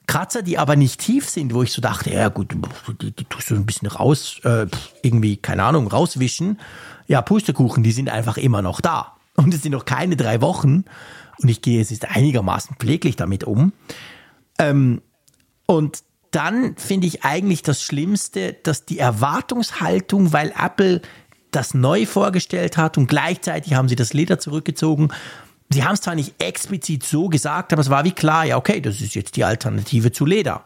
[0.07, 2.55] Kratzer, die aber nicht tief sind, wo ich so dachte, ja gut,
[3.03, 4.67] die, die tust du ein bisschen raus, äh,
[5.03, 6.61] irgendwie, keine Ahnung, rauswischen.
[7.09, 9.17] Ja, Pustekuchen, die sind einfach immer noch da.
[9.35, 10.85] Und es sind noch keine drei Wochen.
[11.41, 13.73] Und ich gehe, es ist einigermaßen pfleglich damit um.
[14.59, 15.03] Ähm,
[15.67, 21.01] und dann finde ich eigentlich das Schlimmste, dass die Erwartungshaltung, weil Apple
[21.51, 25.09] das neu vorgestellt hat und gleichzeitig haben sie das Leder zurückgezogen.
[25.71, 28.81] Sie haben es zwar nicht explizit so gesagt, aber es war wie klar, ja, okay,
[28.81, 30.65] das ist jetzt die Alternative zu Leder.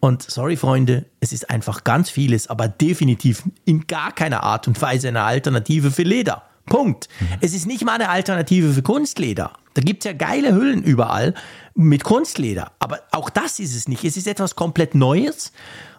[0.00, 4.80] Und sorry, Freunde, es ist einfach ganz vieles, aber definitiv in gar keiner Art und
[4.80, 6.42] Weise eine Alternative für Leder.
[6.66, 7.08] Punkt.
[7.40, 9.52] Es ist nicht mal eine Alternative für Kunstleder.
[9.74, 11.34] Da gibt es ja geile Hüllen überall
[11.74, 12.72] mit Kunstleder.
[12.78, 14.04] Aber auch das ist es nicht.
[14.04, 15.52] Es ist etwas komplett Neues.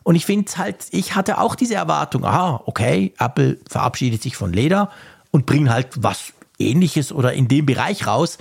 [0.03, 4.53] Und ich finde halt, ich hatte auch diese Erwartung, aha, okay, Apple verabschiedet sich von
[4.53, 4.91] Leder
[5.31, 8.37] und bringt halt was ähnliches oder in dem Bereich raus.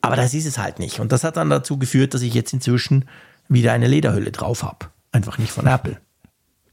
[0.00, 1.00] Aber das ist es halt nicht.
[1.00, 3.08] Und das hat dann dazu geführt, dass ich jetzt inzwischen
[3.48, 4.86] wieder eine Lederhülle drauf habe.
[5.10, 6.00] Einfach nicht von Apple.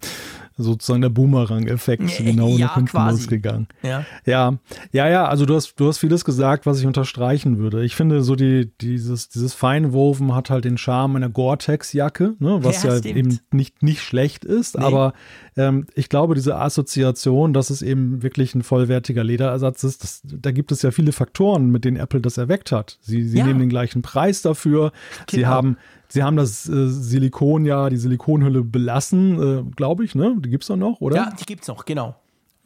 [0.57, 3.21] sozusagen der Boomerang-Effekt genau ja, nach hinten quasi.
[3.21, 3.67] losgegangen.
[3.83, 4.05] Ja.
[4.25, 4.57] ja,
[4.91, 7.83] ja, ja, also du hast, du hast vieles gesagt, was ich unterstreichen würde.
[7.83, 12.83] Ich finde so die, dieses, dieses Feinwoven hat halt den Charme einer Gore-Tex-Jacke, ne, was
[12.83, 15.13] Ja, ja, eben nicht, nicht schlecht ist, aber
[15.57, 20.51] ähm, ich glaube, diese Assoziation, dass es eben wirklich ein vollwertiger Lederersatz ist, das, da
[20.51, 22.97] gibt es ja viele Faktoren, mit denen Apple das erweckt hat.
[23.01, 23.45] Sie, sie Ja.
[23.45, 24.91] nehmen den gleichen Preis dafür,
[25.29, 25.47] sie Genau.
[25.49, 25.77] haben
[26.07, 30.35] Sie haben das äh, Silikon ja, die Silikonhülle belassen, äh, glaube ich, ne?
[30.39, 31.15] Die gibt's doch noch, oder?
[31.15, 32.15] Ja, die gibt's noch, genau.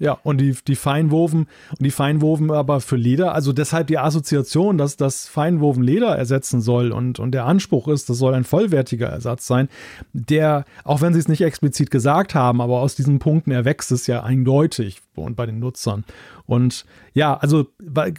[0.02, 4.78] Ja, und die, die Feinwoven, und die Feinwoven aber für Leder, also deshalb die Assoziation,
[4.78, 9.08] dass das Feinwoven Leder ersetzen soll und, und der Anspruch ist, das soll ein vollwertiger
[9.08, 9.68] Ersatz sein,
[10.14, 14.08] der, auch wenn sie es nicht explizit gesagt haben, aber aus diesen Punkten erwächst es
[14.08, 16.04] ja eindeutig und bei den Nutzern.
[16.46, 17.68] Und ja, also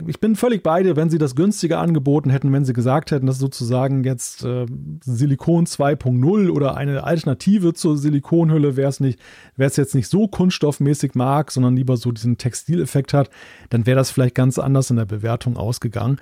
[0.07, 3.27] ich bin völlig bei dir, wenn sie das günstiger angeboten hätten, wenn sie gesagt hätten,
[3.27, 4.67] das ist sozusagen jetzt äh,
[5.03, 9.19] Silikon 2.0 oder eine Alternative zur Silikonhülle, wäre es nicht,
[9.57, 13.31] wer es jetzt nicht so kunststoffmäßig mag, sondern lieber so diesen Textileffekt hat,
[13.71, 16.21] dann wäre das vielleicht ganz anders in der Bewertung ausgegangen.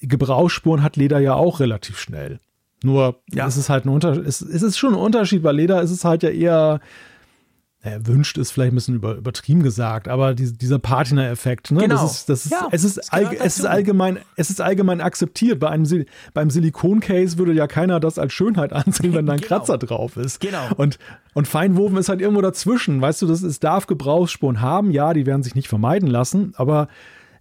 [0.00, 2.40] Gebrauchsspuren hat Leder ja auch relativ schnell.
[2.84, 3.46] Nur Ja.
[3.46, 6.04] es ist halt ein Unterschied, es, es ist schon ein Unterschied, bei Leder ist es
[6.04, 6.80] halt ja eher
[7.82, 11.80] erwünscht ist vielleicht ein bisschen über, übertrieben gesagt, aber die, dieser Patina-Effekt, ne?
[11.80, 11.96] Genau.
[11.96, 15.58] Das ist, das ist, Ja, es, ist es ist allgemein, es ist allgemein akzeptiert.
[15.58, 19.48] Bei einem, beim Silikon-Case würde ja keiner das als Schönheit ansehen, wenn da ein Genau.
[19.48, 20.40] Kratzer drauf ist.
[20.40, 20.62] Genau.
[20.76, 20.98] Und,
[21.34, 23.00] und Feinwoven ist halt irgendwo dazwischen.
[23.00, 24.92] Weißt du, das, es darf Gebrauchsspuren haben.
[24.92, 26.86] Ja, die werden sich nicht vermeiden lassen, aber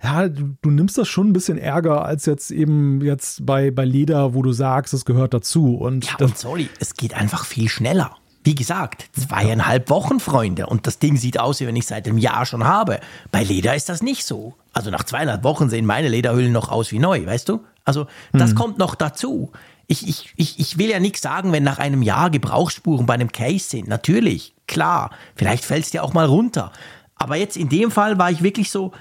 [0.03, 3.85] ja, du, du nimmst das schon ein bisschen Ärger als jetzt eben jetzt bei, bei
[3.85, 5.75] Leder, wo du sagst, es gehört dazu.
[5.75, 8.15] Und Ja, und sorry, es geht einfach viel schneller.
[8.43, 10.65] Wie gesagt, zweieinhalb Wochen, Freunde.
[10.65, 12.99] Und das Ding sieht aus, wie wenn ich seit einem Jahr schon habe.
[13.31, 14.55] Bei Leder ist das nicht so.
[14.73, 17.63] Also nach zweieinhalb Wochen sehen meine Lederhüllen noch aus wie neu, weißt du?
[17.85, 19.51] Also das kommt noch dazu.
[19.87, 23.31] Ich, ich, ich, ich will ja nichts sagen, wenn nach einem Jahr Gebrauchsspuren bei einem
[23.31, 23.87] Case sind.
[23.87, 25.11] Natürlich, klar.
[25.35, 26.71] Vielleicht fällt es dir auch mal runter.
[27.15, 28.91] Aber jetzt in dem Fall war ich wirklich so,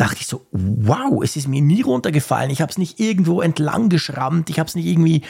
[0.00, 2.50] dachte ich so, wow, es ist mir nie runtergefallen.
[2.50, 4.48] Ich habe es nicht irgendwo entlang geschrammt.
[4.48, 5.22] Ich habe es nicht irgendwie,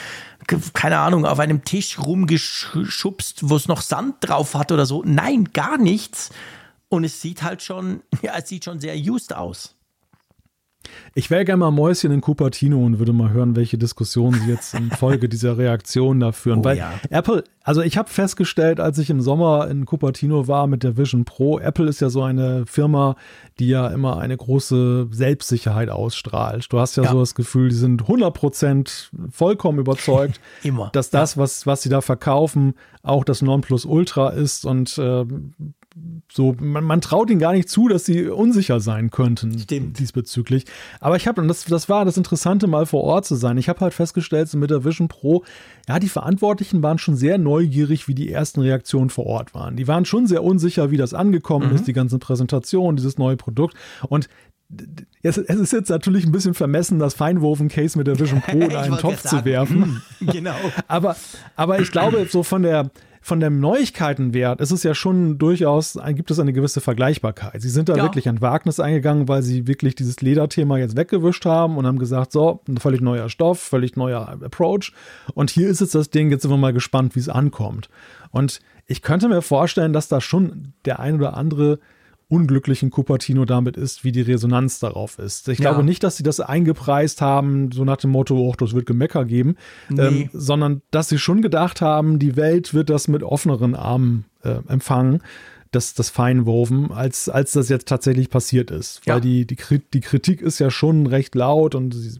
[0.74, 5.02] keine Ahnung, auf einem Tisch rumgeschubst, wo es noch Sand drauf hat oder so.
[5.04, 6.30] Nein, gar nichts.
[6.88, 9.74] und es sieht halt schon, ja, es sieht schon sehr used aus.
[11.14, 14.74] Ich wäre gerne mal Mäuschen in Cupertino und würde mal hören, welche Diskussionen sie jetzt
[14.74, 16.60] in Folge dieser Reaktion da führen.
[16.60, 16.92] Oh, Weil ja.
[17.10, 21.24] Apple, also ich habe festgestellt, als ich im Sommer in Cupertino war mit der Vision
[21.24, 23.16] Pro, Apple ist ja so eine Firma,
[23.58, 26.66] die ja immer eine große Selbstsicherheit ausstrahlt.
[26.72, 27.10] Du hast ja, Ja.
[27.10, 30.40] so das Gefühl, die sind 100% vollkommen überzeugt,
[30.92, 35.24] dass das, was, was sie da verkaufen, auch das Nonplusultra ist und äh,
[36.30, 39.98] so, man, man traut ihnen gar nicht zu, dass sie unsicher sein könnten Stimmt.
[39.98, 40.64] diesbezüglich.
[41.00, 43.58] Aber ich habe, und das, das war das Interessante, mal vor Ort zu sein.
[43.58, 45.44] Ich habe halt festgestellt, so mit der Vision Pro,
[45.88, 49.76] ja, die Verantwortlichen waren schon sehr neugierig, wie die ersten Reaktionen vor Ort waren.
[49.76, 53.74] Die waren schon sehr unsicher, wie das angekommen ist, die ganze Präsentation, dieses neue Produkt.
[54.08, 54.28] Und
[55.22, 58.98] es, ist jetzt natürlich ein bisschen vermessen, das Feinwoven-Case mit der Vision Pro in einen
[58.98, 60.02] Topf zu werfen.
[60.20, 60.54] Genau.
[60.86, 61.16] Aber,
[61.56, 62.90] aber ich glaube, so von der,
[63.22, 67.60] von dem Neuigkeitenwert ist es ja schon durchaus, gibt es eine gewisse Vergleichbarkeit.
[67.60, 68.02] Sie sind da Ja.
[68.02, 72.32] wirklich ein Wagnis eingegangen, weil sie wirklich dieses Lederthema jetzt weggewischt haben und haben gesagt,
[72.32, 74.92] so, ein völlig neuer Stoff, völlig neuer Approach.
[75.34, 77.90] Und hier ist jetzt das Ding, jetzt sind wir mal gespannt, wie es ankommt.
[78.30, 81.78] Und ich könnte mir vorstellen, dass da schon der ein oder andere
[82.30, 85.48] unglücklichen Cupertino damit ist, wie die Resonanz darauf ist.
[85.48, 85.70] Ich Ja.
[85.72, 89.24] glaube nicht, dass sie das eingepreist haben, so nach dem Motto, oh, das wird Gemecker
[89.26, 89.56] geben,
[89.90, 90.00] Nee.
[90.00, 94.58] ähm, sondern dass sie schon gedacht haben, die Welt wird das mit offeneren Armen äh,
[94.68, 95.22] empfangen,
[95.72, 99.02] das, das Feinwoven, als, als das jetzt tatsächlich passiert ist.
[99.06, 99.14] Ja.
[99.14, 99.56] Weil die, die,
[99.92, 102.18] die Kritik ist ja schon recht laut und sie,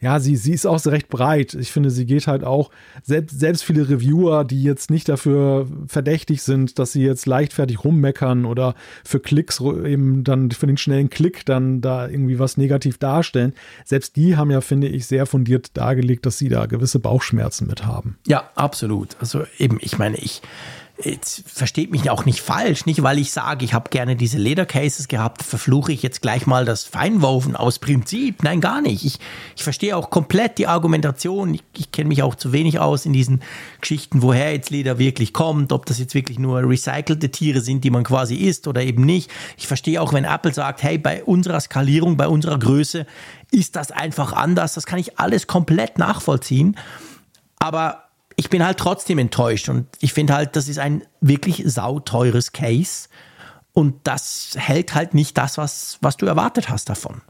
[0.00, 1.54] ja, sie, sie ist auch recht breit.
[1.54, 2.70] Ich finde, sie geht halt auch,
[3.02, 8.46] selbst, selbst viele Reviewer, die jetzt nicht dafür verdächtig sind, dass sie jetzt leichtfertig rummeckern
[8.46, 8.74] oder
[9.04, 13.52] für Klicks eben dann für den schnellen Klick dann da irgendwie was negativ darstellen,
[13.84, 17.84] selbst die haben ja, finde ich, sehr fundiert dargelegt, dass sie da gewisse Bauchschmerzen mit
[17.84, 18.18] haben.
[18.26, 19.16] Ja, absolut.
[19.20, 20.40] Also eben, ich meine, ich
[21.04, 25.08] jetzt versteht mich auch nicht falsch, nicht weil ich sage, ich habe gerne diese Ledercases
[25.08, 28.42] gehabt, verfluche ich jetzt gleich mal das Feinwoven aus Prinzip.
[28.42, 29.04] Nein, gar nicht.
[29.04, 29.18] Ich,
[29.56, 31.54] ich verstehe auch komplett die Argumentation.
[31.54, 33.42] Ich, ich kenne mich auch zu wenig aus in diesen
[33.80, 37.90] Geschichten, woher jetzt Leder wirklich kommt, ob das jetzt wirklich nur recycelte Tiere sind, die
[37.90, 39.30] man quasi isst oder eben nicht.
[39.56, 43.06] Ich verstehe auch, wenn Apple sagt, hey, bei unserer Skalierung, bei unserer Größe
[43.50, 44.74] ist das einfach anders.
[44.74, 46.76] Das kann ich alles komplett nachvollziehen.
[47.58, 48.09] Aber
[48.40, 53.08] ich bin halt trotzdem enttäuscht und ich finde halt, das ist ein wirklich sauteures Case
[53.72, 57.20] und das hält halt nicht das, was, was du erwartet hast davon.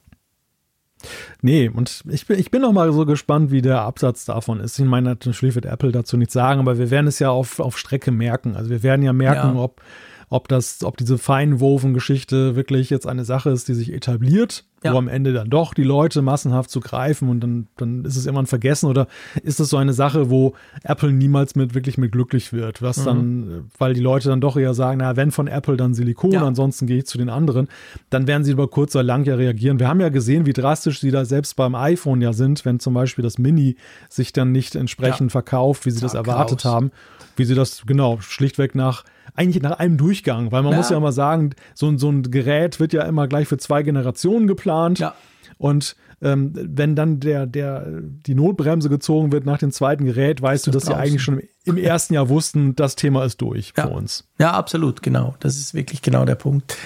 [1.43, 4.79] Nee, und ich bin, ich bin noch mal so gespannt, wie der Absatz davon ist.
[4.79, 7.77] Ich meine, natürlich wird Apple dazu nichts sagen, aber wir werden es ja auf, auf
[7.77, 8.55] Strecke merken.
[8.55, 9.63] Also wir werden ja merken, Ja.
[9.63, 9.81] ob,
[10.29, 14.95] ob das, ob diese Feinwoven-Geschichte wirklich jetzt eine Sache ist, die sich etabliert, Ja.
[14.95, 18.25] wo am Ende dann doch die Leute massenhaft zu greifen und dann, dann ist es
[18.25, 19.09] irgendwann vergessen oder
[19.43, 20.55] ist es so eine Sache, wo
[20.85, 22.87] Apple niemals mit wirklich mit glücklich wird, Mhm.
[22.87, 26.31] was dann, weil die Leute dann doch eher sagen, na, wenn von Apple, dann Silikon,
[26.33, 26.47] Ja.
[26.47, 27.69] ansonsten gehe ich zu den anderen,
[28.09, 29.79] dann werden sie über kurz oder lang ja reagieren.
[29.81, 32.95] Wir haben ja gesehen, wie drastisch sie da selbst beim iPhone ja sind, wenn zum
[32.95, 33.77] Beispiel das Mini
[34.09, 35.33] sich dann nicht entsprechend Ja.
[35.33, 36.73] verkauft, wie sie das erwartet raus.
[36.73, 36.91] haben,
[37.37, 39.05] wie sie das, genau, schlichtweg nach
[39.37, 40.79] eigentlich nach einem Durchgang, weil man Ja.
[40.79, 44.49] muss ja immer sagen, so, so ein Gerät wird ja immer gleich für zwei Generationen
[44.49, 44.70] geplant.
[44.99, 45.15] Ja.
[45.59, 50.67] Und ähm, wenn dann der, der, die Notbremse gezogen wird nach dem zweiten Gerät, weißt
[50.67, 53.85] du, dass sie eigentlich schon im ersten Jahr wussten, das Thema ist durch Ja.
[53.87, 54.25] für uns.
[54.39, 55.35] Ja, absolut, genau.
[55.41, 56.77] Das ist wirklich genau der Punkt.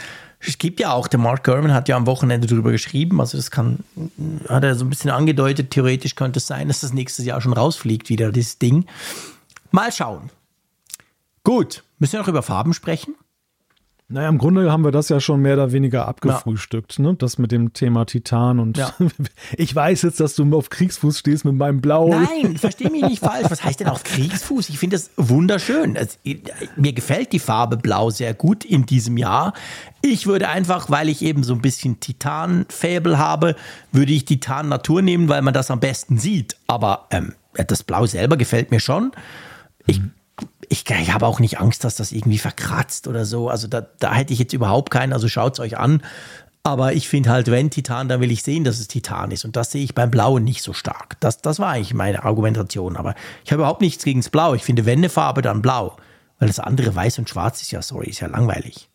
[0.47, 3.51] Es gibt ja auch, der Mark Gurman hat ja am Wochenende darüber geschrieben, also das
[3.51, 3.78] kann,
[4.48, 7.55] hat er so ein bisschen angedeutet, theoretisch könnte es sein, dass das nächstes Jahr schon
[7.55, 8.85] rausfliegt, wieder dieses Ding.
[9.70, 10.31] Mal schauen.
[11.44, 13.15] Gut, müssen wir noch über Farben sprechen?
[14.15, 17.15] Naja, im Grunde haben wir das ja schon mehr oder weniger abgefrühstückt, ne?
[17.15, 18.95] Das mit dem Thema Titan und Ja.
[19.57, 22.11] ich weiß jetzt, dass du auf Kriegsfuß stehst mit meinem Blau.
[22.11, 23.51] Nein, versteh mich nicht falsch.
[23.51, 24.69] Was heißt denn auf Kriegsfuß?
[24.69, 25.97] Ich finde das wunderschön.
[25.97, 26.20] Es,
[26.77, 29.53] mir gefällt die Farbe Blau sehr gut in diesem Jahr.
[30.01, 33.57] Ich würde einfach, weil ich eben so ein bisschen Titan-Fable habe,
[33.91, 36.57] würde ich Titan Natur nehmen, weil man das am besten sieht.
[36.69, 37.32] Aber ähm,
[37.66, 39.11] das Blau selber gefällt mir schon.
[39.86, 40.01] Ich
[40.69, 43.48] ich, ich habe auch nicht Angst, dass das irgendwie verkratzt oder so.
[43.48, 46.02] Also da, da hätte ich jetzt überhaupt keinen, also schaut es euch an.
[46.66, 49.44] Aber ich finde halt, wenn Titan, dann will ich sehen, dass es Titan ist.
[49.44, 51.20] Und das sehe ich beim Blauen nicht so stark.
[51.20, 52.97] Das, das war eigentlich meine Argumentation.
[52.97, 54.55] Aber ich habe überhaupt nichts gegen das Blau.
[54.55, 55.97] Ich finde, wenn eine Farbe, dann blau.
[56.39, 58.89] Weil das andere weiß und schwarz ist ja, sorry, ist ja langweilig.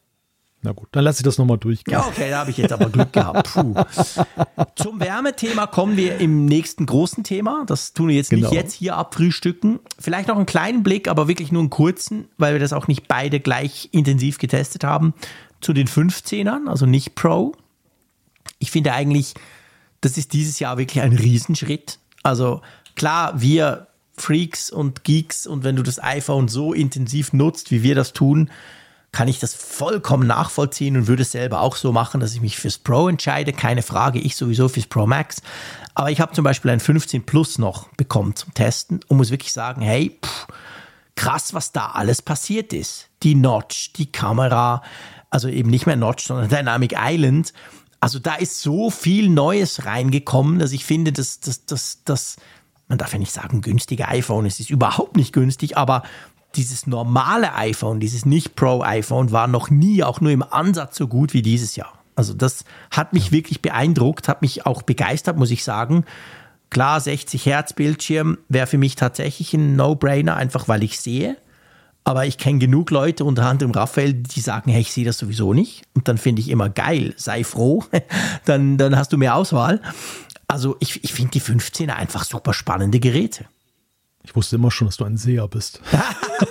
[0.61, 1.94] Na gut, dann lasse ich das nochmal durchgehen.
[1.94, 3.53] Ja, okay, da habe ich jetzt aber Glück gehabt.
[3.53, 3.76] Puh.
[4.76, 7.64] Zum Wärmethema kommen wir im nächsten großen Thema.
[7.65, 8.49] Das tun wir jetzt Genau.
[8.49, 9.80] nicht jetzt hier abfrühstücken.
[9.98, 13.07] Vielleicht noch einen kleinen Blick, aber wirklich nur einen kurzen, weil wir das auch nicht
[13.07, 15.14] beide gleich intensiv getestet haben,
[15.61, 17.53] zu den 15ern, also nicht Pro.
[18.60, 19.36] Ich finde eigentlich,
[20.02, 21.99] das ist dieses Jahr wirklich ein Riesenschritt.
[22.22, 22.61] Also
[22.95, 23.88] klar, wir
[24.18, 28.49] Freaks und Geeks und wenn du das iPhone so intensiv nutzt, wie wir das tun,
[29.11, 32.57] kann ich das vollkommen nachvollziehen und würde es selber auch so machen, dass ich mich
[32.57, 33.53] fürs Pro entscheide.
[33.53, 35.41] Keine Frage, ich sowieso fürs Pro Max.
[35.95, 39.52] Aber ich habe zum Beispiel ein 15 Plus noch bekommen zum Testen und muss wirklich
[39.52, 40.48] sagen, hey, pff,
[41.15, 43.10] krass, was da alles passiert ist.
[43.23, 44.84] Die Notch, die Kamera,
[45.30, 47.53] also eben nicht mehr Notch, sondern Dynamic Island.
[47.99, 52.38] Also da ist so viel Neues reingekommen, dass ich finde, dass das,
[52.88, 56.03] man darf ja nicht sagen, günstige iPhone, es ist überhaupt nicht günstig, aber
[56.56, 61.34] dieses normale iPhone, dieses nicht Pro-iPhone war noch nie, auch nur im Ansatz so gut
[61.34, 61.94] wie dieses Jahr.
[62.16, 66.06] Also das hat mich wirklich beeindruckt, hat mich auch begeistert, muss ich sagen.
[66.70, 71.38] Klar, 60 Hertz Bildschirm wäre für mich tatsächlich ein No-Brainer, einfach weil ich sehe.
[72.04, 75.54] Aber ich kenne genug Leute, unter anderem Raphael, die sagen, hey, ich sehe das sowieso
[75.54, 75.84] nicht.
[75.94, 77.84] Und dann finde ich immer geil, sei froh,
[78.46, 79.82] dann, dann hast du mehr Auswahl.
[80.48, 83.46] Also ich, ich finde die 15er einfach super spannende Geräte.
[84.22, 85.82] Ich wusste immer schon, dass du ein Seher bist.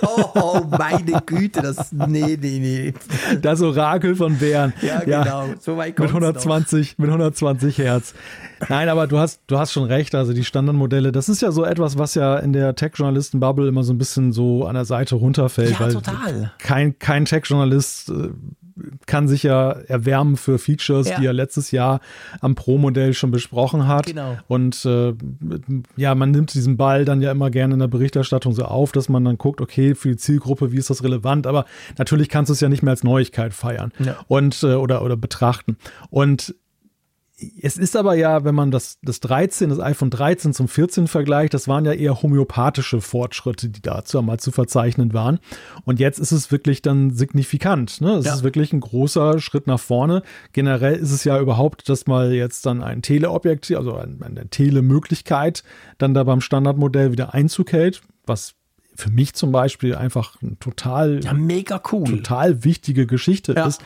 [0.01, 1.91] oh, oh, meine Güte, das.
[1.91, 2.93] Nee, nee, nee.
[3.41, 4.73] Das Orakel von Bären.
[4.81, 5.53] Ja, genau.
[5.59, 8.15] So weit mit 120, mit 120 Hertz.
[8.69, 10.15] Nein, aber du hast, du hast schon recht.
[10.15, 13.93] Also die Standardmodelle, das ist ja so etwas, was ja in der Tech-Journalisten-Bubble immer so
[13.93, 15.71] ein bisschen so an der Seite runterfällt.
[15.71, 16.51] Ja, weil total.
[16.57, 18.29] Kein, kein Tech-Journalist äh,
[19.05, 21.19] kann sich ja erwärmen für Features, ja.
[21.19, 21.99] die er letztes Jahr
[22.41, 24.05] am Pro-Modell schon besprochen hat.
[24.05, 24.37] Genau.
[24.47, 25.13] Und äh,
[25.95, 29.09] ja, man nimmt diesen Ball dann ja immer gerne in der Berichterstattung so auf, dass
[29.09, 31.47] man dann guckt, okay, für die Zielgruppe, wie ist das relevant?
[31.47, 31.65] Aber
[31.97, 34.15] natürlich kannst du es ja nicht mehr als Neuigkeit feiern ja.
[34.27, 35.77] und äh, oder, oder betrachten.
[36.09, 36.55] Und
[37.61, 41.53] es ist aber ja, wenn man das, das 13, das iPhone 13 zum 14 vergleicht,
[41.53, 45.39] das waren ja eher homöopathische Fortschritte, die dazu einmal zu verzeichnen waren.
[45.85, 48.01] Und jetzt ist es wirklich dann signifikant.
[48.01, 48.15] Ne?
[48.15, 48.33] Es ja.
[48.33, 50.23] ist wirklich ein großer Schritt nach vorne.
[50.53, 55.63] Generell ist es ja überhaupt, dass mal jetzt dann ein Teleobjektiv, also eine Telemöglichkeit,
[55.97, 58.55] dann da beim Standardmodell wieder Einzug hält, was
[58.99, 62.05] für mich zum Beispiel einfach ein total, ja, mega cool.
[62.05, 63.65] total wichtige Geschichte ja.
[63.65, 63.81] ist.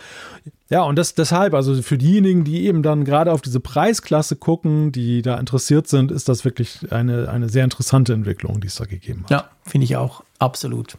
[0.73, 4.91] Ja, und das deshalb, also für diejenigen, die eben dann gerade auf diese Preisklasse gucken,
[4.91, 8.85] die da interessiert sind, ist das wirklich eine, eine sehr interessante Entwicklung, die es da
[8.85, 9.29] gegeben hat.
[9.29, 10.97] Ja, finde ich auch, absolut.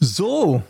[0.00, 0.62] So,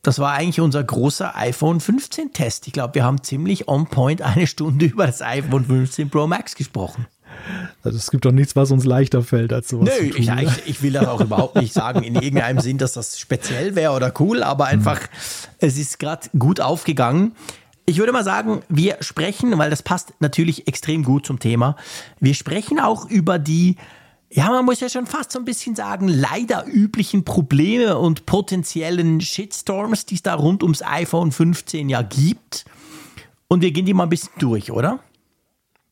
[0.00, 2.68] das war eigentlich unser großer iPhone 15 Test.
[2.68, 6.54] Ich glaube, wir haben ziemlich on point eine Stunde über das iPhone 15 Pro Max
[6.54, 7.06] gesprochen.
[7.82, 9.88] Also es gibt doch nichts, was uns leichter fällt als sowas.
[10.00, 13.18] Nö, ich, ich, ich, will das auch überhaupt nicht sagen in irgendeinem Sinn, dass das
[13.18, 15.06] speziell wäre oder cool, aber einfach, mhm.
[15.58, 17.32] es ist gerade gut aufgegangen.
[17.86, 21.76] Ich würde mal sagen, wir sprechen, weil das passt natürlich extrem gut zum Thema,
[22.20, 23.76] wir sprechen auch über die,
[24.30, 29.20] ja, man muss ja schon fast so ein bisschen sagen, leider üblichen Probleme und potenziellen
[29.20, 32.64] Shitstorms, die es da rund ums iPhone 15 ja gibt.
[33.48, 34.98] Und wir gehen die mal ein bisschen durch, oder?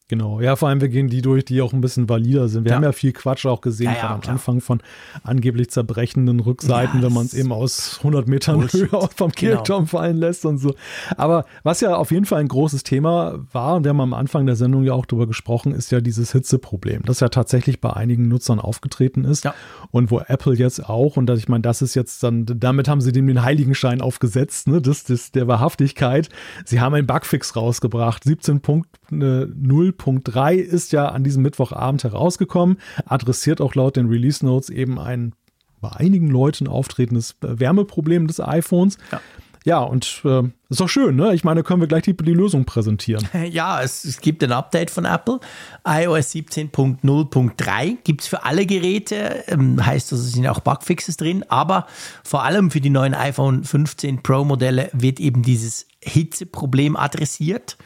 [0.09, 2.65] Genau, ja, vor allem wir gehen die durch, die auch ein bisschen valider sind.
[2.65, 2.77] Wir ja.
[2.77, 4.35] haben ja viel Quatsch auch gesehen ja, ja, am klar.
[4.35, 4.83] Anfang von
[5.23, 8.93] angeblich zerbrechenden Rückseiten, wenn man es eben aus 100 Metern Bullshit.
[8.93, 9.35] Höhe vom genau.
[9.35, 10.75] Kirchturm fallen lässt und so.
[11.17, 14.45] Aber was ja auf jeden Fall ein großes Thema war, und wir haben am Anfang
[14.45, 18.29] der Sendung ja auch drüber gesprochen, ist ja dieses Hitzeproblem, das ja tatsächlich bei einigen
[18.29, 19.49] Nutzern aufgetreten ist
[19.91, 23.01] und wo Apple jetzt auch, und das, ich meine, das ist jetzt dann, damit haben
[23.01, 26.29] sie dem den Heiligenschein aufgesetzt, ne, das, das der Wahrhaftigkeit.
[26.67, 33.75] Sie haben einen Bugfix rausgebracht, 17.0 0.3 ist ja an diesem Mittwochabend herausgekommen, adressiert auch
[33.75, 35.35] laut den Release Notes eben ein
[35.81, 38.97] bei einigen Leuten auftretendes Wärmeproblem des iPhones.
[39.13, 39.21] Ja.
[39.67, 41.35] Ja, und äh, ist doch schön, ne?
[41.35, 43.27] Ich meine, können wir gleich die, die Lösung präsentieren.
[43.51, 45.41] Ja, es, es, gibt ein Update von Apple.
[45.87, 49.43] iOS 17.0.3 gibt es für alle Geräte.
[49.47, 51.45] Ähm, heißt, also, es sind auch Bugfixes drin.
[51.49, 51.87] Aber
[52.23, 57.79] vor allem für die neuen iPhone 15 Pro Modelle wird eben dieses Hitzeproblem adressiert.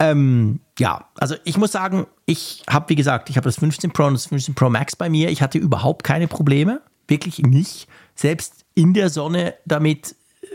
[0.00, 4.06] Ähm, ja, also ich muss sagen, ich habe, wie gesagt, ich habe das 15 Pro
[4.06, 5.28] und das 15 Pro Max bei mir.
[5.28, 7.86] Ich hatte überhaupt keine Probleme, wirklich nicht.
[8.14, 10.46] Selbst in der Sonne damit äh,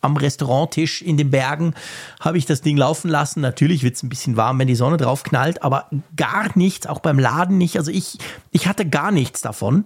[0.00, 1.74] am Restauranttisch in den Bergen
[2.20, 3.42] habe ich das Ding laufen lassen.
[3.42, 7.00] Natürlich wird es ein bisschen warm, wenn die Sonne drauf knallt, aber gar nichts, auch
[7.00, 7.76] beim Laden nicht.
[7.76, 8.16] Also ich,
[8.50, 9.84] ich hatte gar nichts davon.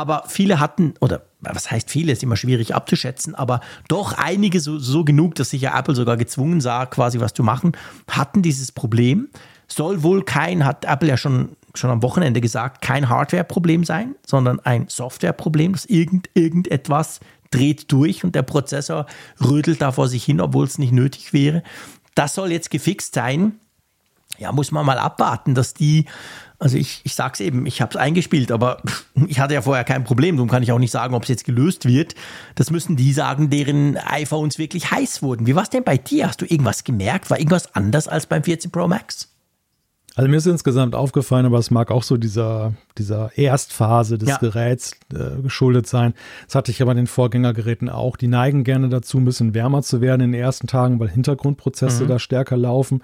[0.00, 4.78] Aber viele hatten, oder was heißt viele, ist immer schwierig abzuschätzen, aber doch einige so,
[4.78, 7.72] so genug, dass sich ja Apple sogar gezwungen sah, quasi was zu machen,
[8.08, 9.28] hatten dieses Problem.
[9.68, 14.58] Soll wohl kein, hat Apple ja schon, schon am Wochenende gesagt, kein Hardware-Problem sein, sondern
[14.60, 17.20] ein Software-Problem, dass irgend, irgendetwas
[17.50, 19.04] dreht durch und der Prozessor
[19.38, 21.62] rödelt da vor sich hin, obwohl es nicht nötig wäre.
[22.14, 23.60] Das soll jetzt gefixt sein.
[24.38, 26.06] Ja, muss man mal abwarten, dass die
[26.60, 28.82] also ich, ich sag's eben, ich habe es eingespielt, aber
[29.26, 30.36] ich hatte ja vorher kein Problem.
[30.36, 32.14] Darum kann ich auch nicht sagen, ob es jetzt gelöst wird.
[32.54, 35.46] Das müssen die sagen, deren iPhones wirklich heiß wurden.
[35.46, 36.28] Wie war es denn bei dir?
[36.28, 37.30] Hast du irgendwas gemerkt?
[37.30, 39.28] War irgendwas anders als beim 14 Pro Max?
[40.16, 44.36] Also mir ist insgesamt aufgefallen, aber es mag auch so dieser, dieser Erstphase des Ja.
[44.36, 46.14] Geräts äh, geschuldet sein.
[46.46, 48.16] Das hatte ich aber in den Vorgängergeräten auch.
[48.18, 52.06] Die neigen gerne dazu, ein bisschen wärmer zu werden in den ersten Tagen, weil Hintergrundprozesse
[52.06, 53.02] da stärker laufen.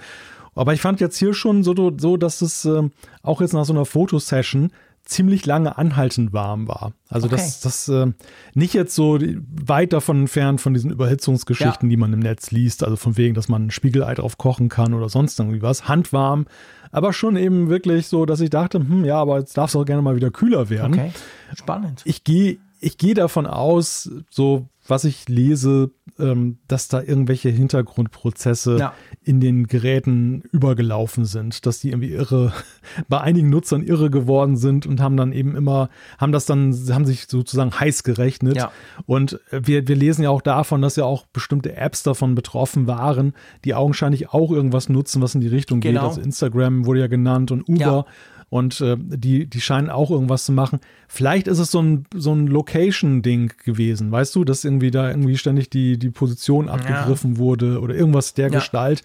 [0.56, 2.90] Aber ich fand jetzt hier schon so, so dass es ähm,
[3.22, 4.70] auch jetzt nach so einer Fotosession
[5.04, 6.92] ziemlich lange anhaltend warm war.
[7.08, 7.36] Also Okay.
[7.36, 8.08] das, das äh,
[8.54, 11.90] nicht jetzt so weit davon entfernt von diesen Überhitzungsgeschichten, Ja.
[11.90, 12.82] die man im Netz liest.
[12.82, 15.86] Also von wegen, dass man ein Spiegelei drauf kochen kann oder sonst irgendwie was.
[15.86, 16.46] Handwarm,
[16.90, 19.84] aber schon eben wirklich so, dass ich dachte, hm, ja, aber jetzt darf es auch
[19.84, 20.94] gerne mal wieder kühler werden.
[20.94, 21.12] Okay.
[21.54, 22.02] Spannend.
[22.04, 28.76] Ich gehe ich gehe davon aus, so was ich lese, ähm, dass da irgendwelche Hintergrundprozesse
[28.78, 28.94] Ja.
[29.22, 32.52] in den Geräten übergelaufen sind, dass die irgendwie irre,
[33.08, 35.88] bei einigen Nutzern irre geworden sind und haben dann eben immer,
[36.18, 38.56] haben das dann, haben sich sozusagen heiß gerechnet.
[38.56, 38.70] Ja.
[39.06, 43.34] Und wir, wir lesen ja auch davon, dass ja auch bestimmte Apps davon betroffen waren,
[43.64, 45.92] die augenscheinlich auch irgendwas nutzen, was in die Richtung geht.
[45.92, 46.08] Genau.
[46.08, 47.80] Also Instagram wurde ja genannt und Uber.
[47.80, 48.06] Ja.
[48.48, 50.78] Und äh, die, die scheinen auch irgendwas zu machen.
[51.08, 55.36] Vielleicht ist es so ein, so ein Location-Ding gewesen, weißt du, dass irgendwie da irgendwie
[55.36, 58.58] ständig die, die Position abgegriffen wurde oder irgendwas der Ja.
[58.58, 59.02] Gestalt.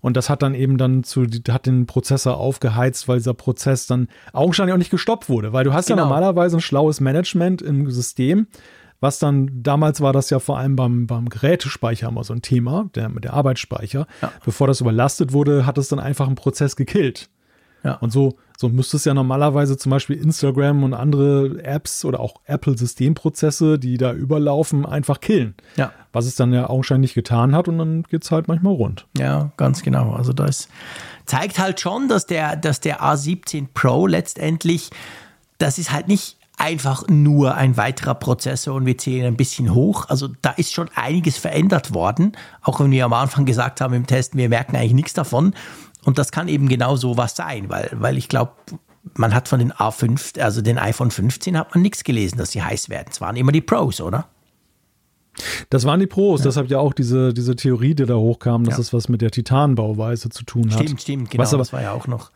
[0.00, 4.08] Und das hat dann eben dann zu, hat den Prozessor aufgeheizt, weil dieser Prozess dann
[4.32, 5.52] augenscheinlich auch nicht gestoppt wurde.
[5.52, 5.98] Weil du hast Genau.
[6.02, 8.46] ja normalerweise ein schlaues Management im System,
[9.00, 12.88] was dann, damals war das ja vor allem beim, beim Gerätespeicher immer so ein Thema,
[12.94, 14.06] der, der Arbeitsspeicher.
[14.22, 14.32] Ja.
[14.42, 17.28] Bevor das überlastet wurde, hat es dann einfach einen Prozess gekillt.
[17.84, 17.94] Ja.
[17.96, 22.42] Und so, so müsste es ja normalerweise zum Beispiel Instagram und andere Apps oder auch
[22.44, 25.54] Apple-Systemprozesse, die da überlaufen, einfach killen.
[25.76, 25.92] Ja.
[26.12, 29.06] Was es dann ja augenscheinlich getan hat und dann geht es halt manchmal rund.
[29.16, 30.12] Ja, ganz genau.
[30.12, 30.68] Also das
[31.24, 34.90] zeigt halt schon, dass der, dass der A17 Pro letztendlich,
[35.56, 40.10] das ist halt nicht einfach nur ein weiterer Prozessor und wir zählen ein bisschen hoch.
[40.10, 44.06] Also da ist schon einiges verändert worden, auch wenn wir am Anfang gesagt haben im
[44.06, 45.54] Testen, wir merken eigentlich nichts davon.
[46.04, 48.52] Und das kann eben genau so was sein, weil, weil ich glaube,
[49.14, 52.62] man hat von den A5, also den iPhone 15, hat man nichts gelesen, dass sie
[52.62, 53.08] heiß werden.
[53.10, 54.26] Es waren immer die Pros, oder?
[55.70, 58.80] Das waren die Pros, deshalb ja auch diese, diese Theorie, die da hochkam, dass Ja.
[58.80, 60.82] es was mit der Titanbauweise zu tun hat.
[60.82, 61.42] Stimmt, stimmt, genau.
[61.42, 62.30] Was aber, das war ja auch noch.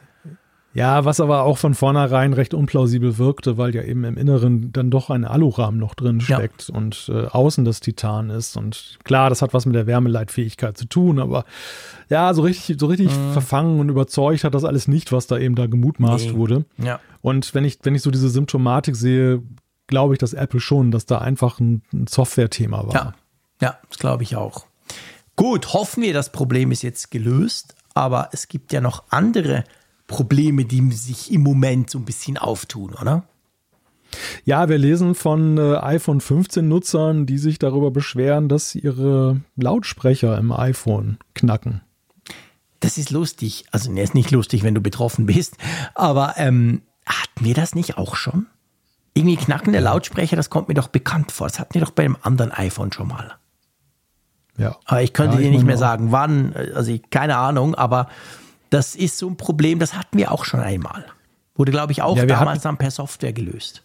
[0.74, 4.90] Ja, was aber auch von vornherein recht unplausibel wirkte, weil ja eben im Inneren dann
[4.90, 6.36] doch ein Alurahmen noch drin Ja.
[6.38, 8.56] steckt und äh, außen das Titan ist.
[8.56, 11.44] Und klar, das hat was mit der Wärmeleitfähigkeit zu tun, aber
[12.10, 15.54] ja, so richtig, so richtig verfangen und überzeugt hat das alles nicht, was da eben
[15.54, 16.32] da gemutmaßt Mhm.
[16.32, 16.38] Nee.
[16.38, 16.64] wurde.
[16.78, 17.00] Ja.
[17.22, 19.42] Und wenn ich, wenn ich so diese Symptomatik sehe,
[19.86, 22.94] glaube ich, dass Apple schon, dass da einfach ein, ein Software-Thema war.
[22.94, 23.14] Ja,
[23.60, 24.66] ja, das glaube ich auch.
[25.36, 29.64] Gut, hoffen wir, das Problem ist jetzt gelöst, aber es gibt ja noch andere
[30.06, 33.24] Probleme, die sich im Moment so ein bisschen auftun, oder?
[34.44, 40.38] Ja, wir lesen von äh, iPhone 15 Nutzern, die sich darüber beschweren, dass ihre Lautsprecher
[40.38, 41.80] im iPhone knacken.
[42.80, 43.64] Das ist lustig.
[43.72, 45.56] Also, ne, ist nicht lustig, wenn du betroffen bist,
[45.94, 48.46] aber ähm, hatten wir das nicht auch schon?
[49.14, 51.46] Irgendwie knackende Lautsprecher, das kommt mir doch bekannt vor.
[51.46, 53.34] Das hatten wir doch bei einem anderen iPhone schon mal.
[54.58, 54.76] Ja.
[54.84, 58.08] Aber ich könnte Ja, dir ich nicht mehr sagen, wann, also ich, keine Ahnung, aber
[58.74, 61.06] das ist so ein Problem, das hatten wir auch schon einmal.
[61.54, 63.83] Wurde, glaube ich, auch Ja, damals hatten- dann per Software gelöst.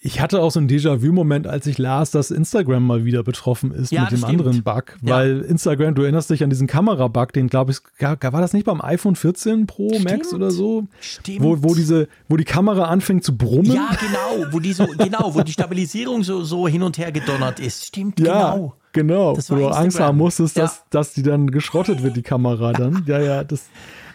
[0.00, 3.92] Ich hatte auch so einen Déjà-vu-Moment, als ich las, dass Instagram mal wieder betroffen ist
[3.92, 4.30] Ja, mit dem stimmt.
[4.32, 4.96] anderen Bug.
[5.02, 5.14] Ja.
[5.16, 8.80] Weil Instagram, du erinnerst dich an diesen Kamera-Bug, den glaube ich, war das nicht beim
[8.80, 10.32] iPhone 14 Pro Max Stimmt.
[10.34, 10.86] oder so?
[11.00, 11.42] Stimmt.
[11.42, 13.72] Wo, wo, diese, wo die Kamera anfängt zu brummen.
[13.72, 17.60] Ja, genau, wo die so, genau, wo die Stabilisierung so, so hin und her gedonnert
[17.60, 17.86] ist.
[17.86, 18.74] Stimmt, Ja, genau.
[18.92, 19.36] genau.
[19.48, 20.62] Wo du Angst haben musstest, Ja.
[20.64, 23.02] dass, dass die dann geschrottet wird, die Kamera dann.
[23.06, 23.62] Ja, ja, das.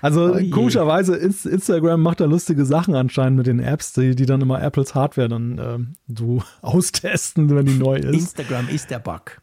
[0.04, 4.26] Also Oh komischerweise, Inst- Instagram macht da lustige Sachen anscheinend mit den Apps, die, die
[4.26, 8.14] dann immer Apples Hardware dann ähm, so austesten, wenn die neu ist.
[8.14, 9.42] Instagram ist der Bug.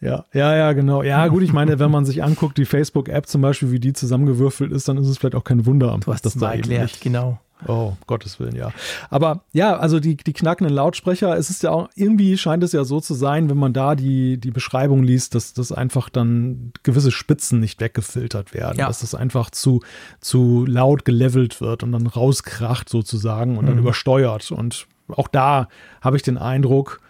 [0.00, 1.02] Ja, ja, ja, genau.
[1.02, 4.72] Ja, gut, ich meine, wenn man sich anguckt, die Facebook-App zum Beispiel, wie die zusammengewürfelt
[4.72, 7.00] ist, dann ist es vielleicht auch kein Wunder, Du hast dass es mal da erklärt,
[7.00, 7.38] genau.
[7.66, 8.70] Oh, Gottes Willen, ja.
[9.10, 12.84] Aber ja, also die, die knackenden Lautsprecher, es ist ja auch, irgendwie scheint es ja
[12.84, 17.10] so zu sein, wenn man da die, die Beschreibung liest, dass das einfach dann gewisse
[17.10, 18.86] Spitzen nicht weggefiltert werden, Ja.
[18.86, 19.80] dass das einfach zu,
[20.20, 23.80] zu laut gelevelt wird und dann rauskracht sozusagen und dann Mhm.
[23.82, 24.50] übersteuert.
[24.50, 25.68] Und auch da
[26.00, 27.00] habe ich den Eindruck,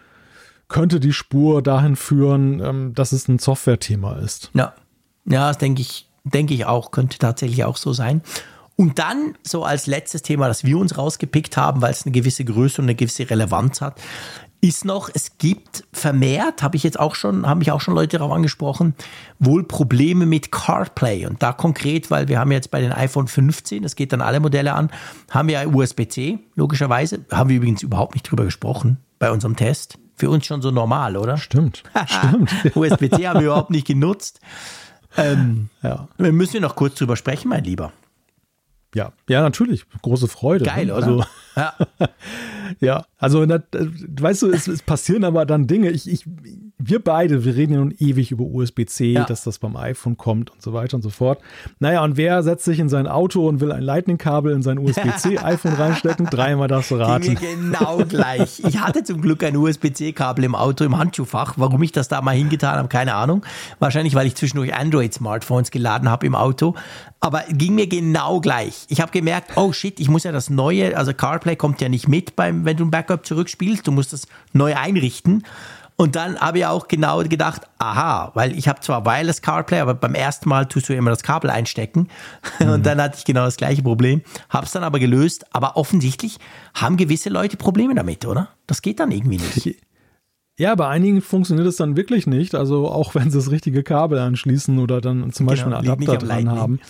[0.69, 4.51] könnte die Spur dahin führen, ähm, dass es ein Software-Thema ist.
[4.55, 4.73] Ja,
[5.27, 8.23] ja, das denke ich, denke ich auch, könnte tatsächlich auch so sein.
[8.81, 12.47] Und dann so als letztes Thema, das wir uns rausgepickt haben, weil es eine gewisse
[12.47, 14.01] Größe und eine gewisse Relevanz hat,
[14.63, 18.17] ist noch, es gibt vermehrt, habe ich jetzt auch schon, haben mich auch schon Leute
[18.17, 18.95] darauf angesprochen,
[19.39, 21.27] wohl Probleme mit CarPlay.
[21.27, 24.41] Und da konkret, weil wir haben jetzt bei den iPhone 15, das geht dann alle
[24.41, 24.91] Modelle an,
[25.29, 27.27] haben wir USB-C, logischerweise.
[27.31, 29.99] Haben wir übrigens überhaupt nicht drüber gesprochen bei unserem Test.
[30.17, 31.37] Für uns schon so normal, oder?
[31.37, 32.51] Stimmt, stimmt.
[32.75, 34.41] USB-C haben wir überhaupt nicht genutzt.
[35.19, 36.09] Ähm, Ja.
[36.17, 37.93] müssen wir noch kurz drüber sprechen, mein Lieber.
[38.95, 39.85] Ja, ja, natürlich.
[40.03, 40.65] Große Freude.
[40.65, 40.95] Geil, ne?
[40.95, 41.25] Also,
[41.57, 41.75] Ja.
[42.81, 45.91] ja, also, äh, weißt du, es, es passieren aber dann Dinge.
[45.91, 46.25] Ich, ich,
[46.79, 49.25] wir beide, wir reden ja nun ewig über USB-C, Ja.
[49.25, 51.41] dass das beim iPhone kommt und so weiter und so fort.
[51.79, 55.73] Naja, und wer setzt sich in sein Auto und will ein Lightning-Kabel in sein USB-C-iPhone
[55.79, 56.27] reinstecken?
[56.27, 57.27] Dreimal darfst du Ging raten.
[57.29, 58.63] mir genau gleich.
[58.67, 61.55] Ich hatte zum Glück ein USB-C-Kabel im Auto im Handschuhfach.
[61.57, 63.45] Warum ich das da mal hingetan habe, keine Ahnung.
[63.79, 66.75] Wahrscheinlich, weil ich zwischendurch Android-Smartphones geladen habe im Auto.
[67.21, 68.87] Aber ging mir genau gleich.
[68.89, 72.09] Ich habe gemerkt, oh shit, ich muss ja das neue, also CarPlay kommt ja nicht
[72.09, 73.87] mit, beim, wenn du ein Backup zurückspielst.
[73.87, 75.45] Du musst das neu einrichten.
[75.97, 79.93] Und dann habe ich auch genau gedacht, aha, weil ich habe zwar Wireless CarPlay, aber
[79.93, 82.09] beim ersten Mal tust du immer das Kabel einstecken.
[82.59, 84.23] Und dann hatte ich genau das gleiche Problem.
[84.49, 85.45] Habe es dann aber gelöst.
[85.53, 86.39] Aber offensichtlich
[86.73, 88.49] haben gewisse Leute Probleme damit, oder?
[88.67, 89.77] Das geht dann irgendwie nicht.
[90.59, 92.55] Ja, bei einigen funktioniert es dann wirklich nicht.
[92.55, 96.01] Also auch wenn sie das richtige Kabel anschließen oder dann zum Beispiel Genau, einen liegt
[96.01, 96.59] nicht Adapter dran Lightning.
[96.59, 96.81] haben.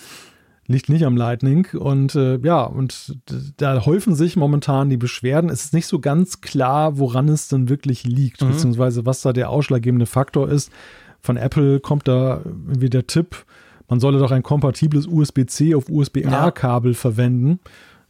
[0.71, 1.67] Liegt nicht am Lightning.
[1.77, 3.17] Und äh, ja, und
[3.57, 5.51] da häufen sich momentan die Beschwerden.
[5.51, 8.51] Es ist nicht so ganz klar, woran es denn wirklich liegt, Mhm.
[8.51, 10.71] beziehungsweise was da der ausschlaggebende Faktor ist.
[11.21, 13.45] Von Apple kommt da irgendwie der Tipp,
[13.89, 17.59] man solle doch ein kompatibles USB-C auf USB-A-Kabel verwenden.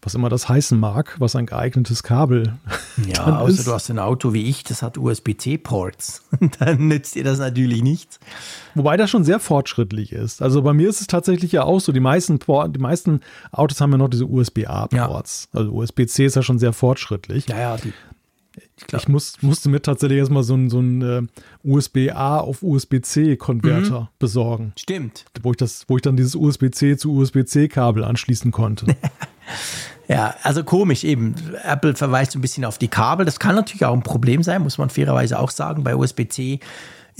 [0.02, 2.54] Was immer das heißen mag, was ein geeignetes Kabel
[3.06, 3.66] Ja, außer ist.
[3.66, 6.22] du hast ein Auto wie ich, das hat USB-C-Ports.
[6.58, 8.18] dann nützt dir das natürlich nichts.
[8.74, 10.40] Wobei das schon sehr fortschrittlich ist.
[10.40, 13.20] Also bei mir ist es tatsächlich ja auch so, die meisten, Port, die meisten
[13.52, 15.48] Autos haben ja noch diese USB-A-Ports.
[15.52, 17.46] Also USB-C ist ja schon sehr fortschrittlich.
[17.48, 17.92] Ja, ja, die,
[18.96, 21.22] ich muss, musste mir tatsächlich erstmal so einen so äh,
[21.64, 24.08] USB-A auf USB-C-Konverter Mhm.
[24.18, 25.24] besorgen, stimmt.
[25.42, 28.86] wo ich, das, wo ich dann dieses USB-C zu USB-C-Kabel anschließen konnte.
[30.08, 31.36] Ja, also komisch eben.
[31.62, 33.24] Apple verweist ein bisschen auf die Kabel.
[33.24, 35.84] Das kann natürlich auch ein Problem sein, muss man fairerweise auch sagen.
[35.84, 36.58] Bei USB-C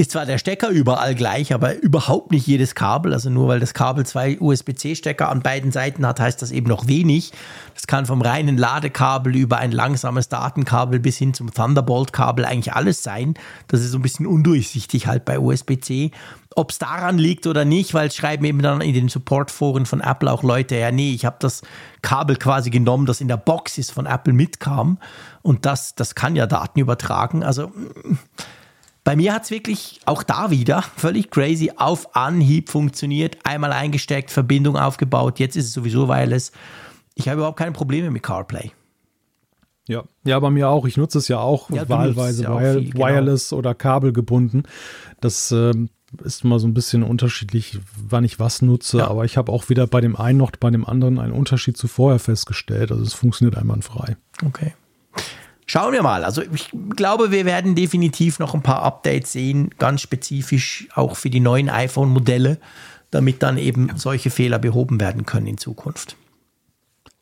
[0.01, 3.13] ist zwar der Stecker überall gleich, aber überhaupt nicht jedes Kabel.
[3.13, 6.87] Also nur weil das Kabel zwei USB-C-Stecker an beiden Seiten hat, heißt das eben noch
[6.87, 7.33] wenig.
[7.75, 13.03] Das kann vom reinen Ladekabel über ein langsames Datenkabel bis hin zum Thunderbolt-Kabel eigentlich alles
[13.03, 13.35] sein.
[13.69, 16.13] Das ist so ein bisschen undurchsichtig halt bei USB-C.
[16.57, 20.01] Ob es daran liegt oder nicht, weil es schreiben eben dann in den Supportforen von
[20.01, 21.61] Apple auch Leute, ja nee, ich habe das
[22.01, 24.99] Kabel quasi genommen, das in der Box ist von Apple mitkam
[25.43, 27.45] und das, das kann ja Daten übertragen.
[27.45, 27.71] Also
[29.05, 34.31] bei mir hat es wirklich auch da wieder völlig crazy auf Anhieb funktioniert, einmal eingesteckt,
[34.31, 36.53] Verbindung aufgebaut, jetzt ist es sowieso wireless.
[37.15, 38.73] Ich habe überhaupt keine Probleme mit CarPlay.
[39.89, 40.05] Ja.
[40.25, 40.87] ja, bei mir auch.
[40.87, 43.07] Ich nutze es ja auch Ja, wahlweise ja auch wire viel, genau.
[43.07, 44.63] wireless oder kabelgebunden.
[45.21, 45.89] Das ähm,
[46.23, 48.99] ist mal so ein bisschen unterschiedlich, wann ich was nutze.
[48.99, 49.09] Ja.
[49.09, 51.89] Aber ich habe auch weder bei dem einen noch bei dem anderen einen Unterschied zu
[51.89, 52.93] vorher festgestellt.
[52.93, 54.17] Also es funktioniert einwandfrei.
[54.47, 54.75] Okay.
[55.71, 56.25] Schauen wir mal.
[56.25, 61.31] Also ich glaube, wir werden definitiv noch ein paar Updates sehen, ganz spezifisch auch für
[61.31, 62.59] die neuen iPhone-Modelle,
[63.13, 66.17] damit dann eben solche Fehler behoben werden können in Zukunft.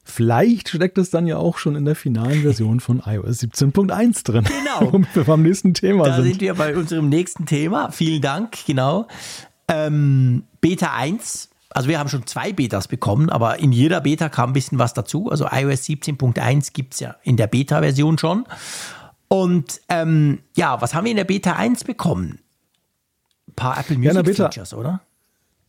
[0.02, 4.44] Vielleicht steckt es dann ja auch schon in der finalen Version von iOS 17.1 drin.
[4.44, 4.92] Genau.
[4.94, 6.24] Womit wir beim nächsten Thema Da sind.
[6.24, 7.90] sind wir bei unserem nächsten Thema.
[7.90, 9.08] Vielen Dank, genau.
[9.68, 11.47] Ähm, Beta 1.
[11.70, 14.94] Also wir haben schon zwei Betas bekommen, aber in jeder Beta kam ein bisschen was
[14.94, 15.30] dazu.
[15.30, 18.44] Also iOS 17.1 gibt es ja in der Beta-Version schon.
[19.28, 22.38] Und ähm, ja, was haben wir in der Beta 1 bekommen?
[23.48, 25.02] Ein paar Apple Music Beta- Features, oder?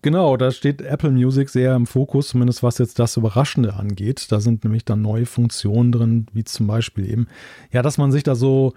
[0.01, 4.31] Genau, da steht Apple Music sehr im Fokus, zumindest was jetzt das Überraschende angeht.
[4.31, 7.27] Da sind nämlich dann neue Funktionen drin, wie zum Beispiel eben,
[7.71, 8.73] ja, dass man sich da so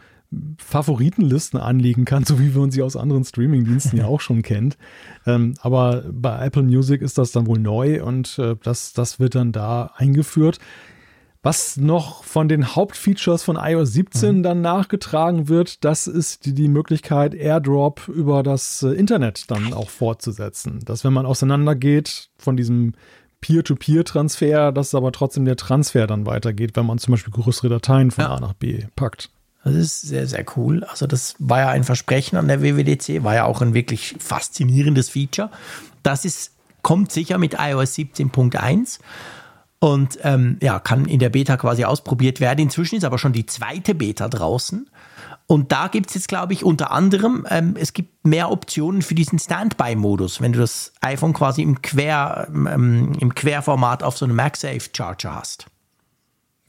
[0.58, 4.76] Favoritenlisten anlegen kann, so wie wir uns sie aus anderen Streamingdiensten ja auch schon kennt.
[5.26, 9.34] Ähm, aber bei Apple Music ist das dann wohl neu und äh, das, das wird
[9.34, 10.58] dann da eingeführt.
[11.44, 16.68] Was noch von den Hauptfeatures von iOS 17 dann nachgetragen wird, das ist die, die
[16.68, 20.78] Möglichkeit, AirDrop über das äh, Internet dann auch fortzusetzen.
[20.84, 22.94] Dass wenn man auseinandergeht von diesem
[23.40, 28.22] Peer-to-Peer-Transfer, dass aber trotzdem der Transfer dann weitergeht, wenn man zum Beispiel größere Dateien von
[28.22, 28.34] Ja.
[28.34, 29.30] A nach B packt.
[29.64, 30.84] Das ist sehr, sehr cool.
[30.84, 35.10] Also das war ja ein Versprechen an der WWDC, war ja auch ein wirklich faszinierendes
[35.10, 35.50] Feature.
[36.02, 36.52] Das ist,
[36.82, 38.98] kommt sicher mit iOS 17.1
[39.78, 42.60] und ähm, ja, kann in der Beta quasi ausprobiert werden.
[42.60, 44.88] Inzwischen ist aber schon die zweite Beta draußen.
[45.46, 49.14] Und da gibt es jetzt, glaube ich, unter anderem, ähm, es gibt mehr Optionen für
[49.14, 54.36] diesen Standby-Modus, wenn du das iPhone quasi im, Quer, ähm, im Querformat auf so einem
[54.36, 55.66] MagSafe-Charger hast.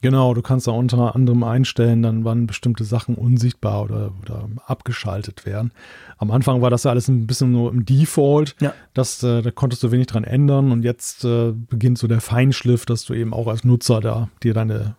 [0.04, 5.46] Genau, du kannst da unter anderem einstellen, dann wann bestimmte Sachen unsichtbar oder, oder abgeschaltet
[5.46, 5.72] werden.
[6.18, 8.54] Am Anfang war das ja alles ein bisschen nur im Default.
[8.60, 8.74] Ja.
[8.92, 12.84] Das, äh, da konntest du wenig dran ändern und jetzt äh, beginnt so der Feinschliff,
[12.84, 14.96] dass du eben auch als Nutzer da dir deine,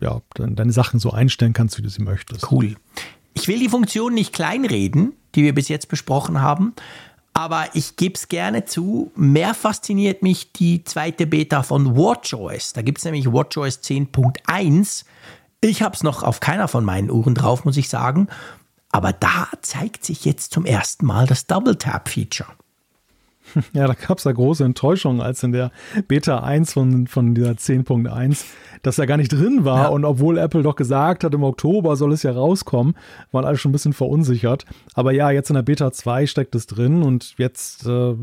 [0.00, 2.50] ja, deine, deine Sachen so einstellen kannst, wie du sie möchtest.
[2.50, 2.76] Cool.
[3.34, 6.72] Ich will die Funktion nicht kleinreden, die wir bis jetzt besprochen haben,
[7.38, 12.72] Aber ich gebe es gerne zu, mehr fasziniert mich die zweite Beta von WatchOS.
[12.72, 15.04] Da gibt es nämlich WatchOS 10.1.
[15.60, 18.26] Ich habe es noch auf keiner von meinen Uhren drauf, muss ich sagen.
[18.90, 22.48] Aber da zeigt sich jetzt zum ersten Mal das Double Tap Feature.
[23.72, 25.70] Ja, da gab es ja große Enttäuschungen, als in der
[26.06, 28.44] Beta 1 von, von dieser 10.1
[28.82, 29.84] das ja gar nicht drin war.
[29.84, 29.88] Ja.
[29.88, 32.94] Und obwohl Apple doch gesagt hat, im Oktober soll es ja rauskommen,
[33.32, 34.64] waren alle schon ein bisschen verunsichert.
[34.94, 38.14] Aber ja, jetzt in der Beta 2 steckt es drin und jetzt äh,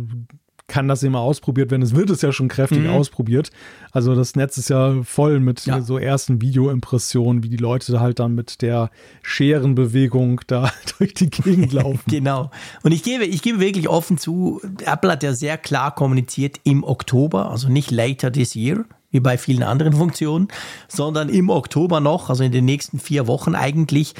[0.67, 1.83] kann das immer ausprobiert werden.
[1.83, 2.89] Es wird es ja schon kräftig mhm.
[2.89, 3.51] ausprobiert.
[3.91, 5.81] Also das Netz ist ja voll mit ja.
[5.81, 8.89] so ersten Videoimpressionen, wie die Leute halt dann mit der
[9.21, 12.01] Scherenbewegung da durch die Gegend laufen.
[12.07, 12.49] genau.
[12.83, 16.83] Und ich gebe, ich gebe wirklich offen zu, Apple hat ja sehr klar kommuniziert im
[16.83, 20.47] Oktober, also nicht later this year, wie bei vielen anderen Funktionen,
[20.87, 24.15] sondern im Oktober noch, also in den nächsten vier Wochen eigentlich,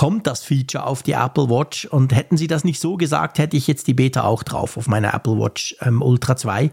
[0.00, 1.84] kommt das Feature auf die Apple Watch.
[1.84, 4.88] Und hätten sie das nicht so gesagt, hätte ich jetzt die Beta auch drauf auf
[4.88, 6.70] meiner Apple Watch ähm, Ultra 2.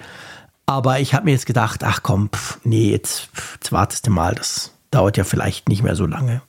[0.66, 4.12] Aber ich habe mir jetzt gedacht, ach komm, pff, nee, jetzt, pff, jetzt wartest du
[4.12, 6.42] mal, das dauert ja vielleicht nicht mehr so lange.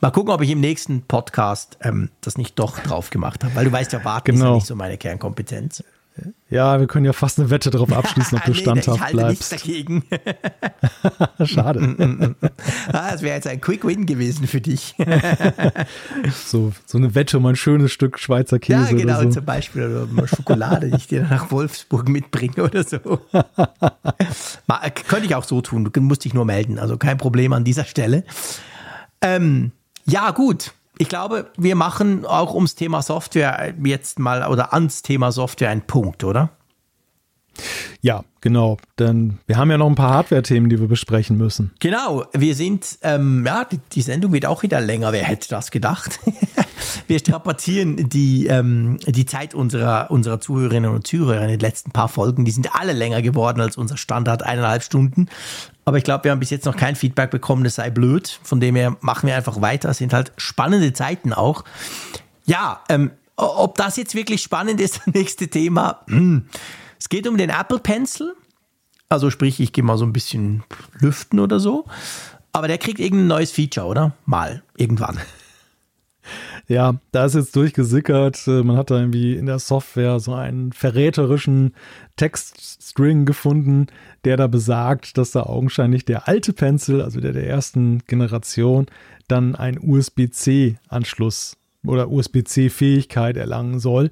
[0.00, 3.66] Mal gucken, ob ich im nächsten Podcast ähm, das nicht doch drauf gemacht habe, weil
[3.66, 4.36] du weißt ja, warten genau.
[4.36, 4.54] ist ja genau.
[4.54, 5.84] nicht so meine Kernkompetenz.
[6.50, 9.16] Ja, wir können ja fast eine Wette darauf abschließen, ob du nee, standhaft ich halte
[9.16, 9.52] bleibst.
[9.52, 10.02] Nichts dagegen.
[11.44, 11.80] Schade.
[11.80, 12.36] Mm, mm, mm,
[12.92, 14.94] ah, das wäre jetzt ein Quick Win gewesen für dich.
[16.46, 18.90] so, so eine Wette um ein schönes Stück Schweizer Käse.
[18.90, 19.30] Ja, genau, so.
[19.30, 23.20] zum Beispiel oder mal Schokolade, die ich dir nach Wolfsburg mitbringe oder so.
[24.66, 25.90] Mal, könnte ich auch so tun.
[25.92, 26.78] Du musst dich nur melden.
[26.78, 28.24] Also kein Problem an dieser Stelle.
[29.20, 29.72] Ähm,
[30.06, 35.32] ja, gut ich glaube, wir machen auch ums Thema Software jetzt mal oder ans Thema
[35.32, 36.50] Software einen Punkt, oder?
[38.00, 38.76] Ja, genau.
[38.98, 41.72] Denn wir haben ja noch ein paar Hardware-Themen, die wir besprechen müssen.
[41.80, 45.12] Genau, wir sind, ähm, ja, die, die, Sendung wird auch wieder länger.
[45.12, 46.20] Wer hätte das gedacht?
[47.06, 52.08] wir strapazieren die, ähm, die Zeit unserer, unserer Zuhörerinnen und Zuhörer in den letzten paar
[52.08, 52.44] Folgen.
[52.44, 55.28] Die sind alle länger geworden als unser Standard eineinhalb Stunden.
[55.84, 58.38] Aber ich glaube, wir haben bis jetzt noch kein Feedback bekommen, das sei blöd.
[58.42, 59.88] Von dem her machen wir einfach weiter.
[59.88, 61.64] Es sind halt spannende Zeiten auch.
[62.44, 66.00] Ja, ähm, ob das jetzt wirklich spannend ist, das nächste Thema.
[66.08, 66.46] Hm.
[66.98, 68.34] Es geht um den Apple Pencil.
[69.08, 70.64] Also sprich, ich gehe mal so ein bisschen
[71.00, 71.86] lüften oder so.
[72.52, 74.12] Aber der kriegt irgendein neues Feature, oder?
[74.26, 75.18] Mal, irgendwann.
[76.66, 78.46] Ja, da ist jetzt durchgesickert.
[78.46, 81.74] Äh, man hat da irgendwie in der Software so einen verräterischen
[82.16, 83.86] Textstring gefunden,
[84.24, 88.86] der da besagt, dass da augenscheinlich der alte Pencil, also der der ersten Generation,
[89.28, 91.56] dann ein USB-C-Anschluss
[91.86, 94.10] oder USB-C-Fähigkeit erlangen soll.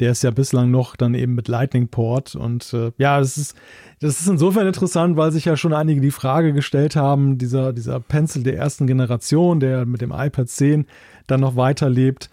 [0.00, 3.56] Der ist ja bislang noch dann eben mit Lightning Port und äh, ja, das ist,
[4.00, 8.00] das ist insofern interessant, weil sich ja schon einige die Frage gestellt haben, dieser, dieser
[8.00, 10.86] Pencil der ersten Generation, der mit dem iPad 10
[11.26, 12.28] dann noch weiterlebt,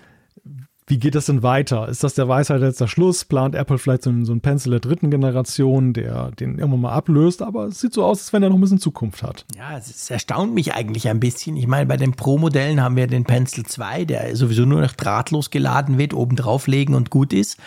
[0.92, 1.88] wie geht das denn weiter?
[1.88, 3.24] Ist das der Weisheit jetzt der Schluss?
[3.24, 6.92] Plant Apple vielleicht so einen, so einen Pencil der dritten Generation, der den irgendwann mal
[6.92, 7.42] ablöst?
[7.42, 9.46] Aber es sieht so aus, als wenn er noch ein bisschen Zukunft hat.
[9.58, 11.56] Ja, es erstaunt mich eigentlich ein bisschen.
[11.56, 15.50] Ich meine, bei den Pro-Modellen haben wir den Pencil 2, der sowieso nur noch drahtlos
[15.50, 17.58] geladen wird, oben drauflegen und gut ist.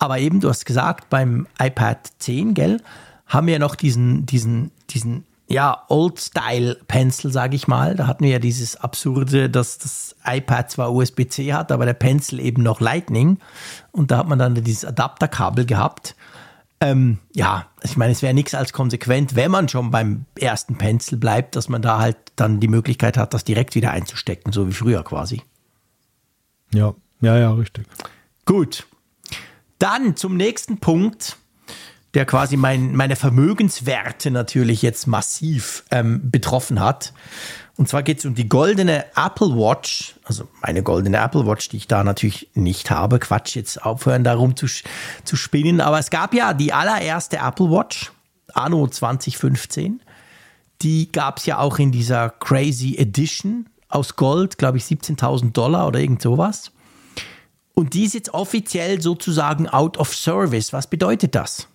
[0.00, 2.82] Aber eben, du hast gesagt, beim iPad 10, gell,
[3.26, 7.96] haben wir noch diesen, diesen, diesen ja, Old-Style-Pencil, sage ich mal.
[7.96, 12.38] Da hatten wir ja dieses Absurde, dass das iPad zwar USB-C hat, aber der Pencil
[12.38, 13.38] eben noch Lightning.
[13.90, 16.14] Und da hat man dann dieses Adapterkabel gehabt.
[16.80, 21.18] Ähm, ja, ich meine, es wäre nichts als konsequent, wenn man schon beim ersten Pencil
[21.18, 24.72] bleibt, dass man da halt dann die Möglichkeit hat, das direkt wieder einzustecken, so wie
[24.72, 25.42] früher quasi.
[26.72, 27.86] Ja, ja, ja, richtig.
[28.44, 28.86] Gut.
[29.80, 31.38] Dann zum nächsten Punkt
[32.14, 37.12] der quasi mein, meine Vermögenswerte natürlich jetzt massiv ähm, betroffen hat.
[37.76, 41.78] Und zwar geht es um die goldene Apple Watch, also meine goldene Apple Watch, die
[41.78, 43.18] ich da natürlich nicht habe.
[43.18, 44.66] Quatsch, jetzt aufhören darum zu,
[45.24, 45.80] zu spinnen.
[45.80, 48.12] Aber es gab ja die allererste Apple Watch,
[48.52, 50.02] Anno 2015.
[50.82, 55.86] Die gab es ja auch in dieser Crazy Edition aus Gold, glaube ich 17.000 Dollar
[55.86, 56.72] oder irgend sowas.
[57.74, 60.72] Und die ist jetzt offiziell sozusagen out of service.
[60.72, 61.68] Was bedeutet das?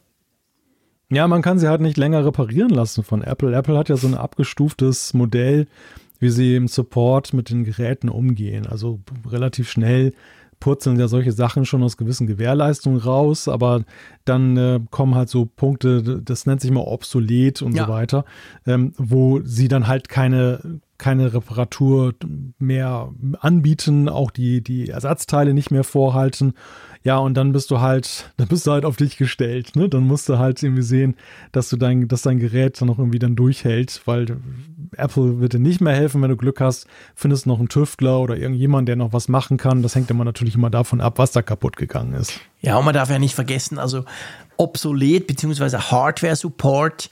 [1.09, 3.55] Ja, man kann sie halt nicht länger reparieren lassen von Apple.
[3.55, 5.67] Apple hat ja so ein abgestuftes Modell,
[6.19, 8.65] wie sie im Support mit den Geräten umgehen.
[8.65, 8.99] Also
[9.29, 10.13] relativ schnell
[10.59, 13.83] purzeln ja solche Sachen schon aus gewissen Gewährleistungen raus, aber
[14.23, 17.85] dann äh, kommen halt so Punkte, das nennt sich mal obsolet und ja.
[17.85, 18.25] so weiter,
[18.65, 22.13] ähm, wo sie dann halt keine keine Reparatur
[22.57, 23.09] mehr
[23.39, 26.53] anbieten, auch die, die Ersatzteile nicht mehr vorhalten.
[27.03, 29.89] Ja, und dann bist du halt, dann bist du halt auf dich gestellt, ne?
[29.89, 31.15] Dann musst du halt irgendwie sehen,
[31.51, 34.37] dass du dein, dass dein Gerät dann noch irgendwie dann durchhält, weil
[34.97, 38.37] Apple wird dir nicht mehr helfen, wenn du Glück hast, findest noch einen Tüftler oder
[38.37, 39.83] irgendjemand, der noch was machen kann.
[39.83, 42.39] Das hängt immer natürlich immer davon ab, was da kaputt gegangen ist.
[42.61, 44.05] Ja, und man darf ja nicht vergessen, also
[44.57, 45.77] obsolet bzw.
[45.77, 47.09] Hardware-Support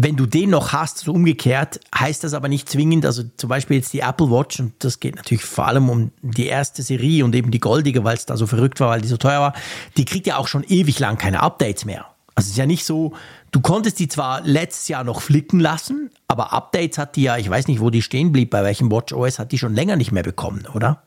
[0.00, 3.78] wenn du den noch hast, so umgekehrt, heißt das aber nicht zwingend, also zum Beispiel
[3.78, 7.34] jetzt die Apple Watch, und das geht natürlich vor allem um die erste Serie und
[7.34, 9.54] eben die goldige, weil es da so verrückt war, weil die so teuer war,
[9.96, 12.06] die kriegt ja auch schon ewig lang keine Updates mehr.
[12.36, 13.14] Also es ist ja nicht so,
[13.50, 17.50] du konntest die zwar letztes Jahr noch flicken lassen, aber Updates hat die ja, ich
[17.50, 20.12] weiß nicht, wo die stehen blieb, bei welchem Watch OS hat die schon länger nicht
[20.12, 21.02] mehr bekommen, oder?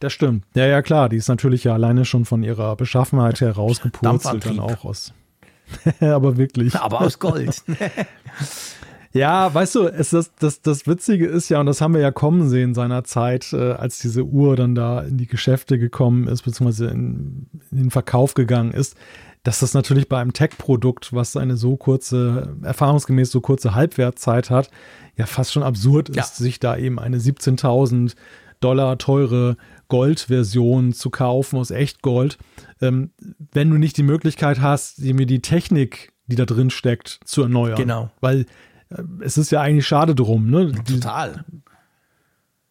[0.00, 0.44] Das stimmt.
[0.54, 1.08] Ja, ja, klar.
[1.08, 5.14] Die ist natürlich ja alleine schon von ihrer Beschaffenheit her rausgepurzelt dann auch aus.
[6.00, 6.74] aber wirklich.
[6.74, 7.62] Aber aus Gold.
[9.14, 12.10] Ja, weißt du, es, das, das, das Witzige ist ja, und das haben wir ja
[12.10, 16.86] kommen sehen seinerzeit, äh, als diese Uhr dann da in die Geschäfte gekommen ist, beziehungsweise
[16.86, 18.96] in, in den Verkauf gegangen ist,
[19.42, 24.70] dass das natürlich bei einem Tech-Produkt, was eine so kurze, erfahrungsgemäß so kurze Halbwertzeit hat,
[25.16, 26.24] ja fast schon absurd ist, ja.
[26.24, 28.14] sich da eben eine 17.000
[28.60, 29.56] Dollar teure
[29.88, 32.38] Gold-Version zu kaufen aus Echtgold,
[32.82, 33.10] ähm,
[33.52, 37.76] wenn du nicht die Möglichkeit hast, mir die Technik, die da drin steckt, zu erneuern.
[37.76, 38.10] Genau.
[38.20, 38.46] Weil
[38.90, 40.72] äh, es ist ja eigentlich schade drum, ne?
[40.84, 41.44] Total.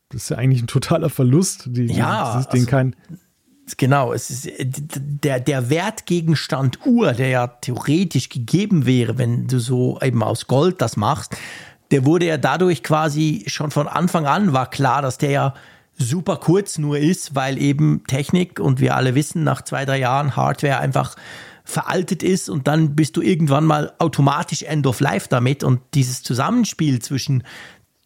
[0.10, 2.96] Das ist ja eigentlich ein totaler Verlust, die, ja, die, den also, kein
[3.78, 9.60] Genau, es ist äh, der, der Wertgegenstand Uhr, der ja theoretisch gegeben wäre, wenn du
[9.60, 11.38] so eben aus Gold das machst,
[11.92, 15.54] der wurde ja dadurch quasi schon von Anfang an war klar, dass der ja
[16.02, 20.36] super kurz nur ist, weil eben Technik und wir alle wissen, nach zwei, drei Jahren
[20.36, 21.16] Hardware einfach
[21.64, 26.24] veraltet ist und dann bist du irgendwann mal automatisch End of Life damit und dieses
[26.24, 27.44] Zusammenspiel zwischen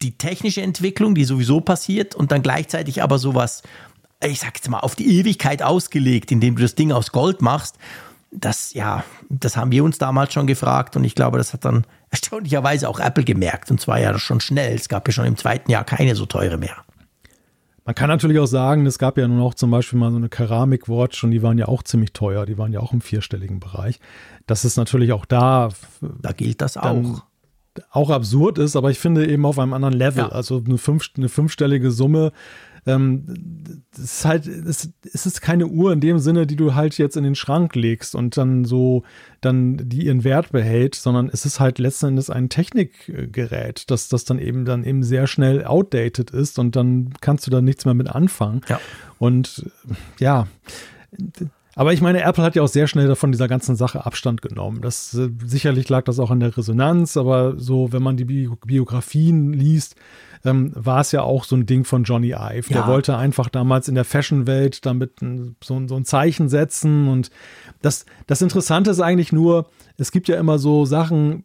[0.02, 3.64] die technische Entwicklung, die sowieso passiert und dann gleichzeitig aber sowas,
[4.24, 7.78] ich sag jetzt mal, auf die Ewigkeit ausgelegt, indem du das Ding aus Gold machst,
[8.32, 11.86] das, ja, das haben wir uns damals schon gefragt und ich glaube, das hat dann
[12.12, 14.76] erstaunlicherweise auch Apple gemerkt und zwar ja schon schnell.
[14.76, 16.76] Es gab ja schon im zweiten Jahr keine so teure mehr.
[17.86, 20.28] Man kann natürlich auch sagen, es gab ja nun auch zum Beispiel mal so eine
[20.28, 24.00] Keramik-Watch und die waren ja auch ziemlich teuer, die waren ja auch im vierstelligen Bereich.
[24.48, 25.70] Das ist natürlich auch da.
[26.02, 27.24] Da gilt das auch.
[27.92, 30.24] Auch absurd ist, aber ich finde eben auf einem anderen Level.
[30.24, 30.30] Ja.
[30.30, 32.32] Also eine, fünf, eine fünfstellige Summe
[32.86, 36.98] ähm, es ist halt, es, es ist keine Uhr in dem Sinne, die du halt
[36.98, 39.04] jetzt in den Schrank legst und dann so,
[39.42, 44.26] dann die ihren Wert behält, sondern es ist halt letzten Endes ein Technikgerät, dass das
[44.26, 47.96] dann eben dann eben sehr schnell outdated ist und dann kannst du da nichts mehr
[47.96, 48.62] mit anfangen.
[48.70, 48.80] Ja.
[49.18, 49.70] Und
[50.20, 50.48] ja,
[51.76, 54.82] aber ich meine, Apple hat ja auch sehr schnell von dieser ganzen Sache Abstand genommen.
[54.82, 58.50] Das äh, sicherlich lag das auch an der Resonanz, aber so, wenn man die Bi
[58.66, 59.96] Biografien liest,
[60.46, 62.74] ähm, war es ja auch so ein Ding von Johnny Ive.
[62.74, 65.20] Der wollte einfach damals in der Fashion-Welt damit
[65.64, 67.08] so, so ein Zeichen setzen.
[67.08, 67.32] Und
[67.82, 71.44] das, das Interessante ist eigentlich nur, es gibt ja immer so Sachen,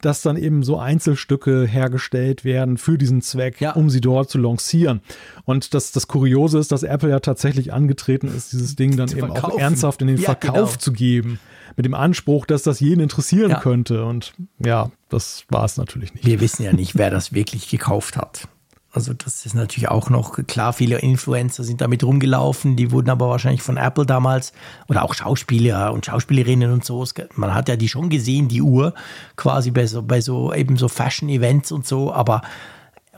[0.00, 3.72] dass dann eben so Einzelstücke hergestellt werden für diesen Zweck, ja.
[3.72, 5.00] um sie dort zu lancieren.
[5.44, 9.20] Und das, das Kuriose ist, dass Apple ja tatsächlich angetreten ist, dieses Ding dann eben
[9.20, 9.52] verkaufen.
[9.52, 10.80] auch ernsthaft in den ja, Verkauf genau.
[10.80, 11.38] zu geben
[11.76, 13.60] mit dem Anspruch, dass das jeden interessieren ja.
[13.60, 14.04] könnte.
[14.04, 16.26] Und ja, das war es natürlich nicht.
[16.26, 18.48] Wir wissen ja nicht, wer das wirklich gekauft hat.
[18.92, 23.28] Also das ist natürlich auch noch klar, viele Influencer sind damit rumgelaufen, die wurden aber
[23.28, 24.52] wahrscheinlich von Apple damals
[24.88, 27.04] oder auch Schauspieler und Schauspielerinnen und so.
[27.36, 28.94] Man hat ja die schon gesehen, die Uhr,
[29.36, 32.42] quasi bei so, bei so eben so Fashion-Events und so, aber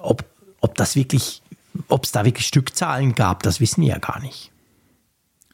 [0.02, 0.24] ob,
[0.60, 1.40] ob das wirklich,
[1.88, 4.50] ob es da wirklich Stückzahlen gab, das wissen wir ja gar nicht.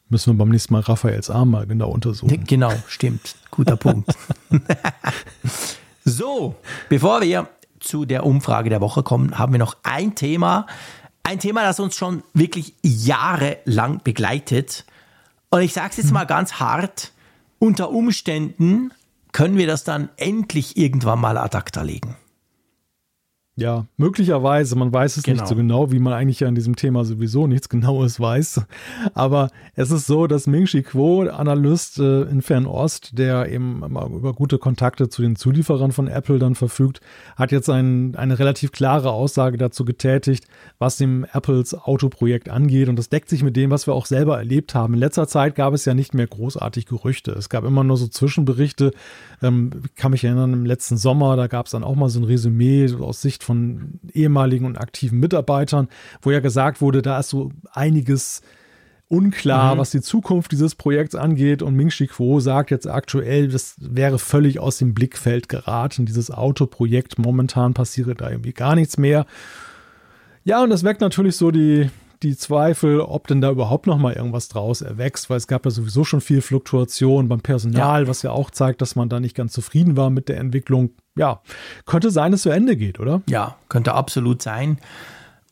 [0.09, 2.43] Müssen wir beim nächsten Mal Raphaels Arm mal genau untersuchen.
[2.45, 3.35] Genau, stimmt.
[3.51, 4.11] Guter Punkt.
[6.03, 6.55] so,
[6.89, 7.47] bevor wir
[7.79, 10.65] zu der Umfrage der Woche kommen, haben wir noch ein Thema.
[11.23, 14.85] Ein Thema, das uns schon wirklich jahrelang begleitet.
[15.49, 16.13] Und ich sage es jetzt mhm.
[16.13, 17.11] mal ganz hart,
[17.59, 18.91] unter Umständen
[19.31, 22.15] können wir das dann endlich irgendwann mal ad acta legen.
[23.59, 25.35] Ja, möglicherweise, man weiß es genau.
[25.35, 25.85] nicht so genau.
[25.85, 28.61] genau, wie man eigentlich ja an diesem Thema sowieso nichts Genaues weiß.
[29.13, 34.33] Aber es ist so, dass Ming Chi Kuo, Analyst äh, in Fernost, der eben über
[34.33, 37.01] gute Kontakte zu den Zulieferern von Apple dann verfügt,
[37.35, 40.45] hat jetzt ein, eine relativ klare Aussage dazu getätigt,
[40.77, 42.89] was dem Apples Autoprojekt angeht.
[42.89, 44.93] Und das deckt sich mit dem, was wir auch selber erlebt haben.
[44.93, 47.31] In letzter Zeit gab es ja nicht mehr großartig Gerüchte.
[47.31, 48.91] Es gab immer nur so Zwischenberichte.
[49.41, 52.19] Ähm, ich kann mich erinnern, im letzten Sommer, da gab es dann auch mal so
[52.19, 55.87] ein Resümee aus Sicht von ehemaligen und aktiven Mitarbeitern,
[56.21, 58.41] wo ja gesagt wurde, da ist so einiges
[59.07, 59.79] unklar, mhm.
[59.79, 61.61] was die Zukunft dieses Projekts angeht.
[61.63, 66.29] Und Ming Chi Kuo sagt jetzt aktuell, das wäre völlig aus dem Blickfeld geraten, dieses
[66.29, 67.17] Autoprojekt.
[67.17, 69.25] Momentan passiere da irgendwie gar nichts mehr.
[70.43, 71.89] Ja, und das weckt natürlich so die,
[72.23, 75.71] die Zweifel, ob denn da überhaupt noch mal irgendwas draus erwächst, weil es gab ja
[75.71, 78.07] sowieso schon viel Fluktuation beim Personal, ja.
[78.07, 80.91] was ja auch zeigt, dass man da nicht ganz zufrieden war mit der Entwicklung.
[81.15, 81.41] Ja,
[81.85, 83.21] könnte sein, dass es zu Ende geht, oder?
[83.29, 84.79] Ja, könnte absolut sein.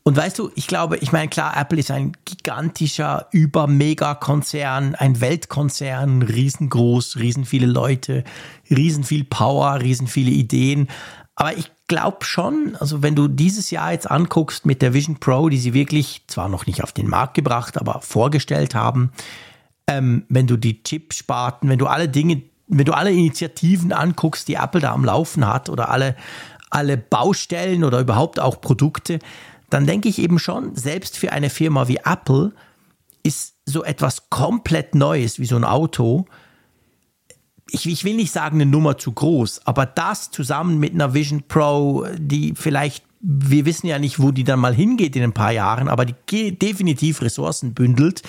[0.02, 6.22] Und weißt du, ich glaube, ich meine, klar, Apple ist ein gigantischer, über-Mega-Konzern, ein Weltkonzern,
[6.22, 8.24] riesengroß, riesen viele Leute,
[8.70, 10.88] riesen viel Power, riesen viele Ideen.
[11.34, 15.48] Aber ich glaube schon, also wenn du dieses Jahr jetzt anguckst mit der Vision Pro,
[15.48, 19.10] die sie wirklich zwar noch nicht auf den Markt gebracht, aber vorgestellt haben,
[19.88, 24.54] ähm, wenn du die Chip-Sparten, wenn du alle Dinge, wenn du alle Initiativen anguckst, die
[24.54, 26.14] Apple da am Laufen hat oder alle,
[26.70, 29.18] alle Baustellen oder überhaupt auch Produkte,
[29.70, 32.52] dann denke ich eben schon, selbst für eine Firma wie Apple
[33.22, 36.26] ist so etwas komplett Neues wie so ein Auto,
[37.70, 41.42] ich, ich, will nicht sagen, eine Nummer zu groß, aber das zusammen mit einer Vision
[41.46, 45.52] Pro, die vielleicht, wir wissen ja nicht, wo die dann mal hingeht in ein paar
[45.52, 48.22] Jahren, aber die definitiv Ressourcen bündelt,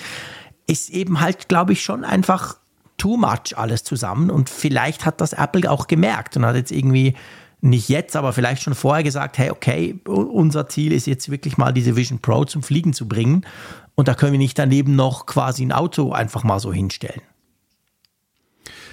[0.66, 2.56] ist eben halt, glaube ich, schon einfach
[2.96, 4.30] too much alles zusammen.
[4.30, 7.14] Und vielleicht hat das Apple auch gemerkt und hat jetzt irgendwie
[7.62, 11.72] nicht jetzt, aber vielleicht schon vorher gesagt, hey, okay, unser Ziel ist jetzt wirklich mal
[11.72, 13.46] diese Vision Pro zum Fliegen zu bringen.
[13.94, 17.20] Und da können wir nicht daneben noch quasi ein Auto einfach mal so hinstellen.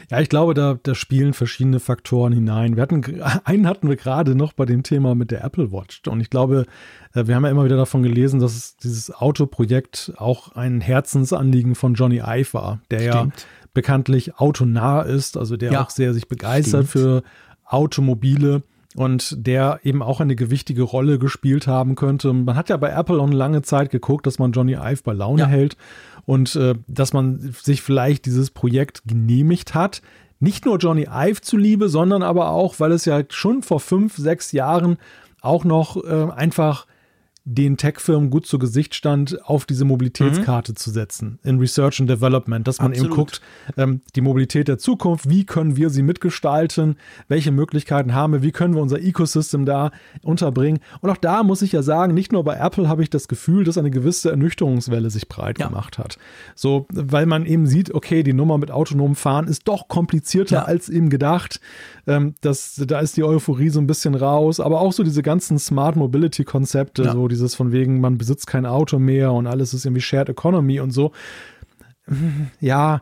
[0.09, 2.75] Ja, ich glaube, da, da spielen verschiedene Faktoren hinein.
[2.75, 3.03] Wir hatten,
[3.43, 6.01] einen hatten wir gerade noch bei dem Thema mit der Apple Watch.
[6.07, 6.65] Und ich glaube,
[7.13, 11.93] äh, wir haben ja immer wieder davon gelesen, dass dieses Autoprojekt auch ein Herzensanliegen von
[11.93, 13.41] Johnny Ive war, der Stimmt.
[13.41, 13.45] ja
[13.77, 15.83] bekanntlich autonah ist, also der ja.
[15.83, 17.05] auch sehr sich begeistert Stimmt.
[17.05, 17.23] für
[17.63, 18.63] Automobile
[18.95, 22.33] und der eben auch eine gewichtige Rolle gespielt haben könnte.
[22.33, 25.13] Man hat ja bei Apple auch eine lange Zeit geguckt, dass man Johnny Ive bei
[25.13, 25.47] Laune ja.
[25.47, 25.77] hält
[26.27, 30.01] und äh, dass man sich vielleicht dieses Projekt genehmigt hat.
[30.39, 34.51] Nicht nur Johnny Ive zuliebe, sondern aber auch, weil es ja schon vor fünf, sechs
[34.51, 34.97] Jahren
[35.41, 36.85] auch noch äh, einfach
[37.49, 40.75] den Tech-Firmen gut zu Gesicht stand, auf diese Mobilitätskarte mhm.
[40.75, 43.11] zu setzen in Research and Development, dass man Absolut.
[43.11, 43.41] eben guckt,
[43.77, 46.97] ähm, die Mobilität der Zukunft, wie können wir sie mitgestalten,
[47.29, 49.91] welche Möglichkeiten haben wir, wie können wir unser Ecosystem da
[50.23, 50.79] unterbringen.
[50.99, 53.63] Und auch da muss ich ja sagen, nicht nur bei Apple habe ich das Gefühl,
[53.63, 55.67] dass eine gewisse Ernüchterungswelle sich breit ja.
[55.67, 56.17] gemacht hat.
[56.53, 60.63] So, weil man eben sieht, okay, die Nummer mit autonomem Fahren ist doch komplizierter ja.
[60.63, 61.61] als eben gedacht.
[62.07, 65.59] Ähm, das, da ist die Euphorie so ein bisschen raus, aber auch so diese ganzen
[65.59, 67.11] Smart Mobility Konzepte, ja.
[67.11, 70.79] so dieses von wegen, man besitzt kein Auto mehr und alles ist irgendwie Shared Economy
[70.79, 71.11] und so.
[72.61, 73.01] Ja,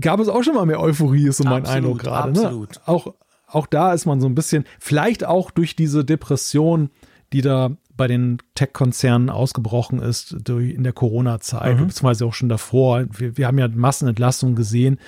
[0.00, 2.32] gab es auch schon mal mehr Euphorie, ist so mein absolut, Eindruck gerade.
[2.32, 2.66] Ne?
[2.86, 3.14] Auch,
[3.46, 6.88] auch da ist man so ein bisschen, vielleicht auch durch diese Depression,
[7.34, 11.88] die da bei den Tech-Konzernen ausgebrochen ist durch, in der Corona-Zeit, mhm.
[11.88, 13.04] beziehungsweise auch schon davor.
[13.10, 14.98] Wir, wir haben ja Massenentlassungen gesehen,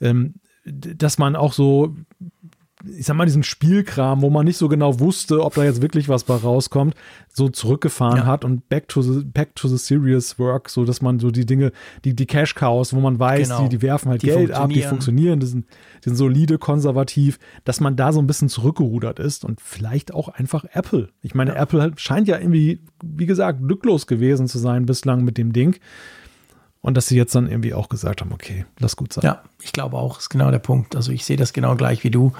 [0.00, 1.94] ähm, dass man auch so
[2.84, 6.08] ich sag mal, diesen Spielkram, wo man nicht so genau wusste, ob da jetzt wirklich
[6.08, 6.94] was bei rauskommt,
[7.32, 8.26] so zurückgefahren ja.
[8.26, 11.46] hat und back to the, back to the serious work, so dass man so die
[11.46, 11.72] Dinge,
[12.04, 13.62] die, die Cash Cows, wo man weiß, genau.
[13.62, 15.66] die, die werfen halt die Geld ab, die funktionieren, die sind,
[16.04, 20.28] die sind solide, konservativ, dass man da so ein bisschen zurückgerudert ist und vielleicht auch
[20.28, 21.10] einfach Apple.
[21.22, 21.62] Ich meine, ja.
[21.62, 25.76] Apple scheint ja irgendwie, wie gesagt, glücklos gewesen zu sein bislang mit dem Ding.
[26.82, 29.24] Und dass sie jetzt dann irgendwie auch gesagt haben, okay, lass gut sein.
[29.24, 30.96] Ja, ich glaube auch, ist genau der Punkt.
[30.96, 32.32] Also ich sehe das genau gleich wie du,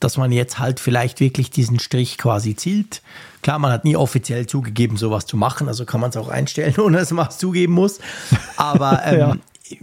[0.00, 3.02] dass man jetzt halt vielleicht wirklich diesen Strich quasi zielt.
[3.42, 6.74] Klar, man hat nie offiziell zugegeben, sowas zu machen, also kann man es auch einstellen,
[6.78, 8.00] ohne dass man es zugeben muss.
[8.56, 9.40] Aber ähm,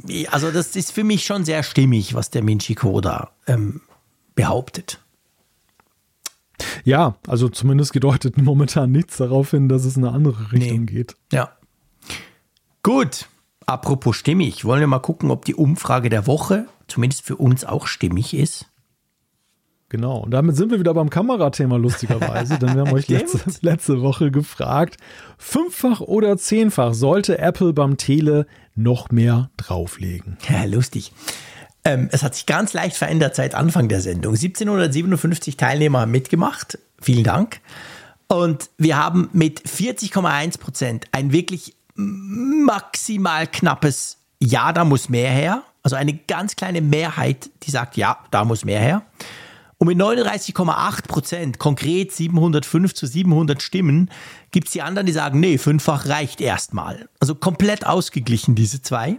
[0.07, 0.29] ja.
[0.31, 3.81] also das ist für mich schon sehr stimmig, was der Minchiko da ähm,
[4.35, 4.99] behauptet.
[6.83, 10.85] Ja, also zumindest gedeutet momentan nichts darauf hin, dass es in eine andere Richtung nee.
[10.85, 11.15] geht.
[11.31, 11.51] Ja.
[12.83, 13.27] Gut,
[13.71, 17.87] Apropos stimmig, wollen wir mal gucken, ob die Umfrage der Woche zumindest für uns auch
[17.87, 18.65] stimmig ist?
[19.87, 24.01] Genau, und damit sind wir wieder beim Kamerathema lustigerweise, denn wir haben euch letzte, letzte,
[24.01, 24.97] Woche gefragt,
[25.37, 28.45] fünffach oder zehnfach sollte Apple beim Tele
[28.75, 30.37] noch mehr drauflegen?
[30.49, 31.13] Ja, lustig.
[31.85, 34.33] Ähm, es hat sich ganz leicht verändert seit Anfang der Sendung.
[34.33, 36.77] 1757 Teilnehmer haben mitgemacht.
[37.01, 37.61] Vielen Dank.
[38.27, 41.75] Und wir haben mit 40,1 Prozent ein wirklich
[42.65, 45.63] maximal knappes Ja, da muss mehr her.
[45.83, 49.03] Also eine ganz kleine Mehrheit, die sagt, ja, da muss mehr her.
[49.77, 54.11] Und mit 39,8 Prozent, konkret 705 zu 700 Stimmen,
[54.51, 57.09] gibt es die anderen, die sagen, nee, fünffach reicht erstmal.
[57.19, 59.17] Also komplett ausgeglichen, diese zwei.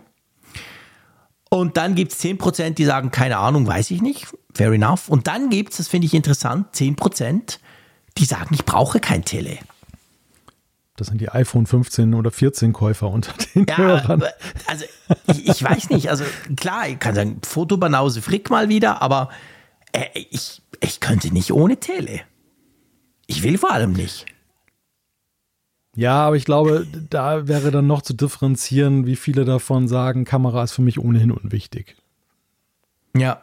[1.48, 4.28] Und dann gibt es 10 Prozent, die sagen, keine Ahnung, weiß ich nicht.
[4.54, 5.08] Fair enough.
[5.08, 7.58] Und dann gibt es, das finde ich interessant, 10 Prozent,
[8.16, 9.58] die sagen, ich brauche kein Tele.
[10.96, 14.24] Das sind die iPhone 15 oder 14 Käufer unter den ja, Hörern.
[14.66, 14.84] Also
[15.28, 16.10] ich, ich, weiß nicht.
[16.10, 16.24] Also
[16.56, 19.30] klar, ich kann sagen, Fotobanause Frick mal wieder, aber
[19.92, 22.20] äh, ich, ich könnte nicht ohne Tele.
[23.26, 24.26] Ich will vor allem nicht.
[25.94, 30.62] Ja, aber ich glaube, da wäre dann noch zu differenzieren, wie viele davon sagen, Kamera
[30.64, 31.96] ist für mich ohnehin unwichtig.
[33.16, 33.42] Ja.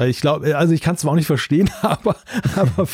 [0.00, 2.16] Weil ich glaube, also ich kann es zwar auch nicht verstehen, aber,
[2.56, 2.88] aber,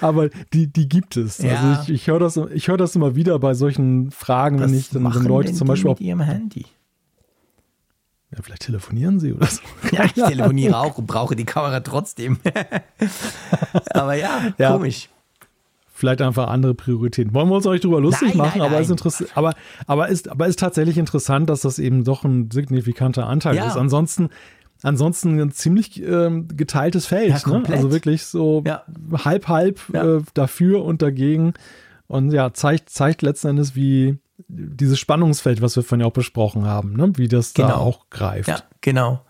[0.00, 1.38] aber die, die gibt es.
[1.38, 1.54] Ja.
[1.54, 4.90] Also ich, ich höre das, hör das immer wieder bei solchen Fragen, Was wenn ich
[4.90, 6.66] dann wenn Leute zum Beispiel mit ihrem Handy.
[8.32, 9.60] Ja, vielleicht telefonieren sie oder so.
[9.92, 12.40] Ja, ich telefoniere auch und brauche die Kamera trotzdem.
[13.90, 15.10] aber ja, ja, komisch.
[15.94, 17.34] Vielleicht einfach andere Prioritäten.
[17.34, 18.96] Wollen wir uns euch drüber lustig nein, machen, nein, aber, nein.
[19.04, 19.54] Ist aber,
[19.86, 23.66] aber, ist, aber ist tatsächlich interessant, dass das eben doch ein signifikanter Anteil ja.
[23.66, 23.76] ist.
[23.76, 24.30] Ansonsten
[24.82, 27.44] ansonsten ein ziemlich äh, geteiltes Feld.
[27.44, 27.64] Ja, ne?
[27.68, 28.82] Also wirklich so ja.
[29.24, 30.16] halb, halb ja.
[30.16, 31.54] äh, dafür und dagegen.
[32.06, 34.18] Und ja, zeigt, zeigt letzten Endes, wie
[34.48, 37.12] dieses Spannungsfeld, was wir vorhin auch besprochen haben, ne?
[37.16, 37.68] wie das genau.
[37.68, 38.48] da auch greift.
[38.48, 39.20] Ja, genau.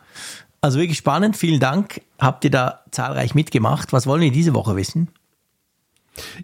[0.60, 1.36] Also wirklich spannend.
[1.36, 2.02] Vielen Dank.
[2.18, 3.92] Habt ihr da zahlreich mitgemacht.
[3.92, 5.08] Was wollen wir diese Woche wissen?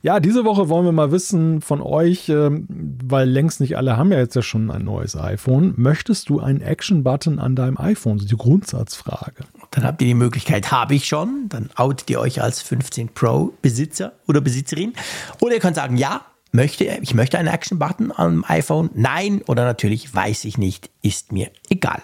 [0.02, 2.66] Ja, diese Woche wollen wir mal wissen von euch, ähm,
[3.04, 5.74] weil längst nicht alle haben ja jetzt ja schon ein neues iPhone.
[5.76, 8.16] Möchtest du einen Action-Button an deinem iPhone?
[8.16, 9.44] Das ist die Grundsatzfrage.
[9.70, 11.48] Dann habt ihr die Möglichkeit, habe ich schon.
[11.48, 14.92] Dann outet ihr euch als 15 Pro Besitzer oder Besitzerin.
[15.40, 16.22] Oder ihr könnt sagen, ja,
[16.52, 18.90] möchte, ich möchte einen Action-Button am iPhone.
[18.94, 22.02] Nein oder natürlich weiß ich nicht, ist mir egal.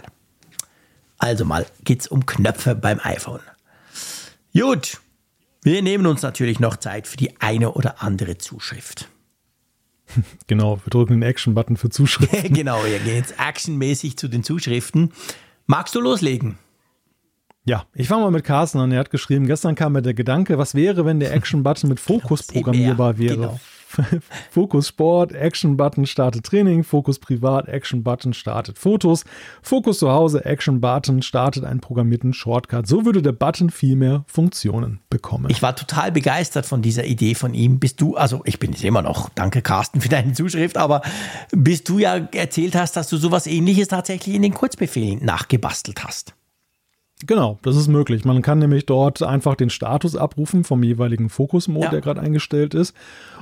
[1.19, 3.41] Also mal geht es um Knöpfe beim iPhone.
[4.53, 5.01] Gut,
[5.63, 9.09] wir nehmen uns natürlich noch Zeit für die eine oder andere Zuschrift.
[10.49, 12.53] Genau, wir drücken den Action-Button für Zuschriften.
[12.53, 15.13] genau, wir gehen jetzt actionmäßig zu den Zuschriften.
[15.67, 16.59] Magst du loslegen?
[17.65, 18.91] Ja, ich fange mal mit Carsten an.
[18.91, 22.43] Er hat geschrieben, gestern kam mir der Gedanke, was wäre, wenn der Action-Button mit Fokus
[22.45, 23.37] programmierbar wäre?
[23.37, 23.61] Genau.
[24.51, 29.25] Fokus Sport, Action Button startet Training, Fokus Privat, Action Button startet Fotos,
[29.63, 32.87] Fokus zu Hause, Action Button startet einen programmierten Shortcut.
[32.87, 35.51] So würde der Button viel mehr Funktionen bekommen.
[35.51, 37.79] Ich war total begeistert von dieser Idee von ihm.
[37.79, 41.03] Bist du, also ich bin es immer noch, danke Carsten für deine Zuschrift, aber
[41.51, 46.35] bis du ja erzählt hast, dass du sowas ähnliches tatsächlich in den Kurzbefehlen nachgebastelt hast.
[47.27, 48.25] Genau, das ist möglich.
[48.25, 51.91] Man kann nämlich dort einfach den Status abrufen vom jeweiligen Fokus-Mode, ja.
[51.91, 52.97] der gerade eingestellt ist.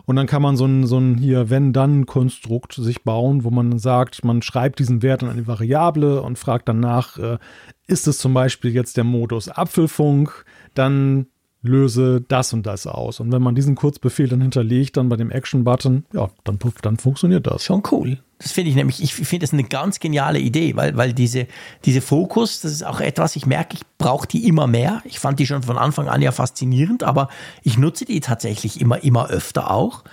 [0.05, 4.25] Und dann kann man so ein, so ein hier Wenn-Dann-Konstrukt sich bauen, wo man sagt,
[4.25, 7.39] man schreibt diesen Wert in eine Variable und fragt danach, äh,
[7.87, 10.45] ist es zum Beispiel jetzt der Modus Apfelfunk,
[10.75, 11.27] dann
[11.63, 13.21] löse das und das aus.
[13.21, 17.47] Und wenn man diesen Kurzbefehl dann hinterlegt, dann bei dem Action-Button, ja, dann, dann funktioniert
[17.47, 17.65] das.
[17.65, 18.19] Schon cool.
[18.39, 21.49] Das finde ich nämlich, ich finde das eine ganz geniale Idee, weil, weil diese,
[21.85, 25.03] diese Fokus, das ist auch etwas, ich merke, ich brauche die immer mehr.
[25.05, 27.29] Ich fand die schon von Anfang an ja faszinierend, aber
[27.65, 30.05] ich nutze die tatsächlich immer, immer öfter auch.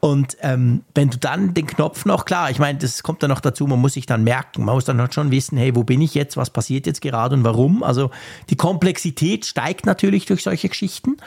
[0.00, 3.40] Und ähm, wenn du dann den Knopf noch, klar, ich meine, das kommt dann noch
[3.40, 6.00] dazu, man muss sich dann merken, man muss dann halt schon wissen, hey, wo bin
[6.00, 7.82] ich jetzt, was passiert jetzt gerade und warum.
[7.82, 8.10] Also
[8.48, 11.18] die Komplexität steigt natürlich durch solche Geschichten.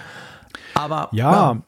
[0.74, 1.62] Aber ja, ja.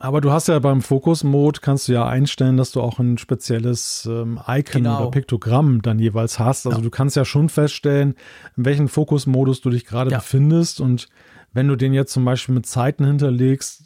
[0.00, 4.08] aber du hast ja beim Fokus-Mode kannst du ja einstellen, dass du auch ein spezielles
[4.10, 5.02] ähm, Icon genau.
[5.02, 6.66] oder Piktogramm dann jeweils hast.
[6.66, 6.82] Also ja.
[6.82, 8.16] du kannst ja schon feststellen,
[8.56, 10.18] in welchem Fokus-Modus du dich gerade ja.
[10.18, 11.08] befindest und
[11.52, 13.84] wenn du den jetzt zum Beispiel mit Zeiten hinterlegst,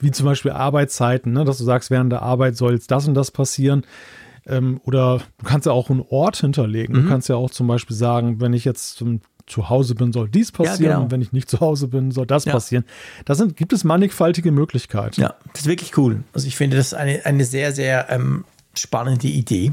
[0.00, 3.14] wie zum Beispiel Arbeitszeiten, ne, dass du sagst, während der Arbeit soll jetzt das und
[3.14, 3.84] das passieren.
[4.46, 6.96] Ähm, oder du kannst ja auch einen Ort hinterlegen.
[6.96, 7.02] Mhm.
[7.02, 9.02] Du kannst ja auch zum Beispiel sagen, wenn ich jetzt
[9.46, 10.82] zu Hause bin, soll dies passieren.
[10.82, 11.02] Ja, genau.
[11.04, 12.52] Und wenn ich nicht zu Hause bin, soll das ja.
[12.52, 12.84] passieren.
[13.24, 15.20] Da sind, gibt es mannigfaltige Möglichkeiten.
[15.20, 16.22] Ja, das ist wirklich cool.
[16.32, 18.44] Also ich finde das eine, eine sehr, sehr ähm,
[18.76, 19.72] spannende Idee.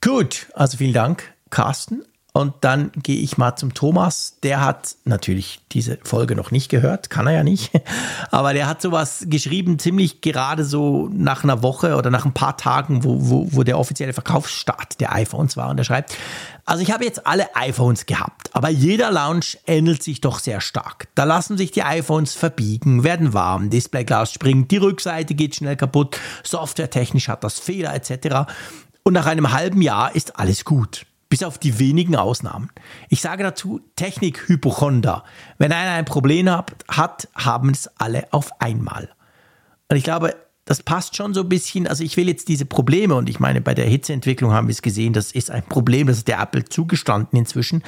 [0.00, 2.02] Gut, also vielen Dank, Carsten.
[2.36, 4.36] Und dann gehe ich mal zum Thomas.
[4.42, 7.70] Der hat natürlich diese Folge noch nicht gehört, kann er ja nicht.
[8.30, 12.58] Aber der hat sowas geschrieben, ziemlich gerade so nach einer Woche oder nach ein paar
[12.58, 15.70] Tagen, wo, wo, wo der offizielle Verkaufsstart der iPhones war.
[15.70, 16.14] Und er schreibt,
[16.66, 21.08] also ich habe jetzt alle iPhones gehabt, aber jeder Launch ändert sich doch sehr stark.
[21.14, 26.20] Da lassen sich die iPhones verbiegen, werden warm, Displayglas springt, die Rückseite geht schnell kaputt,
[26.42, 28.52] softwaretechnisch hat das Fehler etc.
[29.04, 31.06] Und nach einem halben Jahr ist alles gut.
[31.36, 32.70] Bis auf die wenigen Ausnahmen.
[33.10, 35.22] Ich sage dazu Technik-Hypochonder.
[35.58, 39.10] Wenn einer ein Problem hat, haben es alle auf einmal.
[39.90, 40.34] Und ich glaube,
[40.64, 41.86] das passt schon so ein bisschen.
[41.86, 44.80] Also ich will jetzt diese Probleme, und ich meine, bei der Hitzeentwicklung haben wir es
[44.80, 47.84] gesehen, das ist ein Problem, das ist der Apple zugestanden inzwischen.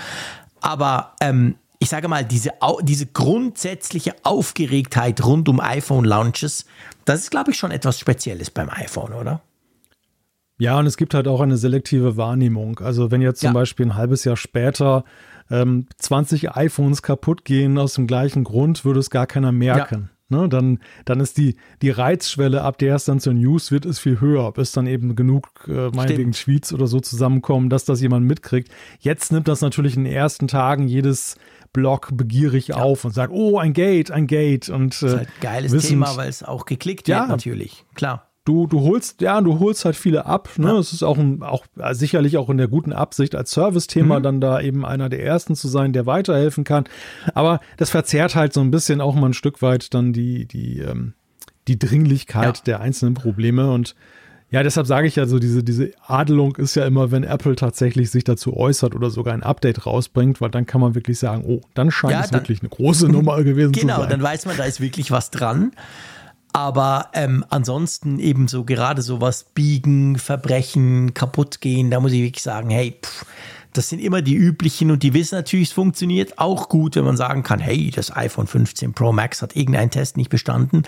[0.61, 2.51] Aber ähm, ich sage mal, diese,
[2.83, 6.67] diese grundsätzliche Aufgeregtheit rund um iPhone-Launches,
[7.07, 9.41] das ist, glaube ich, schon etwas Spezielles beim iPhone, oder?
[10.59, 12.81] Ja, und es gibt halt auch eine selektive Wahrnehmung.
[12.81, 13.53] Also wenn jetzt zum ja.
[13.53, 15.05] Beispiel ein halbes Jahr später
[15.51, 20.11] ähm, 20 iPhones kaputt gehen aus dem gleichen Grund, würde es gar keiner merken.
[20.31, 23.99] Ne, dann, dann ist die, die Reizschwelle, ab der es dann zur News wird, ist
[23.99, 28.27] viel höher, bis dann eben genug, äh, meinetwegen Tweets oder so zusammenkommen, dass das jemand
[28.27, 28.71] mitkriegt.
[29.01, 31.37] Jetzt nimmt das natürlich in den ersten Tagen jedes
[31.73, 32.77] Blog begierig ja.
[32.77, 34.69] auf und sagt, oh, ein Gate, ein Gate.
[34.69, 37.27] Und, äh, das ist halt ein geiles wissend, Thema, weil es auch geklickt wird, ja,
[37.27, 40.49] natürlich, klar du, du holst, ja, du holst halt viele ab.
[40.57, 40.69] Ne?
[40.69, 40.79] Ja.
[40.79, 44.23] Es ist auch, ein, auch sicherlich auch in der guten Absicht als Service-Thema mhm.
[44.23, 46.85] dann da eben einer der ersten zu sein, der weiterhelfen kann.
[47.35, 50.79] Aber das verzerrt halt so ein bisschen auch mal ein Stück weit dann die, die,
[50.79, 51.13] ähm,
[51.69, 52.63] die Dringlichkeit ja.
[52.65, 53.95] der einzelnen Probleme und
[54.51, 58.11] ja, deshalb sage ich ja so, diese, diese Adelung ist ja immer, wenn Apple tatsächlich
[58.11, 61.61] sich dazu äußert oder sogar ein Update rausbringt, weil dann kann man wirklich sagen, oh,
[61.75, 64.09] dann scheint ja, es dann, wirklich eine große Nummer gewesen genau, zu sein.
[64.09, 65.73] Genau, dann weiß man, da ist wirklich was dran.
[66.59, 72.43] Aber ähm, ansonsten eben so gerade sowas biegen, verbrechen, kaputt gehen, da muss ich wirklich
[72.43, 73.25] sagen, hey, pff,
[73.75, 77.17] das sind immer die üblichen und die wissen natürlich, es funktioniert auch gut, wenn man
[77.17, 80.83] sagen kann, hey, das iPhone 15 Pro Max hat irgendeinen Test nicht bestanden.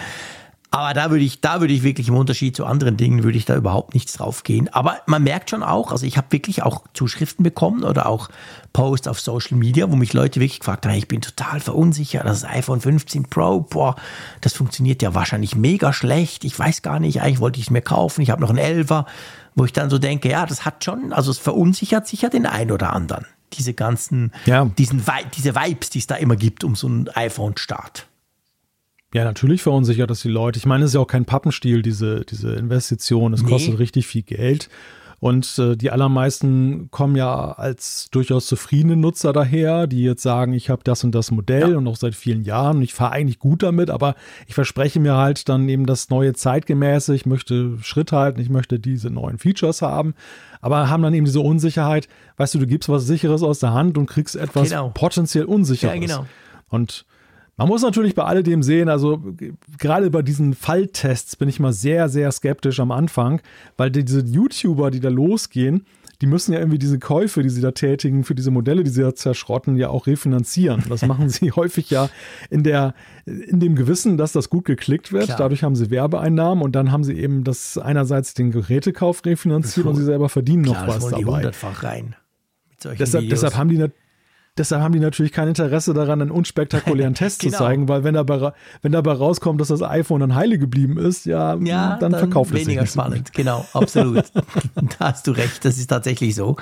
[0.73, 3.45] Aber da würde ich, da würde ich wirklich im Unterschied zu anderen Dingen, würde ich
[3.45, 4.69] da überhaupt nichts drauf gehen.
[4.73, 8.29] Aber man merkt schon auch, also ich habe wirklich auch Zuschriften bekommen oder auch
[8.73, 12.45] Posts auf Social Media, wo mich Leute wirklich gefragt haben, ich bin total verunsichert, das
[12.45, 13.97] iPhone 15 Pro, boah,
[14.43, 16.45] das funktioniert ja wahrscheinlich mega schlecht.
[16.45, 19.07] Ich weiß gar nicht, eigentlich wollte ich es mir kaufen, ich habe noch einen Elfer,
[19.57, 22.71] wo ich dann so denke, ja, das hat schon, also es verunsichert sicher den einen
[22.71, 23.27] oder anderen.
[23.55, 24.67] Diese ganzen, ja.
[24.67, 25.03] diesen,
[25.35, 28.07] diese Vibes, die es da immer gibt um so einen iPhone-Start.
[29.13, 30.59] Ja, natürlich verunsichert das die Leute.
[30.59, 33.33] Ich meine, es ist ja auch kein Pappenstiel, diese, diese Investition.
[33.33, 33.51] Es nee.
[33.51, 34.69] kostet richtig viel Geld.
[35.21, 40.71] Und äh, die allermeisten kommen ja als durchaus zufriedene Nutzer daher, die jetzt sagen, ich
[40.71, 41.77] habe das und das Modell ja.
[41.77, 44.15] und auch seit vielen Jahren und ich fahre eigentlich gut damit, aber
[44.47, 48.81] ich verspreche mir halt dann eben das neue Zeitgemäße, ich möchte Schritt halten, ich möchte
[48.81, 50.15] diese neuen Features haben,
[50.63, 52.09] aber haben dann eben diese Unsicherheit,
[52.39, 54.89] weißt du, du gibst was Sicheres aus der Hand und kriegst etwas genau.
[54.95, 55.95] potenziell Unsicheres.
[55.97, 56.27] Ja, genau.
[56.71, 57.05] Und
[57.61, 59.23] man muss natürlich bei alledem sehen, also
[59.79, 63.43] gerade bei diesen Falltests bin ich mal sehr, sehr skeptisch am Anfang,
[63.77, 65.85] weil diese YouTuber, die da losgehen,
[66.21, 69.03] die müssen ja irgendwie diese Käufe, die sie da tätigen für diese Modelle, die sie
[69.03, 70.83] da zerschrotten, ja auch refinanzieren.
[70.89, 72.09] Das machen sie häufig ja
[72.51, 72.95] in der,
[73.27, 75.27] in dem Gewissen, dass das gut geklickt wird.
[75.27, 75.39] Klar.
[75.39, 79.97] Dadurch haben sie Werbeeinnahmen und dann haben sie eben das einerseits den Gerätekauf refinanziert und
[79.97, 81.19] sie selber verdienen Klar, noch was dabei.
[81.19, 82.17] Die hundertfach rein.
[82.99, 83.77] Deshalb, deshalb, haben die
[84.59, 87.53] Deshalb haben die natürlich kein Interesse daran, einen unspektakulären Test genau.
[87.53, 88.53] zu zeigen, weil wenn dabei,
[88.83, 92.53] wenn dabei rauskommt, dass das iPhone dann heile geblieben ist, ja, ja dann, dann verkauft
[92.53, 93.33] es weniger spannend.
[93.33, 94.25] Genau, absolut.
[94.99, 96.57] da hast du recht, das ist tatsächlich so.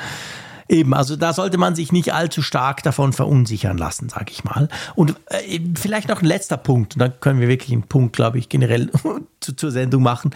[0.69, 4.69] Eben, also da sollte man sich nicht allzu stark davon verunsichern lassen, sage ich mal.
[4.95, 8.39] Und äh, vielleicht noch ein letzter Punkt, und dann können wir wirklich einen Punkt, glaube
[8.39, 8.91] ich, generell
[9.41, 10.33] zu, zur Sendung machen.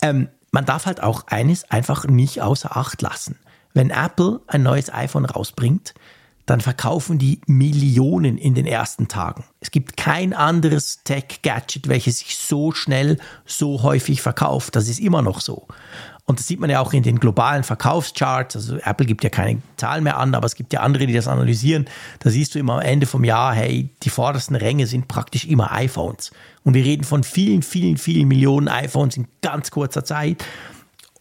[0.00, 3.36] Ähm, man darf halt auch eines einfach nicht außer Acht lassen.
[3.74, 5.94] Wenn Apple ein neues iPhone rausbringt,
[6.52, 9.44] dann verkaufen die Millionen in den ersten Tagen.
[9.60, 13.16] Es gibt kein anderes Tech-Gadget, welches sich so schnell,
[13.46, 14.76] so häufig verkauft.
[14.76, 15.66] Das ist immer noch so.
[16.26, 18.54] Und das sieht man ja auch in den globalen Verkaufscharts.
[18.54, 21.26] Also Apple gibt ja keine Zahlen mehr an, aber es gibt ja andere, die das
[21.26, 21.86] analysieren.
[22.18, 25.72] Da siehst du immer am Ende vom Jahr, hey, die vordersten Ränge sind praktisch immer
[25.72, 26.32] iPhones.
[26.64, 30.44] Und wir reden von vielen, vielen, vielen Millionen iPhones in ganz kurzer Zeit.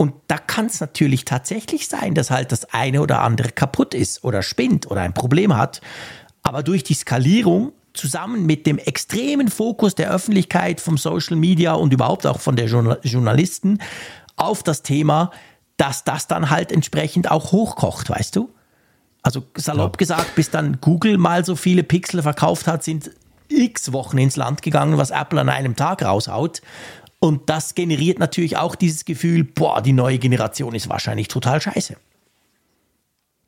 [0.01, 4.23] Und da kann es natürlich tatsächlich sein, dass halt das eine oder andere kaputt ist
[4.23, 5.79] oder spinnt oder ein Problem hat.
[6.41, 11.93] Aber durch die Skalierung zusammen mit dem extremen Fokus der Öffentlichkeit, vom Social Media und
[11.93, 13.77] überhaupt auch von der Journalisten
[14.37, 15.29] auf das Thema,
[15.77, 18.49] dass das dann halt entsprechend auch hochkocht, weißt du?
[19.21, 19.97] Also salopp ja.
[19.97, 23.11] gesagt, bis dann Google mal so viele Pixel verkauft hat, sind
[23.49, 26.63] x Wochen ins Land gegangen, was Apple an einem Tag raushaut.
[27.23, 31.95] Und das generiert natürlich auch dieses Gefühl, boah, die neue Generation ist wahrscheinlich total scheiße.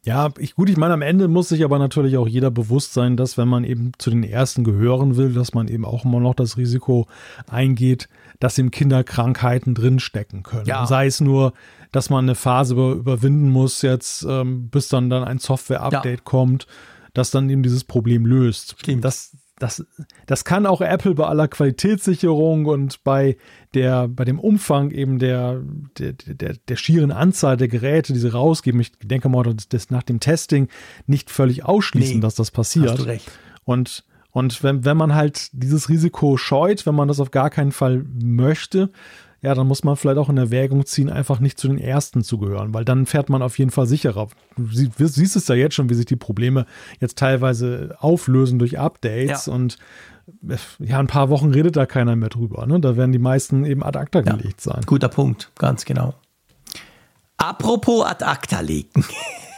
[0.06, 3.18] Ja, ich, gut, ich meine, am Ende muss sich aber natürlich auch jeder bewusst sein,
[3.18, 6.36] dass wenn man eben zu den Ersten gehören will, dass man eben auch immer noch
[6.36, 7.08] das Risiko
[7.48, 8.10] eingeht,
[8.40, 10.68] dass eben Kinderkrankheiten drinstecken können.
[10.68, 10.86] Ja.
[10.86, 11.54] Sei es nur,
[11.92, 16.24] dass man eine Phase über, überwinden muss jetzt, ähm, bis dann dann ein Software-Update ja.
[16.24, 16.68] kommt,
[17.14, 18.76] das dann eben dieses Problem löst.
[18.78, 19.04] Stimmt.
[19.04, 19.86] Das, das,
[20.26, 23.38] das kann auch Apple bei aller Qualitätssicherung und bei
[23.74, 25.62] der, bei dem Umfang eben der,
[25.98, 28.82] der, der, der schieren Anzahl der Geräte, die sie rausgeben.
[28.82, 30.70] Ich denke mal, das nach dem Testing
[31.06, 32.92] nicht völlig ausschließen, nee, dass das passiert.
[32.92, 33.32] Hast du recht.
[33.64, 37.72] Und, und wenn, wenn man halt dieses Risiko scheut, wenn man das auf gar keinen
[37.72, 38.92] Fall möchte,
[39.44, 42.38] ja, dann muss man vielleicht auch in Erwägung ziehen, einfach nicht zu den Ersten zu
[42.38, 44.30] gehören, weil dann fährt man auf jeden Fall sicherer.
[44.56, 46.66] Du siehst es ja jetzt schon, wie sich die Probleme
[47.02, 49.54] jetzt teilweise auflösen durch Updates ja.
[49.54, 49.78] und
[50.48, 52.66] äh, ja, ein paar Wochen redet da keiner mehr drüber.
[52.66, 52.80] Ne?
[52.80, 54.82] Da werden die meisten eben ad acta ja, gelegt sein.
[54.86, 56.14] Guter Punkt, ganz genau.
[57.36, 59.04] Apropos ad acta legen.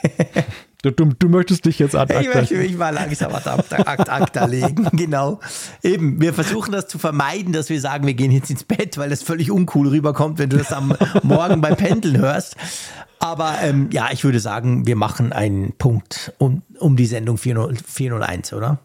[0.86, 2.30] Du, du, du, möchtest dich jetzt ad acta.
[2.30, 3.50] Ich möchte mich mal langsam ad
[3.88, 5.40] acta legen, genau.
[5.82, 9.10] Eben, wir versuchen das zu vermeiden, dass wir sagen, wir gehen jetzt ins Bett, weil
[9.10, 12.56] das völlig uncool rüberkommt, wenn du das am Morgen beim Pendeln hörst.
[13.18, 18.54] Aber ähm, ja, ich würde sagen, wir machen einen Punkt um, um die Sendung 401,
[18.54, 18.78] oder?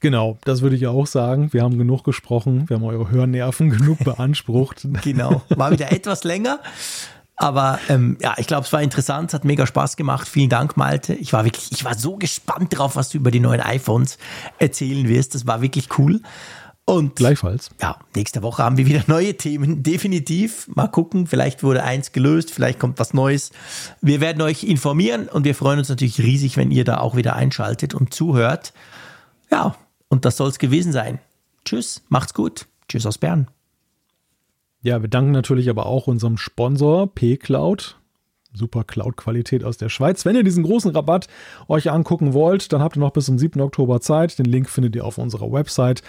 [0.00, 1.52] Genau, das würde ich auch sagen.
[1.52, 4.88] Wir haben genug gesprochen, wir haben eure Hörnerven genug beansprucht.
[5.04, 6.58] genau, war wieder etwas länger.
[7.38, 10.28] Aber ähm, ja, ich glaube, es war interessant, es hat mega Spaß gemacht.
[10.28, 11.14] Vielen Dank, Malte.
[11.14, 14.18] Ich war wirklich, ich war so gespannt drauf, was du über die neuen iPhones
[14.58, 15.36] erzählen wirst.
[15.36, 16.20] Das war wirklich cool.
[16.84, 17.70] Und gleichfalls.
[17.80, 19.82] Ja, nächste Woche haben wir wieder neue Themen.
[19.84, 20.68] Definitiv.
[20.74, 21.26] Mal gucken.
[21.28, 23.52] Vielleicht wurde eins gelöst, vielleicht kommt was Neues.
[24.00, 27.36] Wir werden euch informieren und wir freuen uns natürlich riesig, wenn ihr da auch wieder
[27.36, 28.72] einschaltet und zuhört.
[29.50, 29.76] Ja,
[30.08, 31.20] und das soll es gewesen sein.
[31.64, 32.66] Tschüss, macht's gut.
[32.88, 33.48] Tschüss aus Bern.
[34.80, 37.96] Ja, wir danken natürlich aber auch unserem Sponsor P-Cloud.
[38.52, 40.24] Super Cloud-Qualität aus der Schweiz.
[40.24, 41.28] Wenn ihr diesen großen Rabatt
[41.68, 43.60] euch angucken wollt, dann habt ihr noch bis zum 7.
[43.60, 44.38] Oktober Zeit.
[44.38, 46.02] Den Link findet ihr auf unserer Website.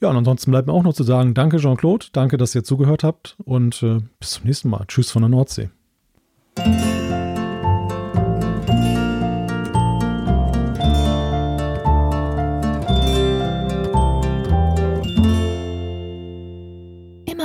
[0.00, 3.02] Ja, und ansonsten bleibt mir auch noch zu sagen, danke Jean-Claude, danke, dass ihr zugehört
[3.02, 4.84] habt und äh, bis zum nächsten Mal.
[4.86, 5.70] Tschüss von der Nordsee.